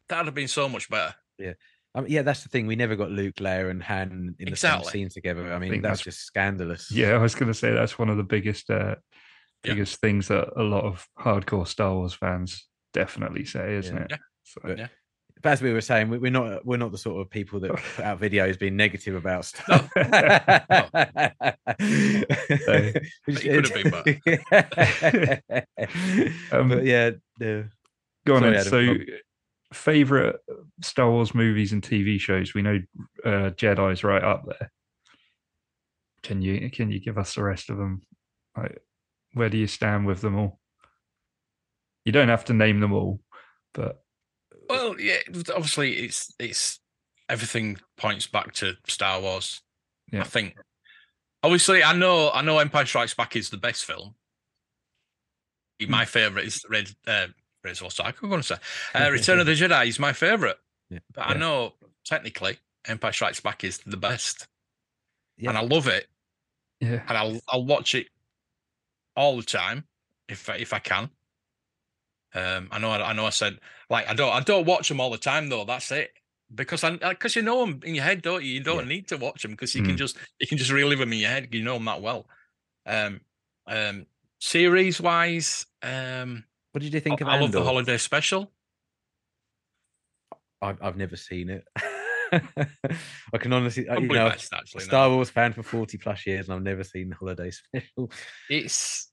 that'd 0.08 0.26
have 0.26 0.36
been 0.36 0.48
so 0.48 0.70
much 0.70 0.90
better. 0.90 1.16
I 1.96 2.02
mean, 2.02 2.10
yeah, 2.12 2.22
that's 2.24 2.42
the 2.44 2.50
thing. 2.50 2.66
We 2.68 2.76
never 2.76 2.96
got 2.96 3.12
Luke, 3.12 3.36
Leia, 3.36 3.70
and 3.70 3.84
Han 3.84 4.36
in 4.40 4.46
the 4.46 4.52
Exactly. 4.52 4.86
same 4.86 4.92
scene 4.92 5.10
together. 5.10 5.52
I 5.54 5.60
mean, 5.60 5.72
think 5.72 5.84
that's, 5.84 6.00
that's- 6.00 6.16
just 6.16 6.26
scandalous. 6.26 6.92
yeah, 6.92 7.10
I 7.12 7.18
was 7.18 7.36
going 7.36 7.48
to 7.52 7.54
say 7.54 7.72
that's 7.74 8.00
one 8.00 8.10
of 8.10 8.18
the 8.18 8.24
biggest 8.24 8.70
uh, 8.70 8.96
Yeah. 9.64 9.74
biggest 9.74 10.00
things 10.02 10.28
that 10.28 10.50
a 10.60 10.64
lot 10.64 10.84
of 10.84 11.08
hardcore 11.20 11.68
Star 11.68 11.94
Wars 11.94 12.14
fans 12.14 12.68
definitely 12.94 13.46
say, 13.46 13.76
isn't 13.76 13.96
Yeah. 13.96 14.04
it? 14.04 14.08
Yeah. 14.12 14.18
So, 14.44 14.62
But- 14.64 14.78
Yeah. 14.78 14.88
But 15.42 15.50
as 15.54 15.62
we 15.62 15.74
were 15.74 15.82
saying, 15.82 16.10
we- 16.10 16.20
we're 16.20 16.32
not 16.32 16.66
we're 16.66 16.78
not 16.78 16.92
the 16.94 16.98
sort 16.98 17.20
of 17.20 17.30
people 17.30 17.60
that 17.62 17.72
put 17.72 18.06
out 18.06 18.22
videos 18.22 18.58
being 18.58 18.78
negative 18.78 19.16
about 19.16 19.44
stuff. 19.46 19.90
No. 19.96 20.04
Which- 23.26 23.46
It 23.46 23.66
could 23.66 23.84
have 24.52 25.42
Um, 26.52 26.70
but 26.70 26.86
yeah, 26.86 27.12
the, 27.40 27.70
Go 28.26 28.36
on. 28.36 28.42
Sorry. 28.44 28.58
Adam, 28.58 28.70
So, 28.70 28.86
go 28.86 28.92
on. 28.92 29.06
favorite 29.74 30.36
Star 30.82 31.10
Wars 31.12 31.36
movies 31.36 31.74
and 31.74 31.82
TV 31.84 32.20
shows? 32.20 32.54
We 32.54 32.62
know 32.62 32.80
uh, 33.26 33.50
Jedi's 33.52 34.04
right 34.04 34.24
up 34.24 34.46
there. 34.48 34.72
Can 36.22 36.42
you 36.42 36.70
can 36.72 36.90
you 36.90 37.02
give 37.02 37.18
us 37.18 37.36
the 37.36 37.44
rest 37.44 37.70
of 37.70 37.76
them? 37.78 38.02
Like, 38.56 38.78
where 39.34 39.50
do 39.50 39.58
you 39.58 39.68
stand 39.68 40.06
with 40.06 40.22
them 40.22 40.38
all? 40.38 40.60
You 42.06 42.12
don't 42.12 42.30
have 42.30 42.46
to 42.46 42.54
name 42.54 42.80
them 42.80 42.94
all, 42.94 43.22
but 43.74 44.04
Well, 44.70 45.00
yeah, 45.00 45.18
obviously 45.56 45.94
it's 45.94 46.34
it's 46.40 46.80
everything 47.30 47.78
points 47.98 48.28
back 48.28 48.54
to 48.56 48.74
Star 48.88 49.22
Wars. 49.22 49.62
Yeah. 50.12 50.22
I 50.22 50.26
think. 50.26 50.56
Obviously, 51.42 51.84
I 51.84 51.94
know 51.94 52.32
I 52.34 52.42
know 52.42 52.60
Empire 52.60 52.86
Strikes 52.86 53.14
Back 53.14 53.36
is 53.36 53.50
the 53.50 53.58
best 53.58 53.86
film. 53.86 54.16
My 55.88 56.06
favorite 56.06 56.46
is 56.46 56.64
Red 56.70 56.90
uh 57.08 57.28
Red 57.64 57.80
Ark, 57.82 58.18
I'm 58.22 58.30
gonna 58.30 58.44
say. 58.44 58.56
Uh, 58.94 59.10
Return 59.12 59.40
of 59.40 59.46
the 59.46 59.54
Jedi 59.54 59.88
is 59.88 60.00
my 60.00 60.14
favorite. 60.14 60.58
Yeah. 60.90 61.00
But 61.14 61.30
I 61.30 61.34
know 61.34 61.74
technically 62.06 62.60
Empire 62.86 63.12
Strikes 63.12 63.40
Back 63.40 63.64
is 63.64 63.80
the 63.80 63.98
best. 63.98 64.48
Yeah. 65.38 65.50
And 65.50 65.58
I 65.58 65.62
love 65.62 65.88
it. 65.88 66.08
yeah, 66.80 67.02
And 67.08 67.18
I'll 67.18 67.42
I'll 67.50 67.66
watch 67.66 67.96
it 67.96 68.08
all 69.16 69.38
the 69.38 69.44
time 69.44 69.86
if 70.28 70.50
I- 70.50 70.58
if 70.58 70.74
I 70.74 70.80
can. 70.80 71.10
Um, 72.36 72.68
I 72.72 72.80
know 72.80 72.92
I 72.92 73.14
know 73.14 73.26
I 73.28 73.30
said 73.30 73.60
like 73.90 74.08
I 74.10 74.14
don't 74.16 74.32
I 74.34 74.40
don't 74.40 74.66
watch 74.66 74.90
them 74.90 75.00
all 75.00 75.12
the 75.12 75.18
time 75.20 75.50
though. 75.50 75.66
That's 75.66 75.92
it 75.92 76.14
because 76.54 76.84
I 76.84 76.98
because 76.98 77.36
you 77.36 77.44
know 77.44 77.64
them 77.66 77.80
in 77.84 77.94
your 77.96 78.04
head, 78.04 78.22
don't 78.24 78.44
you? 78.44 78.54
You 78.54 78.60
don't 78.64 78.84
Yeah. 78.84 78.96
need 78.96 79.08
to 79.10 79.18
watch 79.18 79.44
them 79.44 79.52
because 79.52 79.76
you 79.76 79.84
can 79.84 79.94
Mm. 79.96 79.98
just 80.00 80.18
you 80.40 80.48
can 80.48 80.58
just 80.58 80.72
relive 80.72 81.00
them 81.00 81.14
in 81.14 81.20
your 81.20 81.30
head. 81.30 81.54
You 81.54 81.62
know 81.64 81.76
them 81.76 81.86
that 81.86 82.02
well. 82.02 82.28
Um, 82.86 83.22
um, 83.68 84.08
series 84.40 85.00
wise, 85.00 85.68
um, 85.84 86.44
what 86.72 86.82
did 86.82 86.94
you 86.94 87.00
think 87.00 87.22
of 87.22 87.28
I 87.28 87.40
love 87.40 87.52
the 87.52 87.64
holiday 87.64 87.98
special. 87.98 88.52
I've, 90.62 90.82
I've 90.82 90.98
never 90.98 91.16
seen 91.16 91.50
it. 91.50 91.66
I 93.34 93.38
can 93.38 93.54
honestly, 93.54 93.88
uh, 93.88 94.00
you 94.00 94.08
know, 94.08 94.30
best 94.30 94.54
actually. 94.54 94.84
Star 94.84 95.10
Wars 95.10 95.30
fan 95.30 95.54
for 95.54 95.64
40 95.64 95.98
plus 95.98 96.26
years 96.26 96.48
and 96.48 96.56
I've 96.56 96.64
never 96.64 96.84
seen 96.84 97.10
the 97.10 97.16
holiday 97.16 97.52
special. 97.52 98.12
it's 98.50 99.10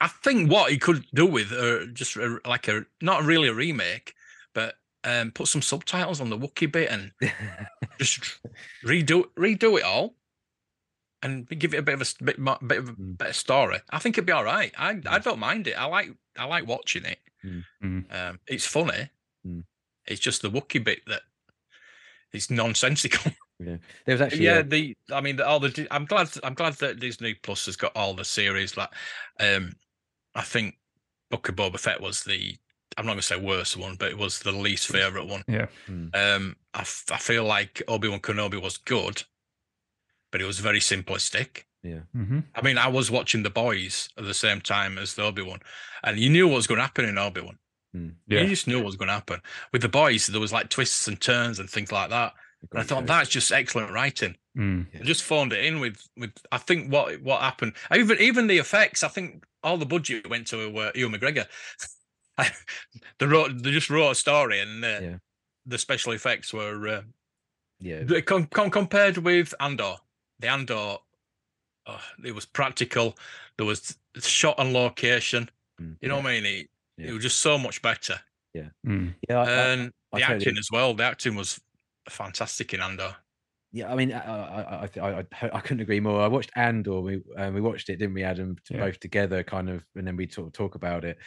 I 0.00 0.08
think 0.08 0.50
what 0.50 0.70
he 0.70 0.78
could 0.78 1.04
do 1.14 1.26
with 1.26 1.52
uh, 1.52 1.86
just 1.92 2.16
a, 2.16 2.38
like 2.46 2.68
a 2.68 2.84
not 3.02 3.22
really 3.24 3.48
a 3.48 3.54
remake, 3.54 4.14
but 4.54 4.74
um, 5.04 5.30
put 5.30 5.48
some 5.48 5.60
subtitles 5.62 6.20
on 6.22 6.30
the 6.30 6.38
Wookiee 6.38 6.72
bit 6.72 6.90
and 6.90 7.12
just 7.98 8.40
redo 8.86 9.24
redo 9.38 9.78
it 9.78 9.84
all 9.84 10.16
and 11.22 11.46
give 11.48 11.74
it 11.74 11.78
a 11.78 11.82
bit 11.82 12.00
of 12.00 12.00
a 12.00 12.24
bit, 12.24 12.36
bit 12.66 12.78
of 12.78 12.88
a 12.88 12.92
Mm. 12.92 13.18
better 13.18 13.32
story. 13.34 13.78
I 13.90 13.98
think 13.98 14.16
it'd 14.16 14.24
be 14.26 14.32
all 14.32 14.44
right. 14.44 14.72
I 14.78 14.90
I 14.90 14.94
Mm. 14.94 15.22
don't 15.24 15.38
mind 15.38 15.66
it. 15.66 15.72
I 15.78 15.84
like 15.84 16.10
I 16.38 16.44
like 16.46 16.66
watching 16.66 17.04
it. 17.04 17.18
Mm. 17.82 18.04
Um, 18.10 18.40
it's 18.46 18.66
funny. 18.66 19.10
Mm. 19.46 19.64
It's 20.06 20.20
just 20.20 20.40
the 20.40 20.50
Wookiee 20.50 20.82
bit 20.82 21.00
that 21.08 21.22
is 22.32 22.50
nonsensical. 22.50 23.32
there 23.60 23.78
was 24.06 24.20
actually, 24.20 24.44
yeah, 24.44 24.58
a- 24.58 24.62
the 24.62 24.96
I 25.12 25.20
mean, 25.20 25.40
all 25.40 25.60
the 25.60 25.86
I'm 25.90 26.04
glad 26.04 26.28
I'm 26.44 26.54
glad 26.54 26.74
that 26.74 27.00
Disney 27.00 27.34
Plus 27.34 27.66
has 27.66 27.76
got 27.76 27.96
all 27.96 28.14
the 28.14 28.24
series. 28.24 28.76
Like, 28.76 28.90
um, 29.38 29.72
I 30.34 30.42
think 30.42 30.76
Book 31.30 31.48
of 31.48 31.56
Boba 31.56 31.78
Fett 31.78 32.00
was 32.00 32.22
the 32.24 32.56
I'm 32.96 33.06
not 33.06 33.12
gonna 33.12 33.22
say 33.22 33.36
worst 33.36 33.76
one, 33.76 33.96
but 33.96 34.10
it 34.10 34.18
was 34.18 34.40
the 34.40 34.52
least 34.52 34.88
favorite 34.88 35.26
one. 35.26 35.44
yeah, 35.48 35.66
Mm. 35.88 36.14
Um, 36.14 36.56
I, 36.74 36.80
f- 36.80 37.04
I 37.10 37.16
feel 37.18 37.44
like 37.44 37.82
Obi 37.88 38.08
Wan 38.08 38.20
Kenobi 38.20 38.60
was 38.60 38.76
good, 38.78 39.22
but 40.32 40.40
it 40.40 40.44
was 40.46 40.58
very 40.60 40.80
simplistic. 40.80 41.64
Yeah. 41.82 42.00
hmm 42.12 42.40
I 42.54 42.60
mean, 42.62 42.76
I 42.78 42.88
was 42.88 43.10
watching 43.10 43.42
The 43.42 43.48
Boys 43.50 44.10
at 44.18 44.24
the 44.24 44.34
same 44.34 44.60
time 44.60 44.98
as 44.98 45.14
the 45.14 45.22
Obi 45.22 45.40
Wan, 45.42 45.60
and 46.04 46.18
you 46.18 46.28
knew 46.28 46.46
what 46.46 46.56
was 46.56 46.66
going 46.66 46.76
to 46.78 46.82
happen 46.82 47.06
in 47.06 47.16
Obi 47.16 47.40
Wan. 47.40 47.58
Mm. 47.96 48.14
yeah. 48.28 48.40
You 48.42 48.48
just 48.48 48.66
knew 48.68 48.76
what 48.78 48.86
was 48.86 48.96
going 48.96 49.08
to 49.08 49.14
happen. 49.14 49.40
With 49.72 49.82
The 49.82 49.88
Boys, 49.88 50.26
there 50.28 50.40
was 50.40 50.52
like 50.52 50.68
twists 50.68 51.08
and 51.08 51.20
turns 51.20 51.58
and 51.58 51.68
things 51.68 51.90
like 51.90 52.10
that. 52.10 52.34
And 52.70 52.80
I 52.80 52.82
thought 52.84 53.06
that's 53.06 53.28
just 53.30 53.50
excellent 53.52 53.90
writing. 53.92 54.36
Mm. 54.56 54.86
I 54.94 55.02
just 55.04 55.22
phoned 55.24 55.52
it 55.52 55.64
in 55.64 55.80
with 55.80 56.06
with 56.16 56.32
I 56.52 56.58
think 56.58 56.92
what 56.92 57.20
what 57.22 57.40
happened. 57.40 57.72
Even 57.94 58.18
even 58.20 58.46
the 58.46 58.58
effects. 58.58 59.02
I 59.02 59.08
think 59.08 59.44
all 59.62 59.76
the 59.78 59.86
budget 59.86 60.28
went 60.28 60.46
to 60.48 60.76
uh, 60.78 60.92
Ewan 60.94 61.14
McGregor. 61.14 61.46
they 63.18 63.26
wrote 63.26 63.62
they 63.62 63.70
just 63.70 63.90
wrote 63.90 64.10
a 64.10 64.14
story 64.14 64.60
and 64.60 64.84
uh, 64.84 64.88
Yeah. 65.00 65.16
the 65.66 65.78
special 65.78 66.12
effects 66.12 66.52
were 66.52 66.88
uh, 66.88 67.02
Yeah. 67.80 68.04
com- 68.20 68.46
com- 68.46 68.70
compared 68.70 69.18
with 69.18 69.54
Andor. 69.60 69.96
The 70.38 70.48
Andor, 70.48 70.96
oh, 71.86 72.00
it 72.24 72.34
was 72.34 72.46
practical. 72.46 73.16
There 73.56 73.66
was 73.66 73.96
shot 74.18 74.58
on 74.58 74.72
location. 74.72 75.50
Mm, 75.80 75.96
You 76.00 76.08
know 76.08 76.16
yeah. 76.18 76.22
what 76.22 76.30
I 76.30 76.40
mean? 76.40 76.46
It, 76.46 76.69
Yeah. 77.00 77.10
it 77.10 77.12
was 77.12 77.22
just 77.22 77.40
so 77.40 77.58
much 77.58 77.82
better. 77.82 78.20
Mm. 78.86 79.14
Yeah, 79.28 79.38
I- 79.40 79.44
I- 79.44 79.50
and 79.72 79.92
I 80.12 80.18
the 80.18 80.22
totally- 80.24 80.36
acting 80.36 80.58
as 80.58 80.68
well. 80.72 80.94
The 80.94 81.04
acting 81.04 81.34
was 81.34 81.60
fantastic 82.08 82.74
in 82.74 82.80
Andor. 82.80 83.16
Yeah, 83.72 83.92
I 83.92 83.94
mean, 83.94 84.12
I 84.12 84.18
I, 84.18 84.60
I, 84.60 84.88
I, 85.00 85.18
I, 85.20 85.24
I 85.54 85.60
couldn't 85.60 85.80
agree 85.80 86.00
more. 86.00 86.20
I 86.20 86.26
watched 86.26 86.50
Andor. 86.56 87.00
We 87.00 87.22
um, 87.36 87.54
we 87.54 87.60
watched 87.60 87.88
it, 87.88 87.96
didn't 87.98 88.14
we, 88.14 88.24
Adam? 88.24 88.56
t- 88.66 88.74
Yeah. 88.74 88.80
Both 88.86 88.98
together, 88.98 89.44
kind 89.44 89.70
of, 89.70 89.84
and 89.94 90.04
then 90.06 90.16
we 90.16 90.28
sort 90.28 90.48
of 90.48 90.52
talk 90.52 90.74
about 90.74 91.04
it. 91.04 91.18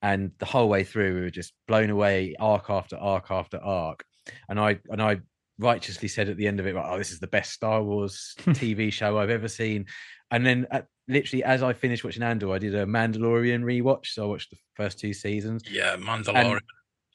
And 0.00 0.30
the 0.38 0.46
whole 0.46 0.68
way 0.68 0.84
through, 0.84 1.14
we 1.16 1.20
were 1.22 1.30
just 1.30 1.52
blown 1.66 1.90
away, 1.90 2.36
arc 2.38 2.70
after 2.70 2.96
arc 2.96 3.32
after 3.32 3.58
arc. 3.58 4.04
And 4.48 4.60
I 4.60 4.78
and 4.90 5.02
I 5.02 5.18
righteously 5.58 6.06
said 6.06 6.28
at 6.28 6.36
the 6.36 6.46
end 6.46 6.60
of 6.60 6.68
it, 6.68 6.76
"Oh, 6.76 6.96
this 6.98 7.10
is 7.10 7.18
the 7.18 7.26
best 7.26 7.50
Star 7.52 7.82
Wars 7.82 8.34
TV 8.42 8.92
show 8.92 9.18
I've 9.18 9.30
ever 9.30 9.48
seen." 9.48 9.86
And 10.30 10.44
then, 10.44 10.66
at, 10.70 10.86
literally, 11.08 11.42
as 11.44 11.62
I 11.62 11.72
finished 11.72 12.04
watching 12.04 12.22
Andor, 12.22 12.52
I 12.52 12.58
did 12.58 12.74
a 12.74 12.84
Mandalorian 12.86 13.62
rewatch. 13.62 14.06
So 14.08 14.24
I 14.24 14.26
watched 14.26 14.50
the 14.50 14.58
first 14.74 14.98
two 14.98 15.12
seasons. 15.12 15.62
Yeah, 15.70 15.96
Mandalorian 15.96 16.60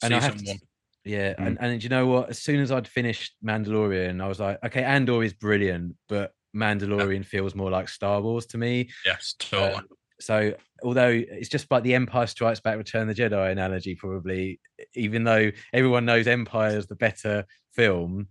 and 0.02 0.14
I 0.14 0.20
have 0.20 0.40
season 0.40 0.58
to. 0.58 0.64
Yeah, 1.06 1.34
Mm. 1.34 1.48
and 1.48 1.58
and 1.60 1.84
you 1.84 1.90
know 1.90 2.08
what? 2.08 2.30
As 2.30 2.42
soon 2.42 2.60
as 2.62 2.72
I'd 2.72 2.88
finished 2.88 3.36
Mandalorian, 3.46 4.24
I 4.24 4.28
was 4.28 4.40
like, 4.40 4.58
okay, 4.66 4.84
Andor 4.84 5.22
is 5.24 5.34
brilliant, 5.34 5.96
but 6.08 6.32
Mandalorian 6.56 7.26
feels 7.26 7.56
more 7.56 7.70
like 7.70 7.90
Star 7.90 8.22
Wars 8.22 8.46
to 8.48 8.58
me. 8.58 8.90
Yes, 9.06 9.36
totally. 9.38 9.74
Um, 9.76 9.88
so 10.22 10.54
although 10.82 11.10
it's 11.10 11.50
just 11.50 11.70
like 11.70 11.84
the 11.84 11.94
Empire 11.96 12.26
Strikes 12.28 12.62
Back, 12.62 12.78
Return 12.78 13.10
of 13.10 13.16
the 13.16 13.22
Jedi 13.22 13.52
analogy, 13.52 13.96
probably, 13.96 14.62
even 14.96 15.26
though 15.26 15.52
everyone 15.74 16.06
knows 16.06 16.26
Empire 16.28 16.78
is 16.78 16.88
the 16.88 16.96
better 16.96 17.46
film, 17.74 18.28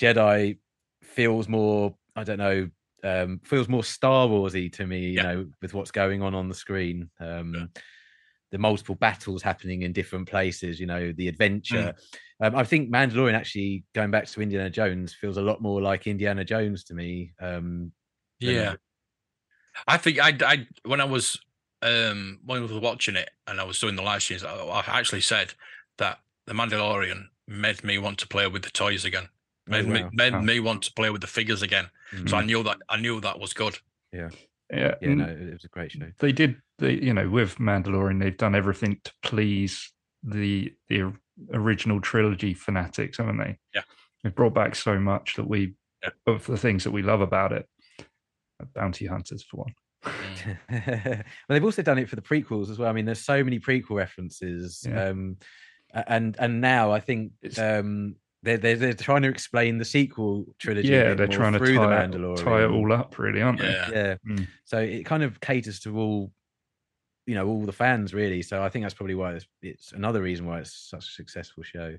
Jedi 0.00 0.58
feels 1.02 1.48
more, 1.48 1.94
I 2.14 2.24
don't 2.24 2.38
know, 2.38 2.70
um, 3.06 3.40
feels 3.44 3.68
more 3.68 3.84
Star 3.84 4.26
Warsy 4.28 4.72
to 4.72 4.86
me, 4.86 5.00
you 5.00 5.12
Yeah. 5.14 5.22
know, 5.22 5.46
with 5.62 5.74
what's 5.74 5.90
going 5.90 6.22
on 6.22 6.34
on 6.34 6.48
the 6.48 6.54
screen. 6.54 7.10
Um, 7.20 7.70
The 8.52 8.58
multiple 8.58 8.94
battles 8.94 9.42
happening 9.42 9.82
in 9.82 9.92
different 9.92 10.28
places, 10.28 10.78
you 10.78 10.86
know, 10.86 11.12
the 11.12 11.26
adventure. 11.28 11.94
Um, 12.40 12.54
I 12.54 12.64
think 12.64 12.90
Mandalorian 12.90 13.34
actually 13.34 13.84
going 13.92 14.12
back 14.12 14.26
to 14.26 14.40
Indiana 14.40 14.70
Jones 14.70 15.12
feels 15.12 15.36
a 15.36 15.42
lot 15.42 15.60
more 15.60 15.82
like 15.82 16.06
Indiana 16.06 16.44
Jones 16.44 16.84
to 16.84 16.94
me. 16.94 17.32
Um, 17.40 17.92
yeah. 18.38 18.76
I 19.86 19.96
think 19.96 20.18
I, 20.20 20.32
I 20.52 20.66
when 20.84 21.00
I 21.00 21.04
was 21.04 21.38
um 21.82 22.38
when 22.44 22.58
I 22.58 22.62
was 22.62 22.72
watching 22.72 23.16
it 23.16 23.30
and 23.48 23.60
I 23.60 23.64
was 23.64 23.80
doing 23.80 23.96
the 23.96 24.02
live 24.02 24.22
streams, 24.22 24.44
I, 24.44 24.54
I 24.54 24.98
actually 24.98 25.22
said 25.22 25.54
that 25.98 26.20
the 26.46 26.54
Mandalorian 26.54 27.26
made 27.48 27.82
me 27.84 27.98
want 27.98 28.18
to 28.20 28.28
play 28.28 28.46
with 28.46 28.62
the 28.62 28.70
toys 28.70 29.04
again. 29.04 29.28
Oh, 29.68 29.72
Made 29.72 29.86
me 29.88 30.04
made 30.12 30.32
Oh. 30.34 30.40
me 30.42 30.60
want 30.60 30.82
to 30.82 30.92
play 30.92 31.10
with 31.10 31.20
the 31.20 31.26
figures 31.26 31.62
again. 31.62 31.86
So 32.26 32.36
I 32.36 32.44
knew 32.44 32.62
that 32.62 32.78
I 32.88 32.98
knew 32.98 33.20
that 33.20 33.38
was 33.40 33.52
good. 33.52 33.76
Yeah, 34.12 34.30
Yeah, 34.72 34.94
mm, 35.02 35.16
no, 35.16 35.24
it 35.24 35.40
it 35.40 35.52
was 35.54 35.64
a 35.64 35.68
great 35.68 35.92
show. 35.92 36.00
they 36.20 36.32
did. 36.32 36.56
They, 36.78 36.92
you 36.94 37.12
know, 37.14 37.28
with 37.28 37.56
Mandalorian, 37.58 38.20
they've 38.20 38.36
done 38.36 38.54
everything 38.54 39.00
to 39.04 39.12
please 39.22 39.92
the 40.22 40.72
the 40.88 41.12
original 41.52 42.00
trilogy 42.00 42.54
fanatics, 42.54 43.18
haven't 43.18 43.38
they? 43.38 43.58
Yeah. 43.74 43.82
They've 44.22 44.34
brought 44.34 44.54
back 44.54 44.74
so 44.76 44.98
much 45.00 45.34
that 45.36 45.48
we 45.48 45.74
Yeah. 46.02 46.10
of 46.26 46.46
the 46.46 46.56
things 46.56 46.84
that 46.84 46.92
we 46.92 47.02
love 47.02 47.20
about 47.20 47.52
it. 47.52 47.68
Bounty 48.74 49.06
hunters, 49.06 49.42
for 49.42 49.58
one. 49.64 49.74
Mm. 50.04 50.56
well, 51.16 51.22
they've 51.48 51.64
also 51.64 51.82
done 51.82 51.98
it 51.98 52.08
for 52.08 52.16
the 52.16 52.22
prequels 52.22 52.70
as 52.70 52.78
well. 52.78 52.88
I 52.88 52.92
mean, 52.92 53.04
there's 53.04 53.24
so 53.24 53.42
many 53.44 53.58
prequel 53.58 53.96
references, 53.96 54.84
Yeah. 54.88 55.08
um, 55.08 55.36
and 55.92 56.36
and 56.38 56.60
now 56.60 56.92
I 56.92 57.00
think 57.00 57.32
It's- 57.42 57.58
um, 57.58 58.16
they're, 58.46 58.56
they're 58.56 58.76
they're 58.76 58.94
trying 58.94 59.22
to 59.22 59.28
explain 59.28 59.76
the 59.78 59.84
sequel 59.84 60.46
trilogy. 60.58 60.88
yeah, 60.88 61.12
they're 61.14 61.26
trying 61.26 61.52
to 61.52 61.58
through 61.58 61.76
tie, 61.76 61.86
the 61.86 61.92
it- 62.04 62.10
Mandalorian. 62.12 62.44
tie 62.44 62.62
it 62.64 62.70
all 62.70 62.92
up, 62.92 63.18
really, 63.18 63.42
aren't 63.42 63.58
they? 63.60 63.70
Yeah. 63.70 63.90
Yeah, 63.92 64.14
Mm. 64.26 64.46
so 64.64 64.78
it 64.78 65.04
kind 65.04 65.22
of 65.22 65.40
caters 65.40 65.80
to 65.80 65.98
all, 65.98 66.32
you 67.26 67.34
know, 67.34 67.46
all 67.46 67.64
the 67.66 67.72
fans 67.72 68.14
really. 68.14 68.40
So 68.42 68.62
I 68.62 68.68
think 68.68 68.84
that's 68.84 68.94
probably 68.94 69.14
why 69.16 69.32
it's, 69.34 69.46
it's 69.62 69.92
another 69.92 70.22
reason 70.22 70.46
why 70.46 70.60
it's 70.60 70.72
such 70.72 71.04
a 71.04 71.10
successful 71.10 71.62
show. 71.64 71.96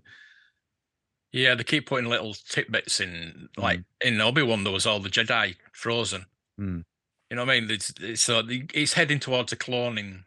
Yeah, 1.34 1.56
they 1.56 1.64
keep 1.64 1.88
putting 1.88 2.10
little 2.10 2.34
tidbits 2.34 3.00
in, 3.02 3.50
Mm. 3.58 3.62
like 3.62 3.82
in 4.04 4.20
Obi 4.22 4.42
Wan, 4.42 4.64
there 4.64 4.74
was 4.74 4.86
all 4.86 5.00
the 5.00 5.10
Jedi 5.10 5.56
frozen. 5.74 6.26
Mm. 6.60 6.84
You 7.30 7.36
know 7.36 7.44
what 7.46 7.56
I 7.56 7.60
mean? 7.60 7.70
It's, 7.70 7.94
it's 8.00 8.22
so 8.22 8.42
the- 8.42 8.70
it's 8.74 8.94
heading 8.94 9.20
towards 9.20 9.52
a 9.52 9.58
cloning, 9.58 10.24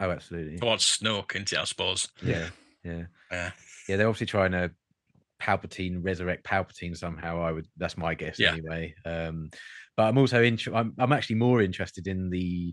Oh, 0.00 0.10
absolutely. 0.10 0.58
towards 0.58 0.84
Snoke, 0.84 1.34
isn't 1.34 1.52
I 1.56 1.64
suppose. 1.64 2.08
Yeah, 2.22 2.48
yeah, 2.82 3.04
Yeah. 3.30 3.50
yeah. 3.88 3.96
They're 3.96 4.08
obviously 4.08 4.26
trying 4.26 4.52
to 4.52 4.72
Palpatine 5.42 5.98
resurrect 6.04 6.44
Palpatine 6.44 6.96
somehow. 6.96 7.42
I 7.42 7.50
would. 7.52 7.66
That's 7.76 7.96
my 7.96 8.14
guess 8.14 8.38
Yeah. 8.38 8.52
anyway. 8.52 8.94
Um, 9.04 9.50
but 9.96 10.04
I'm 10.04 10.18
also 10.18 10.42
interested. 10.42 10.74
I'm, 10.78 10.94
I'm 10.98 11.12
actually 11.12 11.36
more 11.36 11.60
interested 11.60 12.06
in 12.06 12.30
the, 12.30 12.72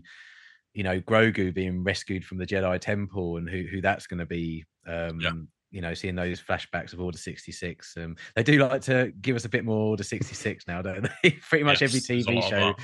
you 0.72 0.84
know, 0.84 1.00
Grogu 1.00 1.52
being 1.52 1.82
rescued 1.82 2.24
from 2.24 2.38
the 2.38 2.46
Jedi 2.46 2.78
Temple 2.80 3.36
and 3.38 3.48
who 3.50 3.64
who 3.70 3.80
that's 3.80 4.06
going 4.06 4.20
to 4.20 4.26
be. 4.26 4.64
Um, 4.86 5.48
You 5.72 5.80
know, 5.80 5.94
seeing 5.94 6.16
those 6.16 6.40
flashbacks 6.42 6.92
of 6.94 7.00
Order 7.00 7.16
66. 7.16 7.96
Um, 7.96 8.16
they 8.34 8.42
do 8.42 8.58
like 8.58 8.80
to 8.82 9.12
give 9.20 9.36
us 9.36 9.44
a 9.44 9.48
bit 9.48 9.64
more 9.64 9.78
Order 9.90 10.02
66 10.02 10.66
now, 10.66 10.82
don't 10.82 11.08
they? 11.22 11.30
Pretty 11.48 11.62
much 11.62 11.80
every 11.80 12.00
Yes, 12.00 12.10
a 12.10 12.12
TV 12.12 12.42
show. 12.50 12.74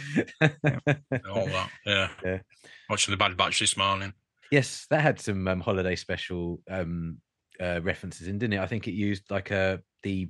All 1.28 1.46
that. 1.46 1.68
Yeah. 1.84 2.08
Yeah. 2.24 2.38
Watching 2.88 3.10
the 3.10 3.16
Bad 3.16 3.36
Batch 3.36 3.58
this 3.58 3.76
morning. 3.76 4.12
Yes, 4.52 4.86
that 4.90 5.00
had 5.00 5.20
some 5.20 5.48
um, 5.48 5.60
holiday 5.60 5.96
special 5.96 6.60
um, 6.70 7.18
uh, 7.60 7.80
references 7.82 8.28
in, 8.28 8.38
didn't 8.38 8.54
it? 8.54 8.60
I 8.60 8.66
think 8.66 8.86
it 8.88 8.92
used 8.92 9.30
like 9.30 9.50
a 9.50 9.80
the 10.02 10.28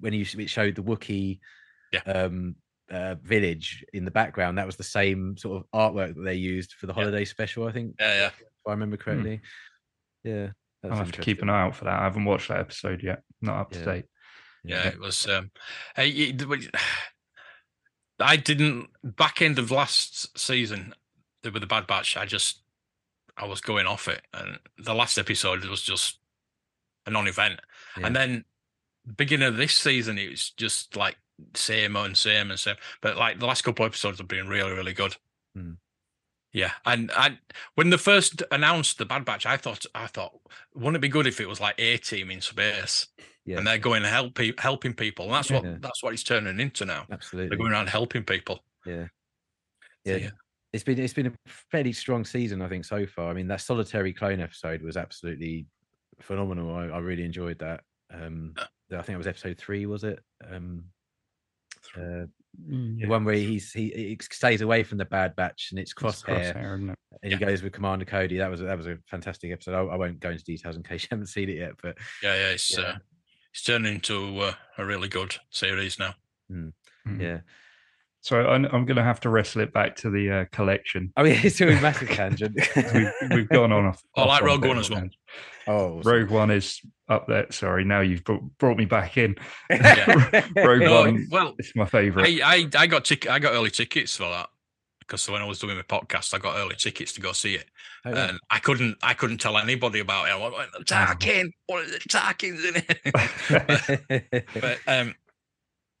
when 0.00 0.12
you 0.12 0.24
it 0.38 0.48
showed 0.50 0.74
the 0.76 0.82
Wookiee 0.82 1.40
Yeah. 1.92 2.00
um, 2.00 2.56
uh, 2.90 3.16
village 3.22 3.84
in 3.92 4.04
the 4.04 4.10
background. 4.10 4.58
That 4.58 4.66
was 4.66 4.76
the 4.76 4.84
same 4.84 5.36
sort 5.36 5.62
of 5.64 5.70
artwork 5.94 6.14
that 6.14 6.22
they 6.22 6.34
used 6.34 6.72
for 6.74 6.86
the 6.86 6.92
Yeah. 6.92 7.00
holiday 7.02 7.24
special. 7.24 7.66
I 7.66 7.72
think, 7.72 7.96
Yeah, 7.98 8.14
yeah. 8.14 8.26
if 8.28 8.42
I 8.66 8.70
remember 8.70 8.96
correctly. 8.96 9.40
Yeah, 10.24 10.48
that 10.82 10.92
I'll 10.92 10.98
have 10.98 11.12
to 11.12 11.20
keep 11.20 11.42
an 11.42 11.50
eye 11.50 11.62
out 11.62 11.76
for 11.76 11.84
that. 11.84 11.98
I 12.00 12.04
haven't 12.04 12.24
watched 12.24 12.48
that 12.48 12.60
episode 12.60 13.02
yet. 13.02 13.22
Not 13.40 13.56
up 13.60 13.70
to 13.72 13.78
Yeah. 13.80 13.84
date. 13.84 14.04
Yeah, 14.64 14.88
it 14.88 14.98
was. 14.98 15.26
Um, 15.26 15.50
I, 15.96 16.02
it- 16.02 16.40
it- 16.42 16.74
I 18.20 18.36
didn't 18.36 18.88
back 19.02 19.40
end 19.40 19.58
of 19.58 19.70
last 19.70 20.36
season 20.38 20.92
with 21.44 21.60
the 21.60 21.66
Bad 21.66 21.86
Batch. 21.86 22.16
I 22.16 22.24
just 22.26 22.62
I 23.36 23.46
was 23.46 23.60
going 23.60 23.86
off 23.86 24.08
it, 24.08 24.26
and 24.34 24.58
the 24.76 24.94
last 24.94 25.16
episode 25.18 25.64
was 25.66 25.82
just 25.82 26.18
a 27.08 27.10
non-event. 27.10 27.60
Yeah. 27.98 28.06
And 28.06 28.14
then 28.16 28.44
beginning 29.16 29.48
of 29.48 29.56
this 29.56 29.74
season, 29.74 30.18
it 30.18 30.30
was 30.30 30.50
just 30.50 30.96
like 30.96 31.16
same 31.54 31.96
and 31.96 32.16
same 32.16 32.50
and 32.50 32.58
same. 32.60 32.76
But 33.00 33.16
like 33.16 33.38
the 33.40 33.46
last 33.46 33.62
couple 33.62 33.84
episodes 33.84 34.18
have 34.18 34.28
been 34.28 34.48
really, 34.48 34.72
really 34.72 34.92
good. 34.94 35.16
Hmm. 35.54 35.72
Yeah, 36.52 36.72
and 36.86 37.10
I 37.12 37.38
when 37.74 37.90
the 37.90 37.98
first 37.98 38.42
announced 38.50 38.96
the 38.98 39.04
Bad 39.04 39.24
Batch, 39.26 39.44
I 39.44 39.58
thought 39.58 39.84
I 39.94 40.06
thought 40.06 40.32
wouldn't 40.74 40.96
it 40.96 41.00
be 41.00 41.08
good 41.08 41.26
if 41.26 41.40
it 41.40 41.48
was 41.48 41.60
like 41.60 41.74
A 41.78 41.98
Team 41.98 42.30
in 42.30 42.40
space 42.40 43.06
Yeah, 43.44 43.58
and 43.58 43.66
they're 43.66 43.76
going 43.78 44.02
to 44.02 44.08
help 44.08 44.34
pe- 44.34 44.54
helping 44.58 44.94
people, 44.94 45.26
and 45.26 45.34
that's 45.34 45.50
Yeah. 45.50 45.60
what 45.60 45.82
that's 45.82 46.02
what 46.02 46.14
it's 46.14 46.22
turning 46.22 46.58
into 46.58 46.86
now. 46.86 47.06
absolutely. 47.10 47.50
They're 47.50 47.58
going 47.58 47.72
around 47.72 47.88
helping 47.90 48.24
people. 48.24 48.64
Yeah. 48.86 49.08
So, 50.06 50.12
Yeah. 50.12 50.16
yeah. 50.16 50.30
It's 50.72 50.84
been 50.84 50.98
it's 50.98 51.12
been 51.12 51.26
a 51.26 51.32
fairly 51.70 51.92
strong 51.92 52.24
season, 52.24 52.62
I 52.62 52.68
think, 52.68 52.86
so 52.86 53.06
far. 53.06 53.30
I 53.30 53.34
mean, 53.34 53.48
that 53.48 53.60
solitary 53.60 54.14
clone 54.14 54.40
episode 54.40 54.80
was 54.82 54.96
absolutely 54.96 55.66
phenomenal. 56.20 56.74
I, 56.74 56.84
I 56.86 56.98
really 56.98 57.24
enjoyed 57.24 57.58
that. 57.60 57.82
Um, 58.12 58.54
I 58.90 59.02
think 59.02 59.10
it 59.10 59.18
was 59.18 59.26
episode 59.26 59.58
three, 59.58 59.86
was 59.86 60.04
it? 60.04 60.18
Um, 60.50 60.84
uh, 61.96 62.26
Yeah. 62.66 63.02
the 63.02 63.06
one 63.06 63.24
where 63.24 63.34
he's 63.34 63.72
he, 63.72 63.90
he 63.90 64.18
stays 64.30 64.62
away 64.62 64.82
from 64.82 64.98
the 64.98 65.04
Bad 65.04 65.36
Batch 65.36 65.68
and 65.70 65.78
it's 65.78 65.92
It's 65.92 66.00
crosshair, 66.00 66.54
Crosshair, 66.54 66.74
isn't 66.74 66.90
it? 66.90 66.98
and 67.22 67.32
he 67.32 67.38
goes 67.38 67.62
with 67.62 67.72
Commander 67.72 68.04
Cody. 68.06 68.38
That 68.38 68.50
was 68.50 68.60
a- 68.62 68.64
that 68.64 68.76
was 68.78 68.86
a 68.86 68.96
fantastic 69.06 69.52
episode. 69.52 69.74
I, 69.74 69.80
I 69.92 69.96
won't 69.96 70.20
go 70.20 70.30
into 70.30 70.42
details 70.44 70.76
in 70.76 70.82
case 70.82 71.02
you 71.04 71.08
haven't 71.10 71.26
seen 71.26 71.48
it 71.50 71.58
yet, 71.58 71.72
but 71.82 71.96
Yeah, 72.22 72.34
yeah, 72.34 72.48
it's 72.50 72.76
Yeah. 72.76 72.84
Uh, 72.84 72.96
it's 73.52 73.62
turning 73.62 73.94
into 73.96 74.38
uh, 74.40 74.54
a 74.78 74.84
really 74.84 75.08
good 75.08 75.36
series 75.50 75.98
now. 75.98 76.14
Mm. 76.50 76.72
yeah. 77.18 77.40
So 78.20 78.40
I'm, 78.46 78.64
I'm 78.66 78.84
going 78.84 78.96
to 78.96 79.02
have 79.04 79.20
to 79.20 79.30
wrestle 79.30 79.62
it 79.62 79.72
back 79.72 79.96
to 79.96 80.10
the 80.10 80.30
uh, 80.30 80.44
collection. 80.50 81.12
I 81.16 81.22
mean, 81.22 81.38
it's 81.42 81.56
doing 81.56 81.78
a 81.78 81.80
massive 81.80 82.10
tangent. 82.10 82.58
We've, 82.94 83.12
we've 83.30 83.48
gone 83.48 83.72
on. 83.72 83.86
Off, 83.86 84.02
I 84.16 84.24
like 84.24 84.42
Rogue 84.42 84.64
One 84.66 84.78
as 84.78 84.90
well. 84.90 85.08
oh, 85.68 86.02
Rogue 86.02 86.30
One 86.30 86.50
is 86.50 86.80
up 87.08 87.26
there. 87.28 87.46
Sorry, 87.50 87.84
now 87.84 88.00
you've 88.00 88.24
brought, 88.24 88.42
brought 88.58 88.76
me 88.76 88.84
back 88.86 89.16
in. 89.16 89.36
Yeah. 89.70 90.44
Rogue 90.56 90.80
No, 90.82 91.00
One, 91.02 91.26
well, 91.30 91.54
it's 91.58 91.74
my 91.76 91.86
favourite. 91.86 92.40
I, 92.42 92.56
I 92.56 92.68
I 92.82 92.86
got 92.86 93.04
tic- 93.04 93.28
I 93.30 93.38
got 93.38 93.52
early 93.54 93.70
tickets 93.70 94.16
for 94.16 94.28
that 94.28 94.48
because 95.00 95.28
when 95.30 95.40
I 95.40 95.44
was 95.46 95.58
doing 95.58 95.76
my 95.76 95.82
podcast, 95.82 96.34
I 96.34 96.38
got 96.38 96.56
early 96.58 96.74
tickets 96.76 97.12
to 97.14 97.20
go 97.20 97.32
see 97.32 97.54
it, 97.54 97.66
Oh, 98.04 98.10
yeah. 98.10 98.28
and 98.30 98.38
I 98.50 98.58
couldn't 98.58 98.96
I 99.02 99.14
couldn't 99.14 99.38
tell 99.38 99.56
anybody 99.56 100.00
about 100.00 100.26
it. 100.28 100.32
I 100.32 100.36
went, 100.36 100.54
Tarkin, 100.86 101.50
what 101.66 101.84
is 101.84 101.92
it? 101.92 102.02
Tarkin's 102.08 102.64
in 102.64 102.82
it. 102.84 104.44
but 104.60 104.78
um, 104.86 105.06
Rewa- 105.06 105.14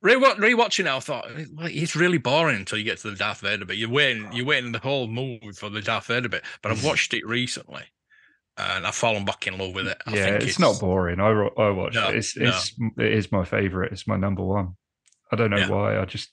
rewatching 0.04 0.80
it, 0.80 0.86
I 0.86 1.00
thought 1.00 1.26
it's 1.28 1.96
really 1.96 2.18
boring 2.18 2.56
until 2.56 2.78
you 2.78 2.84
get 2.84 2.98
to 2.98 3.10
the 3.10 3.16
Darth 3.16 3.40
Vader 3.40 3.64
bit. 3.64 3.76
You're 3.76 3.90
waiting, 3.90 4.26
oh. 4.26 4.34
you're 4.34 4.46
waiting 4.46 4.72
the 4.72 4.78
whole 4.78 5.08
movie 5.08 5.52
for 5.52 5.68
the 5.68 5.80
Darth 5.82 6.06
Vader 6.06 6.28
bit. 6.28 6.44
But 6.62 6.72
I've 6.72 6.84
watched 6.90 7.14
it 7.14 7.26
recently, 7.26 7.82
and 8.56 8.86
I've 8.86 8.94
fallen 8.94 9.24
back 9.24 9.46
in 9.46 9.58
love 9.58 9.74
with 9.74 9.88
it. 9.88 9.98
I 10.06 10.14
yeah, 10.14 10.24
think 10.24 10.42
it's, 10.44 10.58
not 10.58 10.80
boring. 10.80 11.20
I 11.20 11.28
I 11.30 11.70
watched 11.70 11.96
No, 11.96 12.08
it. 12.08 12.16
It's 12.16 12.36
no. 12.36 12.48
it's 12.48 12.74
it 12.98 13.12
is 13.12 13.32
my 13.32 13.44
favorite. 13.44 13.92
It's 13.92 14.06
my 14.06 14.16
number 14.16 14.44
one. 14.44 14.74
I 15.32 15.36
don't 15.36 15.50
know 15.50 15.58
Yeah. 15.58 15.68
why. 15.68 15.98
I 16.00 16.04
just 16.04 16.30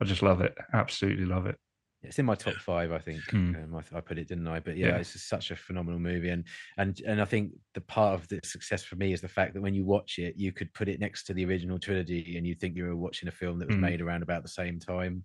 I 0.00 0.04
just 0.04 0.22
love 0.22 0.40
it. 0.40 0.54
Absolutely 0.72 1.24
love 1.24 1.46
it. 1.46 1.56
It's 2.04 2.18
in 2.18 2.26
my 2.26 2.34
top 2.34 2.54
five, 2.56 2.92
I 2.92 2.98
think. 2.98 3.20
Hmm. 3.30 3.54
Um, 3.56 3.74
I, 3.74 3.96
I 3.98 4.00
put 4.00 4.18
it, 4.18 4.28
didn't 4.28 4.46
I? 4.48 4.60
But 4.60 4.76
yeah, 4.76 4.88
Yeah. 4.88 4.96
it's 4.98 5.12
just 5.14 5.28
such 5.28 5.50
a 5.50 5.56
phenomenal 5.56 5.98
movie, 6.00 6.28
and 6.30 6.44
and 6.76 7.00
and 7.06 7.20
I 7.20 7.24
think 7.24 7.52
the 7.74 7.80
part 7.80 8.14
of 8.20 8.28
the 8.28 8.40
success 8.44 8.82
for 8.84 8.96
me 8.96 9.12
is 9.12 9.20
the 9.20 9.28
fact 9.28 9.54
that 9.54 9.60
when 9.62 9.74
you 9.74 9.84
watch 9.84 10.18
it, 10.18 10.34
you 10.36 10.52
could 10.52 10.72
put 10.74 10.88
it 10.88 11.00
next 11.00 11.24
to 11.24 11.34
the 11.34 11.44
original 11.44 11.78
trilogy, 11.78 12.36
and 12.36 12.46
you 12.46 12.54
think 12.54 12.76
you 12.76 12.84
were 12.86 12.96
watching 12.96 13.28
a 13.28 13.32
film 13.32 13.58
that 13.58 13.68
was 13.68 13.76
Hmm. 13.76 13.82
made 13.82 14.00
around 14.00 14.22
about 14.22 14.42
the 14.42 14.48
same 14.48 14.78
time. 14.78 15.24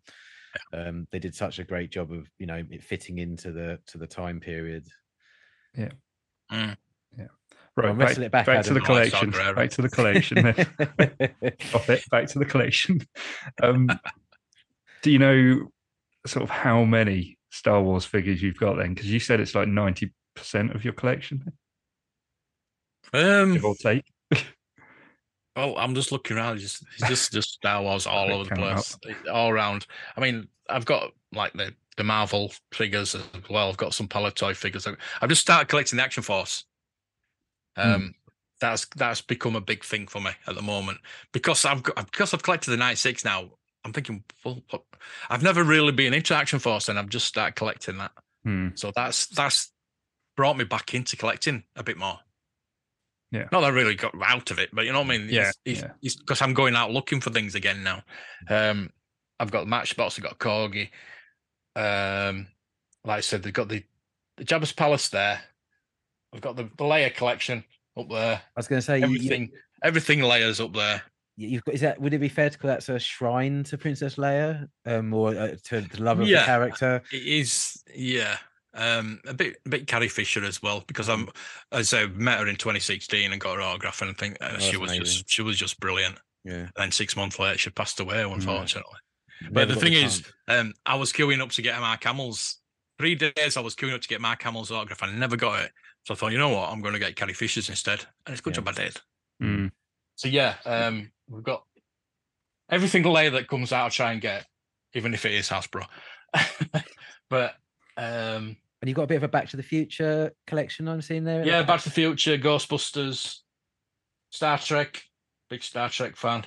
Um, 0.74 1.08
they 1.12 1.20
did 1.20 1.36
such 1.36 1.60
a 1.60 1.64
great 1.64 1.92
job 1.92 2.12
of 2.12 2.28
you 2.40 2.48
know 2.48 2.64
it 2.72 2.84
fitting 2.84 3.20
into 3.20 3.52
the 3.52 3.80
to 3.88 3.98
the 3.98 4.08
time 4.08 4.40
period. 4.40 4.88
Yeah, 5.78 5.92
mm. 6.52 6.76
Yeah. 7.18 7.26
Right, 7.76 7.96
Well, 7.96 8.08
back, 8.08 8.18
it 8.18 8.32
back, 8.32 8.46
back 8.46 8.66
to 8.66 8.74
the 8.74 8.82
collection. 8.82 9.34
out, 9.36 9.56
Back 9.56 9.70
to 9.72 9.82
the 9.82 9.90
collection. 9.90 10.44
then. 10.44 10.56
Stop 11.62 11.90
it. 11.90 12.04
Back 12.10 12.28
to 12.30 12.40
the 12.40 12.46
collection. 12.46 13.00
Um, 13.64 13.90
do 15.02 15.12
you 15.12 15.20
know 15.20 15.70
sort 16.26 16.44
of 16.44 16.50
how 16.50 16.84
many 16.84 17.38
Star 17.52 17.82
Wars 17.82 18.06
figures 18.06 18.42
you've 18.42 18.58
got 18.58 18.78
then? 18.78 18.94
Because 18.94 19.12
you 19.12 19.20
said 19.20 19.40
it's 19.40 19.56
like 19.56 19.68
ninety 19.68 20.14
percent 20.36 20.74
of 20.76 20.84
your 20.84 20.94
collection, 20.94 21.44
Um, 23.14 23.54
give 23.54 23.66
or 23.66 23.76
take. 23.76 24.06
well, 25.56 25.76
I'm 25.78 25.96
just 25.96 26.12
looking 26.12 26.38
around. 26.38 26.60
Just, 26.60 26.84
it's 26.98 27.08
just, 27.08 27.32
just 27.34 27.54
Star 27.54 27.82
Wars 27.82 28.06
all 28.08 28.32
over 28.32 28.44
the 28.50 28.56
place, 28.56 28.98
all 29.32 29.50
around. 29.50 29.86
I 30.16 30.22
mean, 30.22 30.48
I've 30.70 30.86
got 30.86 31.12
like 31.34 31.54
the 31.54 31.74
the 31.98 32.04
Marvel 32.04 32.52
figures 32.72 33.14
as 33.16 33.24
well. 33.50 33.68
I've 33.70 33.78
got 33.78 33.94
some 33.94 34.08
Palitoy 34.08 34.56
figures. 34.56 34.88
I've- 34.88 34.98
I've 35.22 35.30
just 35.30 35.42
started 35.42 35.68
collecting 35.68 35.98
the 35.98 36.04
Action 36.04 36.24
Force. 36.24 36.64
Um, 37.76 38.14
that's 38.62 38.86
that's 38.96 39.22
become 39.22 39.56
a 39.56 39.62
big 39.62 39.84
thing 39.86 40.08
for 40.08 40.20
me 40.22 40.32
at 40.48 40.56
the 40.56 40.62
moment 40.62 41.00
because 41.34 41.64
I've 41.66 41.82
got 41.84 41.96
because 42.12 42.34
I've 42.34 42.44
collected 42.44 42.72
the 42.72 42.78
96 42.78 43.24
now. 43.26 43.52
I'm 43.86 43.94
thinking, 43.94 44.24
well, 44.44 44.62
what- 44.70 44.84
I've 45.30 45.44
never 45.44 45.64
really 45.64 45.92
been 45.92 46.14
into 46.14 46.36
Action 46.36 46.60
Force, 46.60 46.90
and 46.90 47.00
I've 47.00 47.10
just 47.10 47.26
started 47.28 47.56
collecting 47.56 47.98
that. 47.98 48.12
Hmm. 48.44 48.70
So 48.76 48.92
that's 48.96 49.28
that's 49.28 49.72
brought 50.38 50.58
me 50.58 50.64
back 50.64 50.94
into 50.94 51.16
collecting 51.18 51.64
a 51.76 51.84
bit 51.84 51.98
more. 51.98 52.20
Yeah. 53.32 53.48
Not 53.52 53.62
that 53.62 53.68
I 53.68 53.70
really 53.70 53.96
got 53.96 54.14
out 54.24 54.50
of 54.52 54.58
it, 54.60 54.70
but 54.74 54.86
you 54.86 54.92
know 54.92 55.02
what 55.02 55.14
I 55.14 55.18
mean? 55.18 55.28
Yeah, 55.30 55.52
It's, 55.66 55.82
yeah. 55.82 55.92
because 56.02 56.42
I'm 56.42 56.54
going 56.54 56.76
out 56.76 56.92
looking 56.92 57.22
for 57.22 57.30
things 57.30 57.54
again 57.56 57.84
now. 57.84 58.02
Um, 58.50 58.90
I've 59.40 59.52
got 59.52 59.62
the 59.62 59.70
Matchbox, 59.70 60.18
I've 60.18 60.24
got 60.24 60.40
Corgi. 60.40 60.90
Um, 61.76 62.48
like 63.06 63.18
I 63.18 63.22
said, 63.22 63.44
they've 63.44 63.54
got 63.54 63.70
the, 63.70 63.84
the 64.38 64.46
Jabba's 64.46 64.72
Palace 64.74 65.10
there. 65.10 65.42
I've 66.34 66.42
got 66.42 66.56
the, 66.56 66.64
the 66.64 66.84
Leia 66.84 67.14
collection 67.14 67.64
up 67.98 68.10
there. 68.10 68.38
I 68.38 68.42
was 68.56 68.68
going 68.68 68.80
to 68.80 68.86
say 68.86 69.00
you- 69.00 69.08
you- 69.08 69.16
Everything, 69.18 69.52
everything 69.84 70.20
Leia's 70.20 70.60
up 70.60 70.74
there. 70.74 71.04
You- 71.40 71.48
you've 71.50 71.64
got 71.64 71.76
is 71.76 71.82
that 71.82 72.00
would 72.02 72.14
it 72.14 72.20
be 72.20 72.28
fair 72.30 72.50
to 72.50 72.58
call 72.58 72.68
that 72.70 72.88
a 72.90 73.00
shrine 73.00 73.64
to 73.66 73.78
Princess 73.78 74.16
Leia, 74.16 74.68
um, 74.86 75.14
or 75.14 75.30
uh, 75.36 75.56
to 75.66 75.82
the 75.82 76.04
love 76.04 76.20
of 76.20 76.28
Yeah. 76.28 76.42
the 76.42 76.46
character? 76.46 77.02
It 77.12 77.24
is, 77.24 77.82
yeah. 77.96 78.38
Um, 78.74 79.20
a 79.26 79.34
bit, 79.34 79.58
a 79.66 79.70
bit 79.70 79.88
Carrie 79.88 80.10
Fisher 80.10 80.44
as 80.44 80.62
well 80.62 80.84
because 80.86 81.10
I'm, 81.10 81.30
as 81.72 81.92
I 81.94 82.06
met 82.08 82.40
her 82.40 82.48
in 82.48 82.56
2016 82.56 83.32
and 83.32 83.42
got 83.42 83.56
her 83.56 83.62
autograph 83.62 84.02
and 84.02 84.12
I 84.12 84.14
think 84.14 84.38
uh, 84.42 84.52
Oh, 84.56 84.60
she 84.60 84.78
was 84.78 84.92
amazing. 84.92 85.06
just, 85.06 85.30
she 85.30 85.42
was 85.42 85.58
just 85.58 85.80
brilliant. 85.80 86.18
Yeah, 86.44 86.54
And 86.54 86.72
then 86.78 86.92
six 86.92 87.16
months 87.16 87.40
later, 87.40 87.58
she 87.58 87.70
passed 87.72 88.00
away, 88.00 88.22
unfortunately. 88.22 88.94
Never 89.42 89.54
But 89.54 89.68
the 89.70 89.74
got 89.76 89.84
thing 89.84 89.94
is, 89.94 90.24
um, 90.48 90.74
I 90.86 90.96
was 90.96 91.12
queuing 91.12 91.42
up 91.42 91.50
to 91.52 91.62
get 91.62 91.80
Mark 91.80 92.04
Hamill's. 92.04 92.58
Three 93.00 93.16
days 93.16 93.56
I 93.58 93.62
was 93.62 93.76
queuing 93.76 93.94
up 93.96 94.02
to 94.02 94.08
get 94.08 94.22
Mark 94.22 94.42
Hamill's 94.44 94.72
autograph 94.72 95.02
and 95.02 95.12
I 95.14 95.16
never 95.16 95.36
got 95.38 95.64
it. 95.64 95.72
So 96.06 96.14
I 96.14 96.18
thought, 96.18 96.32
you 96.32 96.38
know 96.38 96.50
what, 96.50 96.70
I'm 96.70 96.82
going 96.82 96.94
to 96.94 97.00
get 97.00 97.16
Carrie 97.16 97.34
Fisher's 97.34 97.70
instead. 97.70 98.06
And 98.26 98.34
it's 98.34 98.42
good 98.42 98.52
Yeah. 98.52 98.62
job 98.62 98.68
I 98.68 98.72
did. 98.74 99.02
Hmm. 99.42 99.68
So 100.16 100.28
yeah, 100.28 100.56
um, 100.66 101.12
we've 101.30 101.44
got 101.44 101.64
everything 102.70 103.04
Leia 103.04 103.32
that 103.34 103.48
comes 103.48 103.72
out. 103.72 103.86
I 103.86 103.90
try 103.90 104.12
and 104.12 104.22
get, 104.22 104.46
even 104.94 105.14
if 105.14 105.26
it 105.26 105.34
is 105.34 105.50
Hasbro. 105.50 105.86
but 107.30 107.56
um, 107.98 108.58
and 108.82 108.88
you 108.88 108.94
got 108.94 109.04
a 109.04 109.08
bit 109.08 109.18
of 109.18 109.24
a 109.24 109.28
Back 109.28 109.50
to 109.50 109.58
the 109.58 109.64
Future 109.64 110.32
collection. 110.48 110.88
I'm 110.88 111.02
seeing 111.02 111.24
there. 111.24 111.46
yeah, 111.46 111.64
back? 111.64 111.82
To 111.82 111.90
the 111.90 111.94
Future, 111.94 112.38
Ghostbusters, 112.38 113.40
Star 114.30 114.58
Trek. 114.58 115.04
Big 115.50 115.64
Star 115.64 115.90
Trek 115.90 116.16
fan. 116.16 116.46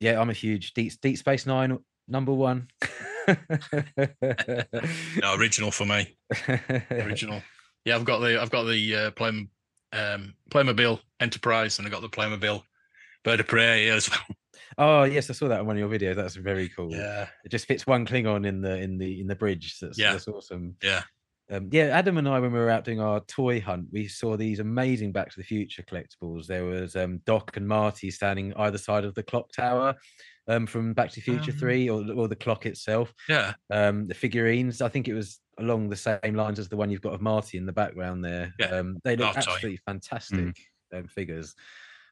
Yeah, 0.00 0.20
I'm 0.20 0.30
a 0.30 0.34
huge 0.34 0.74
Deep, 0.74 0.92
Deep 1.00 1.16
Space 1.16 1.46
Nine 1.46 1.78
number 2.08 2.32
one. 2.32 2.68
No, 3.26 5.34
original 5.36 5.70
for 5.70 5.86
me. 5.86 6.14
Original. 6.90 7.42
Yeah, 7.86 7.96
I've 7.96 8.04
got 8.04 8.18
the 8.18 8.40
I've 8.40 8.50
got 8.50 8.64
the 8.64 8.94
uh, 8.94 9.10
Play, 9.12 9.48
um, 9.92 10.34
Playmobil 10.50 11.00
Enterprise, 11.20 11.78
and 11.78 11.88
I 11.88 11.90
got 11.90 12.02
the 12.02 12.08
Playmobil 12.08 12.62
Bird 13.24 13.40
of 13.40 13.46
Prey 13.46 13.88
as 13.88 14.08
well. 14.10 14.20
oh 14.78 15.02
yes, 15.04 15.30
I 15.30 15.32
saw 15.32 15.48
that 15.48 15.60
in 15.60 15.66
one 15.66 15.76
of 15.76 15.80
your 15.80 15.88
videos. 15.98 16.16
That's 16.16 16.36
very 16.36 16.68
cool. 16.68 16.90
Yeah, 16.92 17.28
It 17.44 17.50
just 17.50 17.66
fits 17.66 17.86
one 17.86 18.06
Klingon 18.06 18.46
in 18.46 18.60
the 18.60 18.76
in 18.78 18.98
the 18.98 19.20
in 19.20 19.26
the 19.26 19.34
bridge. 19.36 19.78
That's, 19.80 19.98
Yeah. 19.98 20.12
that's 20.12 20.28
awesome. 20.28 20.76
yeah, 20.82 21.02
Um, 21.50 21.68
yeah, 21.72 21.84
Adam 21.86 22.18
and 22.18 22.28
I, 22.28 22.38
when 22.40 22.52
we 22.52 22.58
were 22.58 22.70
out 22.70 22.84
doing 22.84 23.00
our 23.00 23.20
toy 23.20 23.60
hunt, 23.60 23.86
we 23.92 24.08
saw 24.08 24.36
these 24.36 24.60
amazing 24.60 25.12
Back 25.12 25.30
to 25.30 25.36
the 25.40 25.44
Future 25.44 25.82
collectibles. 25.82 26.46
There 26.46 26.64
was 26.64 26.96
um, 26.96 27.20
Doc 27.26 27.56
and 27.56 27.66
Marty 27.68 28.10
standing 28.10 28.52
either 28.56 28.78
side 28.78 29.04
of 29.04 29.14
the 29.14 29.22
clock 29.22 29.50
tower 29.52 29.94
um, 30.48 30.66
from 30.66 30.92
Back 30.92 31.08
to 31.10 31.16
the 31.16 31.20
Future 31.22 31.52
Oh. 31.54 31.58
3 31.58 31.88
or, 31.90 32.04
or 32.12 32.28
the 32.28 32.36
clock 32.36 32.66
itself. 32.66 33.12
yeah, 33.28 33.54
Um, 33.70 34.06
the 34.06 34.14
figurines, 34.14 34.82
I 34.82 34.88
think 34.88 35.08
it 35.08 35.14
was 35.14 35.40
along 35.58 35.88
the 35.88 35.96
same 35.96 36.34
lines 36.34 36.58
as 36.58 36.68
the 36.68 36.76
one 36.76 36.90
you've 36.90 37.00
got 37.00 37.14
of 37.14 37.22
Marty 37.22 37.56
in 37.58 37.64
the 37.66 37.72
background 37.72 38.24
there. 38.24 38.52
Yeah, 38.58 38.66
Um, 38.76 38.98
they 39.04 39.16
look 39.16 39.36
absolutely 39.36 39.78
fantastic 39.86 40.56
um, 40.94 41.06
figures. 41.06 41.54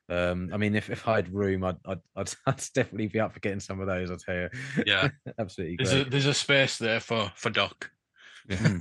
Um, 0.09 0.51
I 0.53 0.57
mean, 0.57 0.75
if, 0.75 0.91
if 0.91 1.07
I 1.09 1.17
had 1.17 1.33
room, 1.33 1.65
I'd, 1.65 1.77
I'd, 1.87 1.99
I'd, 2.17 2.31
I'd 2.47 2.65
definitely 2.75 3.07
be 3.09 3.21
up 3.21 3.33
for 3.33 3.41
getting 3.41 3.61
some 3.61 3.81
of 3.81 3.87
those, 3.87 4.11
I'll 4.11 4.17
tell 4.19 4.35
you. 4.35 4.49
yeah. 4.87 5.09
absolutely 5.39 5.77
There's 5.79 5.93
a 5.95 6.05
there's 6.05 6.27
a 6.27 6.35
space 6.35 6.79
there 6.79 7.01
for 7.01 7.31
for 7.37 7.51
Doc. 7.51 7.91
Mm, 8.49 8.81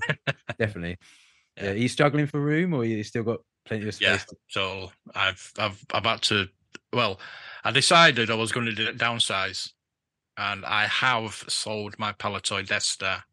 definitely. 0.59 0.97
Yeah. 1.57 1.63
Yeah. 1.65 1.72
Are 1.72 1.76
you 1.76 1.89
struggling 1.89 2.28
for 2.28 2.39
room 2.39 2.74
or 2.74 2.86
you 2.86 3.03
still 3.03 3.24
got 3.24 3.41
plenty 3.65 3.86
of 3.88 3.99
Yeah. 4.01 4.15
space? 4.17 4.26
to- 4.30 4.36
So 4.47 4.91
I've 5.13 5.51
I've 5.59 5.84
I've 5.93 6.05
had 6.05 6.22
to. 6.24 6.47
Well, 6.93 7.19
I 7.65 7.72
decided 7.72 8.32
I 8.32 8.36
was 8.36 8.53
going 8.53 8.67
to 8.67 8.72
do- 8.74 8.93
downsize, 8.93 9.69
and 10.38 10.65
I 10.65 10.88
have 10.88 11.43
sold 11.49 11.99
my 11.99 12.13
Palitoy 12.13 12.65
Death 12.65 12.84
Star. 12.84 13.24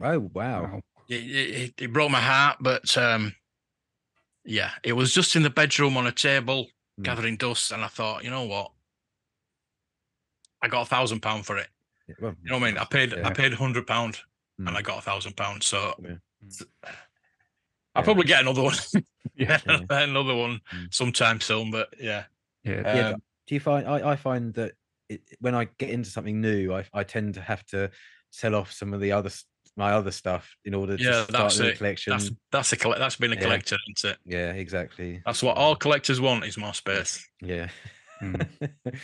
Oh, 0.00 0.20
wow. 0.32 0.62
Wow. 0.62 0.80
it, 1.08 1.14
it, 1.14 1.74
it 1.76 1.92
broke 1.92 2.12
my 2.12 2.20
heart, 2.20 2.58
but 2.60 2.96
um, 2.96 3.34
yeah, 4.44 4.70
it 4.84 4.92
was 4.92 5.12
just 5.12 5.34
in 5.36 5.42
the 5.42 5.50
bedroom 5.50 5.96
on 5.96 6.06
a 6.06 6.12
table 6.12 6.68
Mm. 7.00 7.04
gathering 7.04 7.36
dust, 7.36 7.72
and 7.72 7.82
I 7.84 7.88
thought, 7.88 8.24
you 8.24 8.30
know 8.30 8.44
what, 8.44 8.72
I 10.62 10.68
got 10.68 10.82
a 10.82 10.86
thousand 10.86 11.20
pound 11.20 11.46
for 11.46 11.56
it. 11.58 11.68
Yeah, 12.08 12.14
well, 12.20 12.34
You 12.42 12.50
know 12.50 12.58
what 12.58 12.64
I 12.64 12.70
mean? 12.70 12.78
I 12.78 12.84
paid 12.84 13.14
I 13.14 13.32
paid 13.32 13.52
a 13.52 13.56
hundred 13.56 13.86
pound, 13.86 14.18
and 14.58 14.68
Mm. 14.68 14.76
I 14.76 14.82
got 14.82 14.98
a 14.98 15.02
thousand 15.02 15.36
pounds. 15.36 15.66
So 15.66 15.94
Yeah. 16.02 16.16
s- 16.46 16.62
I'll 17.94 18.02
Yeah. 18.02 18.02
probably 18.02 18.24
get 18.24 18.40
another 18.42 18.62
one, 18.62 18.74
Yeah. 19.34 19.60
Yeah. 19.66 19.80
another 19.90 20.34
one 20.34 20.60
Mm. 20.72 20.92
sometime 20.94 21.40
soon. 21.40 21.70
But 21.70 21.94
yeah, 21.98 22.24
Yeah. 22.62 22.94
Yeah, 22.96 23.08
um, 23.10 23.22
Do 23.46 23.54
you 23.54 23.60
find 23.60 23.88
I, 23.88 24.10
I 24.12 24.16
find 24.16 24.54
that 24.54 24.72
it, 25.08 25.22
when 25.40 25.54
I 25.54 25.64
get 25.78 25.90
into 25.90 26.10
something 26.10 26.40
new, 26.40 26.72
I, 26.74 26.84
I 26.92 27.02
tend 27.04 27.34
to 27.34 27.40
have 27.40 27.64
to 27.66 27.90
sell 28.30 28.54
off 28.54 28.70
some 28.72 28.92
of 28.94 29.00
the 29.00 29.10
other 29.12 29.26
s- 29.28 29.44
my 29.76 29.92
other 29.92 30.10
stuff 30.10 30.54
in 30.64 30.74
order 30.74 30.96
to 30.96 31.02
start 31.02 31.28
that's 31.30 31.58
the 31.58 31.72
collection. 31.72 32.10
that's 32.10 32.30
that's 32.52 32.72
a 32.72 32.76
colle- 32.76 32.98
that's 32.98 33.16
been 33.16 33.32
a 33.32 33.36
Yeah. 33.36 33.40
collector, 33.42 33.76
isn't 33.96 34.12
it? 34.12 34.18
Yeah, 34.24 34.52
exactly. 34.52 35.22
That's 35.24 35.42
what 35.42 35.56
all 35.56 35.76
collectors 35.76 36.20
want 36.20 36.44
is 36.44 36.56
more 36.58 36.74
space. 36.74 37.26
Yeah. 37.40 37.68
Mm. 38.22 38.48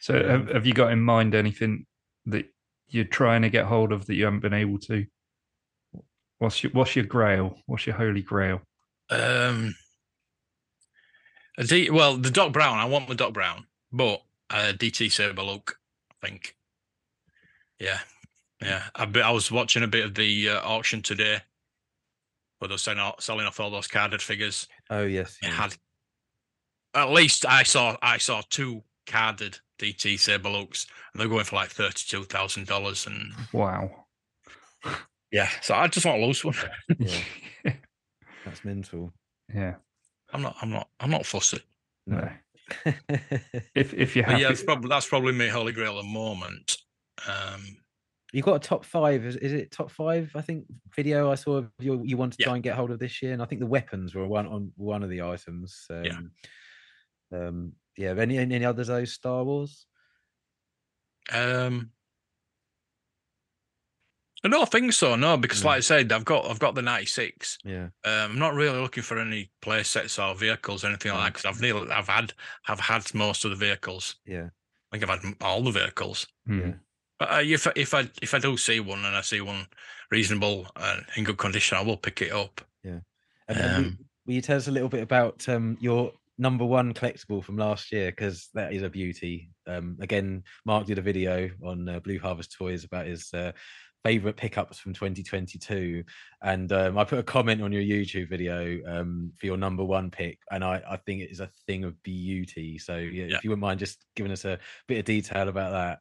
So 0.00 0.14
Yeah. 0.16 0.30
have, 0.30 0.48
have 0.50 0.66
you 0.66 0.74
got 0.74 0.92
in 0.92 1.00
mind 1.00 1.34
anything 1.34 1.84
that 2.26 2.46
you're 2.88 3.04
trying 3.04 3.42
to 3.42 3.50
get 3.50 3.64
hold 3.66 3.90
of 3.92 4.06
that 4.06 4.14
you 4.14 4.24
haven't 4.26 4.40
been 4.40 4.54
able 4.54 4.78
to? 4.80 5.06
What's 6.38 6.62
your 6.62 6.70
what's 6.72 6.94
your 6.94 7.04
grail? 7.04 7.58
What's 7.66 7.84
your 7.86 7.96
holy 7.96 8.22
grail? 8.22 8.60
Um, 9.10 9.74
a 11.56 11.64
D, 11.64 11.90
well, 11.90 12.16
the 12.16 12.30
Doc 12.30 12.52
Brown. 12.52 12.78
I 12.78 12.84
want 12.84 13.08
the 13.08 13.16
Doc 13.16 13.32
Brown, 13.32 13.66
but 13.90 14.22
uh, 14.50 14.72
DT 14.76 15.10
Saber 15.10 15.42
Luke. 15.42 15.78
I 16.22 16.26
think. 16.28 16.54
Yeah, 17.80 17.98
yeah. 18.62 18.84
I, 18.94 19.04
be- 19.04 19.22
I 19.22 19.30
was 19.30 19.50
watching 19.50 19.82
a 19.82 19.88
bit 19.88 20.04
of 20.04 20.14
the 20.14 20.50
uh, 20.50 20.60
auction 20.62 21.02
today, 21.02 21.38
where 22.58 22.68
they're 22.68 22.78
selling 22.78 23.00
off, 23.00 23.20
selling 23.20 23.46
off 23.46 23.60
all 23.60 23.70
those 23.70 23.86
carded 23.86 24.22
figures. 24.22 24.66
oh 24.90 25.04
yes. 25.04 25.36
It 25.42 25.46
yeah. 25.48 25.52
had 25.52 25.76
at 26.94 27.10
least 27.10 27.44
I 27.46 27.62
saw 27.62 27.96
I 28.02 28.18
saw 28.18 28.42
two 28.50 28.82
carded 29.06 29.58
DT 29.78 30.18
Saber 30.18 30.48
Lukes, 30.48 30.86
and 31.12 31.20
they're 31.20 31.28
going 31.28 31.44
for 31.44 31.56
like 31.56 31.70
thirty 31.70 32.04
two 32.06 32.24
thousand 32.24 32.66
dollars. 32.66 33.06
And 33.06 33.32
Wow. 33.52 34.06
yeah, 35.30 35.48
so 35.62 35.74
I 35.74 35.86
just 35.88 36.06
want 36.06 36.20
a 36.22 36.26
loose 36.26 36.44
one. 36.44 36.54
Yeah. 36.98 37.20
That's 38.44 38.64
mental. 38.64 39.12
yeah. 39.54 39.74
I'm 40.32 40.42
not. 40.42 40.56
I'm 40.62 40.70
not. 40.70 40.88
I'm 41.00 41.10
not 41.10 41.26
fussy. 41.26 41.60
No. 42.06 42.28
If 43.74 43.94
if 43.94 44.14
you're 44.16 44.24
But 44.26 44.32
happy, 44.32 44.42
yeah, 44.42 44.50
it's 44.50 44.62
probably 44.62 44.88
that's 44.88 45.06
probably 45.08 45.32
my 45.32 45.48
holy 45.48 45.72
grail 45.72 45.98
at 45.98 46.02
the 46.02 46.08
moment. 46.08 46.76
Um, 47.26 47.78
You 48.32 48.42
got 48.42 48.56
a 48.56 48.58
top 48.68 48.84
five? 48.84 49.24
Is, 49.24 49.36
is 49.36 49.52
it 49.54 49.70
top 49.70 49.90
five? 49.90 50.30
I 50.34 50.42
think 50.42 50.66
video 50.94 51.30
I 51.30 51.34
saw 51.34 51.56
of 51.58 51.70
you 51.78 52.02
you 52.04 52.16
want 52.18 52.34
to 52.34 52.36
Yeah. 52.40 52.46
try 52.46 52.54
and 52.54 52.62
get 52.62 52.74
hold 52.76 52.90
of 52.90 52.98
this 52.98 53.22
year, 53.22 53.32
and 53.32 53.40
I 53.42 53.46
think 53.46 53.60
the 53.60 53.66
weapons 53.66 54.14
were 54.14 54.26
one 54.26 54.46
on 54.46 54.72
one 54.76 55.02
of 55.02 55.08
the 55.10 55.22
items. 55.22 55.86
Um, 55.90 56.04
Yeah. 56.04 56.18
Um. 57.32 57.72
Yeah. 57.96 58.14
Any 58.18 58.38
any 58.38 58.64
others? 58.64 58.88
Those 58.88 59.12
Star 59.12 59.44
Wars. 59.44 59.86
Um, 61.32 61.90
I 64.44 64.48
don't 64.48 64.70
think 64.70 64.92
so. 64.92 65.16
No, 65.16 65.36
because 65.36 65.62
No. 65.62 65.70
like 65.70 65.76
I 65.78 65.80
said, 65.80 66.12
I've 66.12 66.24
got 66.24 66.46
I've 66.46 66.58
got 66.60 66.74
the 66.74 66.82
ninety 66.82 67.06
six. 67.06 67.58
Yeah. 67.64 67.88
Um, 68.04 68.32
I'm 68.32 68.38
not 68.38 68.54
really 68.54 68.78
looking 68.78 69.02
for 69.02 69.18
any 69.18 69.50
play 69.62 69.82
sets 69.82 70.18
or 70.18 70.34
vehicles 70.34 70.84
or 70.84 70.88
anything 70.88 71.12
like 71.12 71.22
that 71.24 71.32
because 71.34 71.44
I've 71.46 71.60
nearly 71.62 71.90
I've 71.90 72.08
had 72.08 72.34
I've 72.66 72.80
had 72.80 73.12
most 73.14 73.44
of 73.44 73.50
the 73.50 73.56
vehicles. 73.56 74.16
Yeah. 74.26 74.48
I 74.92 74.98
think 74.98 75.10
I've 75.10 75.22
had 75.22 75.34
all 75.40 75.62
the 75.62 75.70
vehicles. 75.70 76.26
Hmm. 76.46 76.60
Yeah. 76.60 76.72
But 77.18 77.30
uh, 77.32 77.40
if 77.42 77.66
I- 77.66 77.72
if 77.76 77.94
I 77.94 78.08
if 78.22 78.34
I 78.34 78.38
do 78.38 78.56
see 78.56 78.80
one 78.80 79.04
and 79.04 79.16
I 79.16 79.20
see 79.22 79.40
one 79.40 79.66
reasonable 80.10 80.66
and 80.76 81.04
in 81.16 81.24
good 81.24 81.38
condition, 81.38 81.76
I 81.78 81.82
will 81.82 81.96
pick 81.96 82.22
it 82.22 82.32
up. 82.32 82.60
And, 82.84 83.02
and 83.48 83.58
will- 83.58 83.86
Um, 83.90 83.98
will 84.26 84.34
you 84.34 84.40
tell 84.42 84.56
us 84.56 84.68
a 84.68 84.72
little 84.72 84.88
bit 84.88 85.02
about 85.02 85.48
um, 85.48 85.76
your 85.80 86.12
number 86.38 86.64
one 86.64 86.94
collectible 86.94 87.42
from 87.42 87.56
last 87.56 87.90
year? 87.92 88.10
Because 88.12 88.48
that 88.54 88.72
is 88.72 88.82
a 88.82 88.90
beauty. 88.90 89.50
Um, 89.66 89.96
again, 90.00 90.44
Marc 90.64 90.86
did 90.86 90.98
a 90.98 91.02
video 91.02 91.50
on 91.64 91.88
uh, 91.88 92.00
Blue 92.00 92.18
Harvest 92.18 92.52
Toys 92.56 92.84
about 92.84 93.06
his 93.06 93.32
uh, 93.34 93.52
favorite 94.04 94.36
pickups 94.36 94.78
from 94.78 94.92
2022, 94.94 96.04
and 96.42 96.70
um, 96.72 96.96
I 96.96 97.04
put 97.04 97.18
a 97.18 97.22
comment 97.24 97.60
on 97.60 97.72
your 97.72 97.82
YouTube 97.82 98.28
video 98.30 98.78
um, 98.86 99.32
for 99.38 99.46
your 99.46 99.56
number 99.56 99.84
one 99.84 100.10
pick, 100.10 100.38
and 100.52 100.62
I, 100.62 100.80
I 100.88 100.96
think 100.98 101.22
it 101.22 101.30
is 101.32 101.40
a 101.40 101.50
thing 101.66 101.82
of 101.84 102.00
beauty. 102.04 102.78
So 102.78 102.96
yeah, 102.96 103.24
Yeah. 103.24 103.36
if 103.38 103.44
you 103.44 103.50
wouldn't 103.50 103.62
mind 103.62 103.80
just 103.80 104.04
giving 104.14 104.30
us 104.32 104.44
a 104.44 104.58
bit 104.86 104.98
of 105.00 105.04
detail 105.04 105.48
about 105.48 105.72
that, 105.72 105.98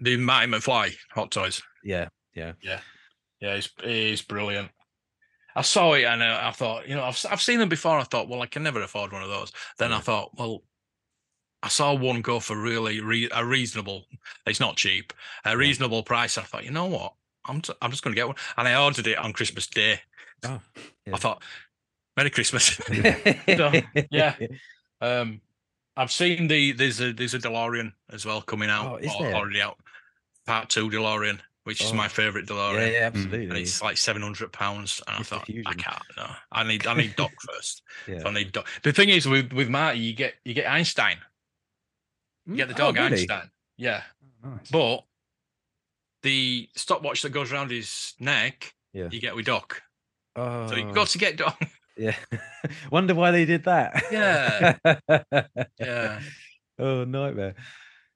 The 0.00 0.16
Marty 0.16 0.46
McFly 0.50 0.94
Hot 1.12 1.30
Toys. 1.30 1.62
yeah, 2.34 2.52
Yeah, 3.40 3.54
it's 3.54 3.70
he's 3.82 4.22
brilliant. 4.22 4.70
I 5.54 5.62
saw 5.62 5.94
it 5.94 6.04
and 6.04 6.22
I 6.22 6.50
thought, 6.50 6.86
you 6.86 6.94
know, 6.94 7.04
I've 7.04 7.24
I've 7.30 7.40
seen 7.40 7.58
them 7.58 7.68
before. 7.68 7.98
I 7.98 8.02
thought, 8.04 8.28
well, 8.28 8.42
I 8.42 8.46
can 8.46 8.62
never 8.62 8.82
afford 8.82 9.12
one 9.12 9.22
of 9.22 9.30
those. 9.30 9.52
Then 9.78 9.92
I 9.92 10.00
thought, 10.00 10.30
well, 10.36 10.62
I 11.62 11.68
saw 11.68 11.94
one 11.94 12.20
go 12.20 12.40
for 12.40 12.56
really 12.56 13.00
re- 13.00 13.30
a 13.34 13.44
reasonable. 13.44 14.04
It's 14.46 14.60
not 14.60 14.76
cheap, 14.76 15.12
a 15.44 15.56
reasonable 15.56 16.02
price. 16.02 16.36
I 16.36 16.42
thought, 16.42 16.64
you 16.64 16.70
know 16.70 16.86
what, 16.86 17.14
I'm 17.46 17.62
t- 17.62 17.72
I'm 17.80 17.90
just 17.90 18.04
going 18.04 18.14
to 18.14 18.20
get 18.20 18.26
one, 18.26 18.36
and 18.58 18.68
I 18.68 18.82
ordered 18.82 19.06
it 19.06 19.18
on 19.18 19.32
Christmas 19.32 19.66
Day. 19.66 20.00
Oh, 20.44 20.60
yeah. 21.06 21.14
I 21.14 21.18
thought, 21.18 21.42
Merry 22.16 22.30
Christmas. 22.30 22.78
yeah. 24.10 24.34
um, 25.00 25.40
I've 25.96 26.12
seen 26.12 26.48
the 26.48 26.72
there's 26.72 27.00
a 27.00 27.12
there's 27.12 27.34
a 27.34 27.38
DeLorean 27.38 27.92
as 28.10 28.26
well 28.26 28.42
coming 28.42 28.68
out, 28.70 28.92
Oh, 28.92 28.96
is 28.96 29.12
or 29.18 29.22
there? 29.24 29.34
already 29.34 29.60
out. 29.62 29.78
Part 30.46 30.68
two 30.68 30.90
DeLorean, 30.90 31.40
which 31.64 31.80
is 31.82 31.90
Oh. 31.92 31.94
my 31.94 32.06
favorite 32.08 32.46
yeah, 32.48 32.54
DeLorean 32.56 32.92
yeah, 32.92 33.06
and 33.06 33.16
absolutely. 33.16 33.62
it's 33.62 33.82
like 33.82 33.96
seven 33.96 34.22
hundred 34.22 34.52
pounds. 34.52 35.02
And 35.08 35.16
I 35.18 35.22
thought, 35.22 35.48
I 35.66 35.74
can't. 35.74 36.02
No, 36.16 36.26
I 36.52 36.64
need, 36.64 36.86
I 36.86 36.94
need 36.94 37.16
Doc 37.16 37.32
first. 37.52 37.82
Yeah. 38.06 38.18
So 38.20 38.26
I 38.28 38.32
need 38.32 38.52
Doc. 38.52 38.66
The 38.82 38.92
thing 38.92 39.08
is, 39.08 39.26
with 39.26 39.52
with 39.52 39.68
Marty, 39.68 39.98
you 40.00 40.12
get 40.12 40.34
you 40.44 40.54
get 40.54 40.70
Einstein. 40.70 41.16
You 42.46 42.56
get 42.56 42.68
the 42.68 42.74
Mm, 42.74 42.78
dog 42.78 42.98
oh, 42.98 43.02
really? 43.04 43.16
Einstein. 43.22 43.50
Yeah, 43.76 44.02
Nice. 44.44 44.70
but 44.70 45.04
the 46.22 46.68
stopwatch 46.76 47.22
that 47.22 47.30
goes 47.30 47.52
around 47.52 47.70
his 47.70 48.14
neck, 48.20 48.74
Yeah. 48.92 49.08
you 49.10 49.20
get 49.20 49.34
with 49.34 49.46
Doc. 49.46 49.82
Oh, 50.36 50.68
So 50.68 50.74
you've 50.76 50.94
got 50.94 51.08
to 51.08 51.18
get 51.18 51.36
Doc. 51.36 51.58
yeah. 51.96 52.14
Wonder 52.90 53.14
why 53.14 53.30
they 53.30 53.44
did 53.44 53.64
that. 53.64 54.02
Yeah. 54.10 54.76
yeah, 55.78 56.20
oh 56.78 57.04
nightmare. 57.04 57.54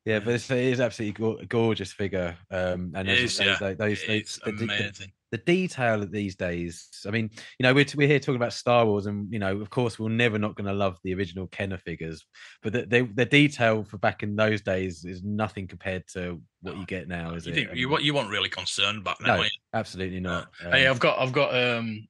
Yeah, 0.06 0.20
but 0.20 0.34
it's, 0.34 0.50
it 0.50 0.58
is 0.58 0.80
absolutely 0.80 1.12
go- 1.12 1.38
gorgeous 1.46 1.92
figure. 1.92 2.34
Um, 2.50 2.92
and 2.94 3.06
It 3.08 3.12
as 3.12 3.18
you 3.18 3.24
is, 3.26 3.40
yeah. 3.40 3.56
tho- 3.60 3.74
those, 3.74 4.00
those 4.00 4.08
it's 4.08 4.38
the, 4.42 4.52
the- 4.52 4.56
the- 4.56 4.64
amazing. 4.64 5.12
the 5.30 5.38
detail 5.38 6.02
of 6.02 6.10
these 6.10 6.34
days. 6.36 6.88
I 7.06 7.10
mean, 7.10 7.30
you 7.58 7.64
know, 7.64 7.74
we're 7.74 7.84
we're 7.94 8.08
here 8.08 8.18
talking 8.18 8.36
about 8.36 8.54
Star 8.54 8.86
Wars, 8.86 9.04
and 9.06 9.30
you 9.30 9.38
know, 9.38 9.60
of 9.60 9.68
course, 9.68 9.98
we're 9.98 10.08
never 10.08 10.38
not 10.38 10.54
going 10.56 10.66
to 10.68 10.72
love 10.72 10.96
the 11.04 11.14
original 11.14 11.48
Kenner 11.48 11.76
figures, 11.76 12.24
but 12.62 12.72
the, 12.72 12.86
the 12.86 13.02
the 13.14 13.26
detail 13.26 13.84
for 13.84 13.98
back 13.98 14.22
in 14.22 14.34
those 14.36 14.62
days 14.62 15.04
is 15.04 15.22
nothing 15.22 15.68
compared 15.68 16.06
to 16.14 16.40
what 16.62 16.78
you 16.78 16.86
get 16.86 17.06
now, 17.06 17.34
is 17.34 17.46
You, 17.46 17.52
it? 17.52 17.54
think, 17.56 17.74
you 17.74 17.98
you 18.00 18.14
weren't 18.14 18.30
really 18.30 18.48
concerned 18.48 19.04
back 19.04 19.18
then. 19.18 19.38
no, 19.38 19.44
absolutely 19.74 20.20
not. 20.20 20.48
hey, 20.62 20.86
Um, 20.86 20.94
I've 20.94 21.00
got 21.00 21.18
I've 21.18 21.32
got 21.32 21.54
um 21.54 22.08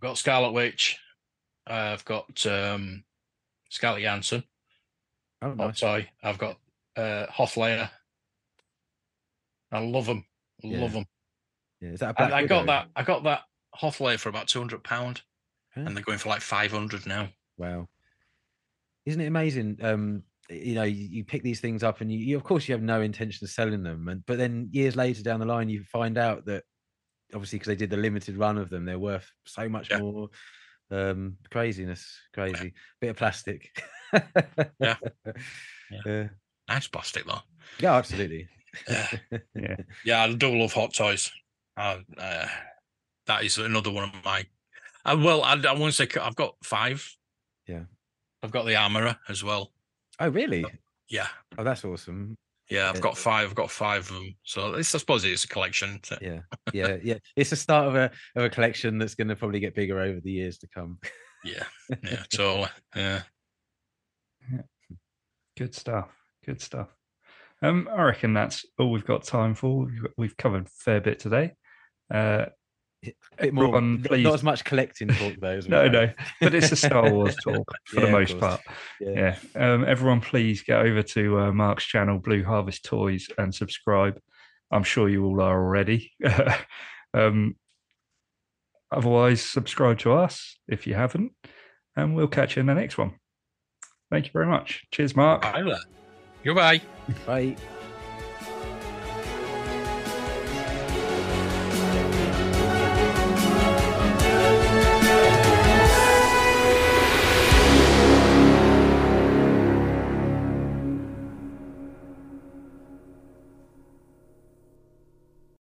I've 0.00 0.08
got 0.08 0.16
Scarlet 0.18 0.52
Witch. 0.52 0.98
Uh, 1.68 1.92
I've 1.92 2.06
got 2.06 2.46
um 2.46 3.04
Scarlett 3.68 4.02
Johansson. 4.02 4.42
oh, 5.42 5.48
Hot 5.48 5.56
nice. 5.58 5.80
toy. 5.80 6.08
I've 6.22 6.38
got 6.38 6.56
uh 6.96 7.26
Hoth 7.26 7.56
Leia. 7.56 7.90
I 9.70 9.80
love 9.80 10.06
them. 10.06 10.24
Yeah. 10.62 10.80
Love 10.80 10.94
them. 10.94 11.04
Yeah, 11.82 11.90
is 11.90 12.00
that 12.00 12.14
a 12.18 12.34
I 12.34 12.46
got 12.46 12.64
that. 12.64 12.88
I 12.96 13.02
got 13.02 13.24
that 13.24 13.42
Hoth 13.74 13.98
Leia 13.98 14.18
for 14.18 14.30
about 14.30 14.48
two 14.48 14.58
hundred 14.58 14.82
pound, 14.84 15.20
and 15.74 15.94
they're 15.94 16.02
going 16.02 16.16
for 16.16 16.30
like 16.30 16.40
five 16.40 16.72
hundred 16.72 17.04
now. 17.06 17.28
Wow. 17.58 17.86
Isn't 19.04 19.20
it 19.20 19.26
amazing? 19.26 19.80
Um, 19.82 20.22
you 20.48 20.76
know, 20.76 20.84
you, 20.84 21.08
you 21.10 21.24
pick 21.24 21.42
these 21.42 21.60
things 21.60 21.82
up 21.82 22.00
and 22.00 22.10
you, 22.10 22.18
you 22.18 22.36
of 22.38 22.44
course 22.44 22.66
you 22.66 22.72
have 22.74 22.82
no 22.82 23.02
intention 23.02 23.44
of 23.44 23.50
selling 23.50 23.82
them. 23.82 24.08
And 24.08 24.24
but 24.24 24.38
then 24.38 24.70
years 24.72 24.96
later 24.96 25.22
down 25.22 25.40
the 25.40 25.46
line 25.46 25.68
you 25.68 25.84
find 25.84 26.16
out 26.16 26.46
that 26.46 26.64
obviously 27.34 27.58
because 27.58 27.68
they 27.68 27.76
did 27.76 27.90
the 27.90 27.96
limited 27.96 28.36
run 28.36 28.58
of 28.58 28.70
them, 28.70 28.84
they're 28.84 28.98
worth 28.98 29.30
so 29.44 29.68
much 29.68 29.90
Yeah. 29.90 29.98
more. 29.98 30.28
Um 30.90 31.36
craziness, 31.50 32.18
crazy. 32.34 32.72
Bit 33.00 33.10
of 33.10 33.16
plastic. 33.16 33.70
Yeah. 34.80 34.96
Yeah. 36.06 36.28
Nice 36.68 36.86
plastic 36.86 37.26
though. 37.26 37.40
Yeah, 37.80 37.94
absolutely. 37.94 38.46
Yeah, 38.88 39.08
Yeah. 39.56 39.76
yeah. 40.04 40.22
I 40.22 40.32
do 40.32 40.54
love 40.56 40.72
hot 40.72 40.94
toys. 40.94 41.32
Uh, 41.76 41.98
uh, 42.16 42.46
that 43.26 43.42
is 43.44 43.58
another 43.58 43.90
one 43.90 44.04
of 44.04 44.24
my. 44.24 44.46
Uh, 45.04 45.16
well, 45.18 45.42
I, 45.42 45.54
I 45.54 45.72
want 45.72 45.92
to 45.92 46.06
say 46.06 46.20
I've 46.20 46.36
got 46.36 46.54
five. 46.62 47.04
Yeah. 47.66 47.84
I've 48.44 48.52
got 48.52 48.66
the 48.66 48.76
armorer 48.76 49.16
as 49.28 49.42
well. 49.42 49.72
Oh 50.20 50.28
really? 50.28 50.64
Yeah, 51.08 51.26
Oh 51.58 51.64
that's 51.64 51.84
awesome. 51.84 52.36
Yeah. 52.70 52.88
I've 52.88 53.00
got 53.00 53.18
five. 53.18 53.48
I've 53.48 53.54
got 53.54 53.70
five 53.70 54.08
of 54.08 54.14
them. 54.14 54.34
So 54.44 54.74
it's, 54.74 54.94
I 54.94 54.98
suppose 54.98 55.24
it's 55.24 55.44
a 55.44 55.48
collection. 55.48 56.00
Yeah. 56.20 56.40
Yeah, 56.72 56.96
yeah. 57.02 57.18
It's 57.36 57.50
the 57.50 57.56
start 57.56 57.88
of 57.88 57.94
a 57.96 58.10
of 58.36 58.44
a 58.44 58.50
collection 58.50 58.98
that's 58.98 59.14
gonna 59.14 59.36
probably 59.36 59.60
get 59.60 59.74
bigger 59.74 60.00
over 60.00 60.20
the 60.20 60.30
years 60.30 60.58
to 60.58 60.68
come. 60.68 60.98
Yeah, 61.44 61.64
yeah. 62.04 62.22
So 62.30 62.66
yeah. 62.94 63.22
Good 65.56 65.74
stuff. 65.74 66.08
Good 66.44 66.60
stuff. 66.60 66.88
Um, 67.62 67.88
I 67.92 68.02
reckon 68.02 68.32
that's 68.32 68.64
all 68.78 68.90
we've 68.90 69.04
got 69.04 69.24
time 69.24 69.54
for. 69.54 69.84
We've, 69.84 70.06
we've 70.16 70.36
covered 70.36 70.66
a 70.66 70.70
fair 70.70 71.00
bit 71.00 71.18
today. 71.18 71.52
Uh, 72.10 72.46
bit 72.46 72.52
more 73.02 73.12
Everyone, 73.38 73.94
not- 74.02 74.04
please- 74.08 74.24
not 74.24 74.34
as 74.34 74.42
much 74.42 74.64
collecting 74.64 75.08
talk 75.08 75.34
though 75.40 75.48
as 75.58 75.64
we 75.66 75.70
no, 75.70 75.82
had. 75.84 75.92
no, 75.92 76.12
but 76.40 76.54
it's 76.54 76.72
a 76.72 76.76
Star 76.76 77.10
Wars 77.12 77.34
talk 77.42 77.66
for 77.86 78.00
Yeah, 78.00 78.06
the 78.06 78.12
most 78.12 78.38
part. 78.38 78.60
Yeah. 79.00 79.36
Yeah. 79.54 79.72
Um, 79.74 79.84
everyone, 79.84 80.20
please 80.20 80.62
get 80.62 80.80
over 80.84 81.02
to 81.02 81.38
uh, 81.40 81.52
Marc's 81.52 81.84
channel, 81.84 82.18
Blue 82.18 82.44
Harvest 82.44 82.84
Toys, 82.84 83.28
and 83.38 83.54
subscribe. 83.54 84.18
I'm 84.70 84.82
sure 84.84 85.08
you 85.08 85.24
all 85.24 85.40
are 85.40 85.58
already. 85.64 86.12
um, 87.14 87.56
otherwise, 88.92 89.42
subscribe 89.42 89.98
to 90.00 90.12
us 90.12 90.58
if 90.68 90.86
you 90.86 90.94
haven't, 90.94 91.32
and 91.96 92.14
we'll 92.14 92.28
catch 92.28 92.56
you 92.56 92.60
in 92.60 92.66
the 92.66 92.74
next 92.74 92.98
one. 92.98 93.14
Thank 94.10 94.26
you 94.26 94.32
very 94.32 94.46
much. 94.46 94.82
Cheers, 94.90 95.16
Marc. 95.16 95.42
Bye 95.42 95.62
there. 95.62 95.76
Goodbye. 96.44 96.80
Bye. 97.26 97.56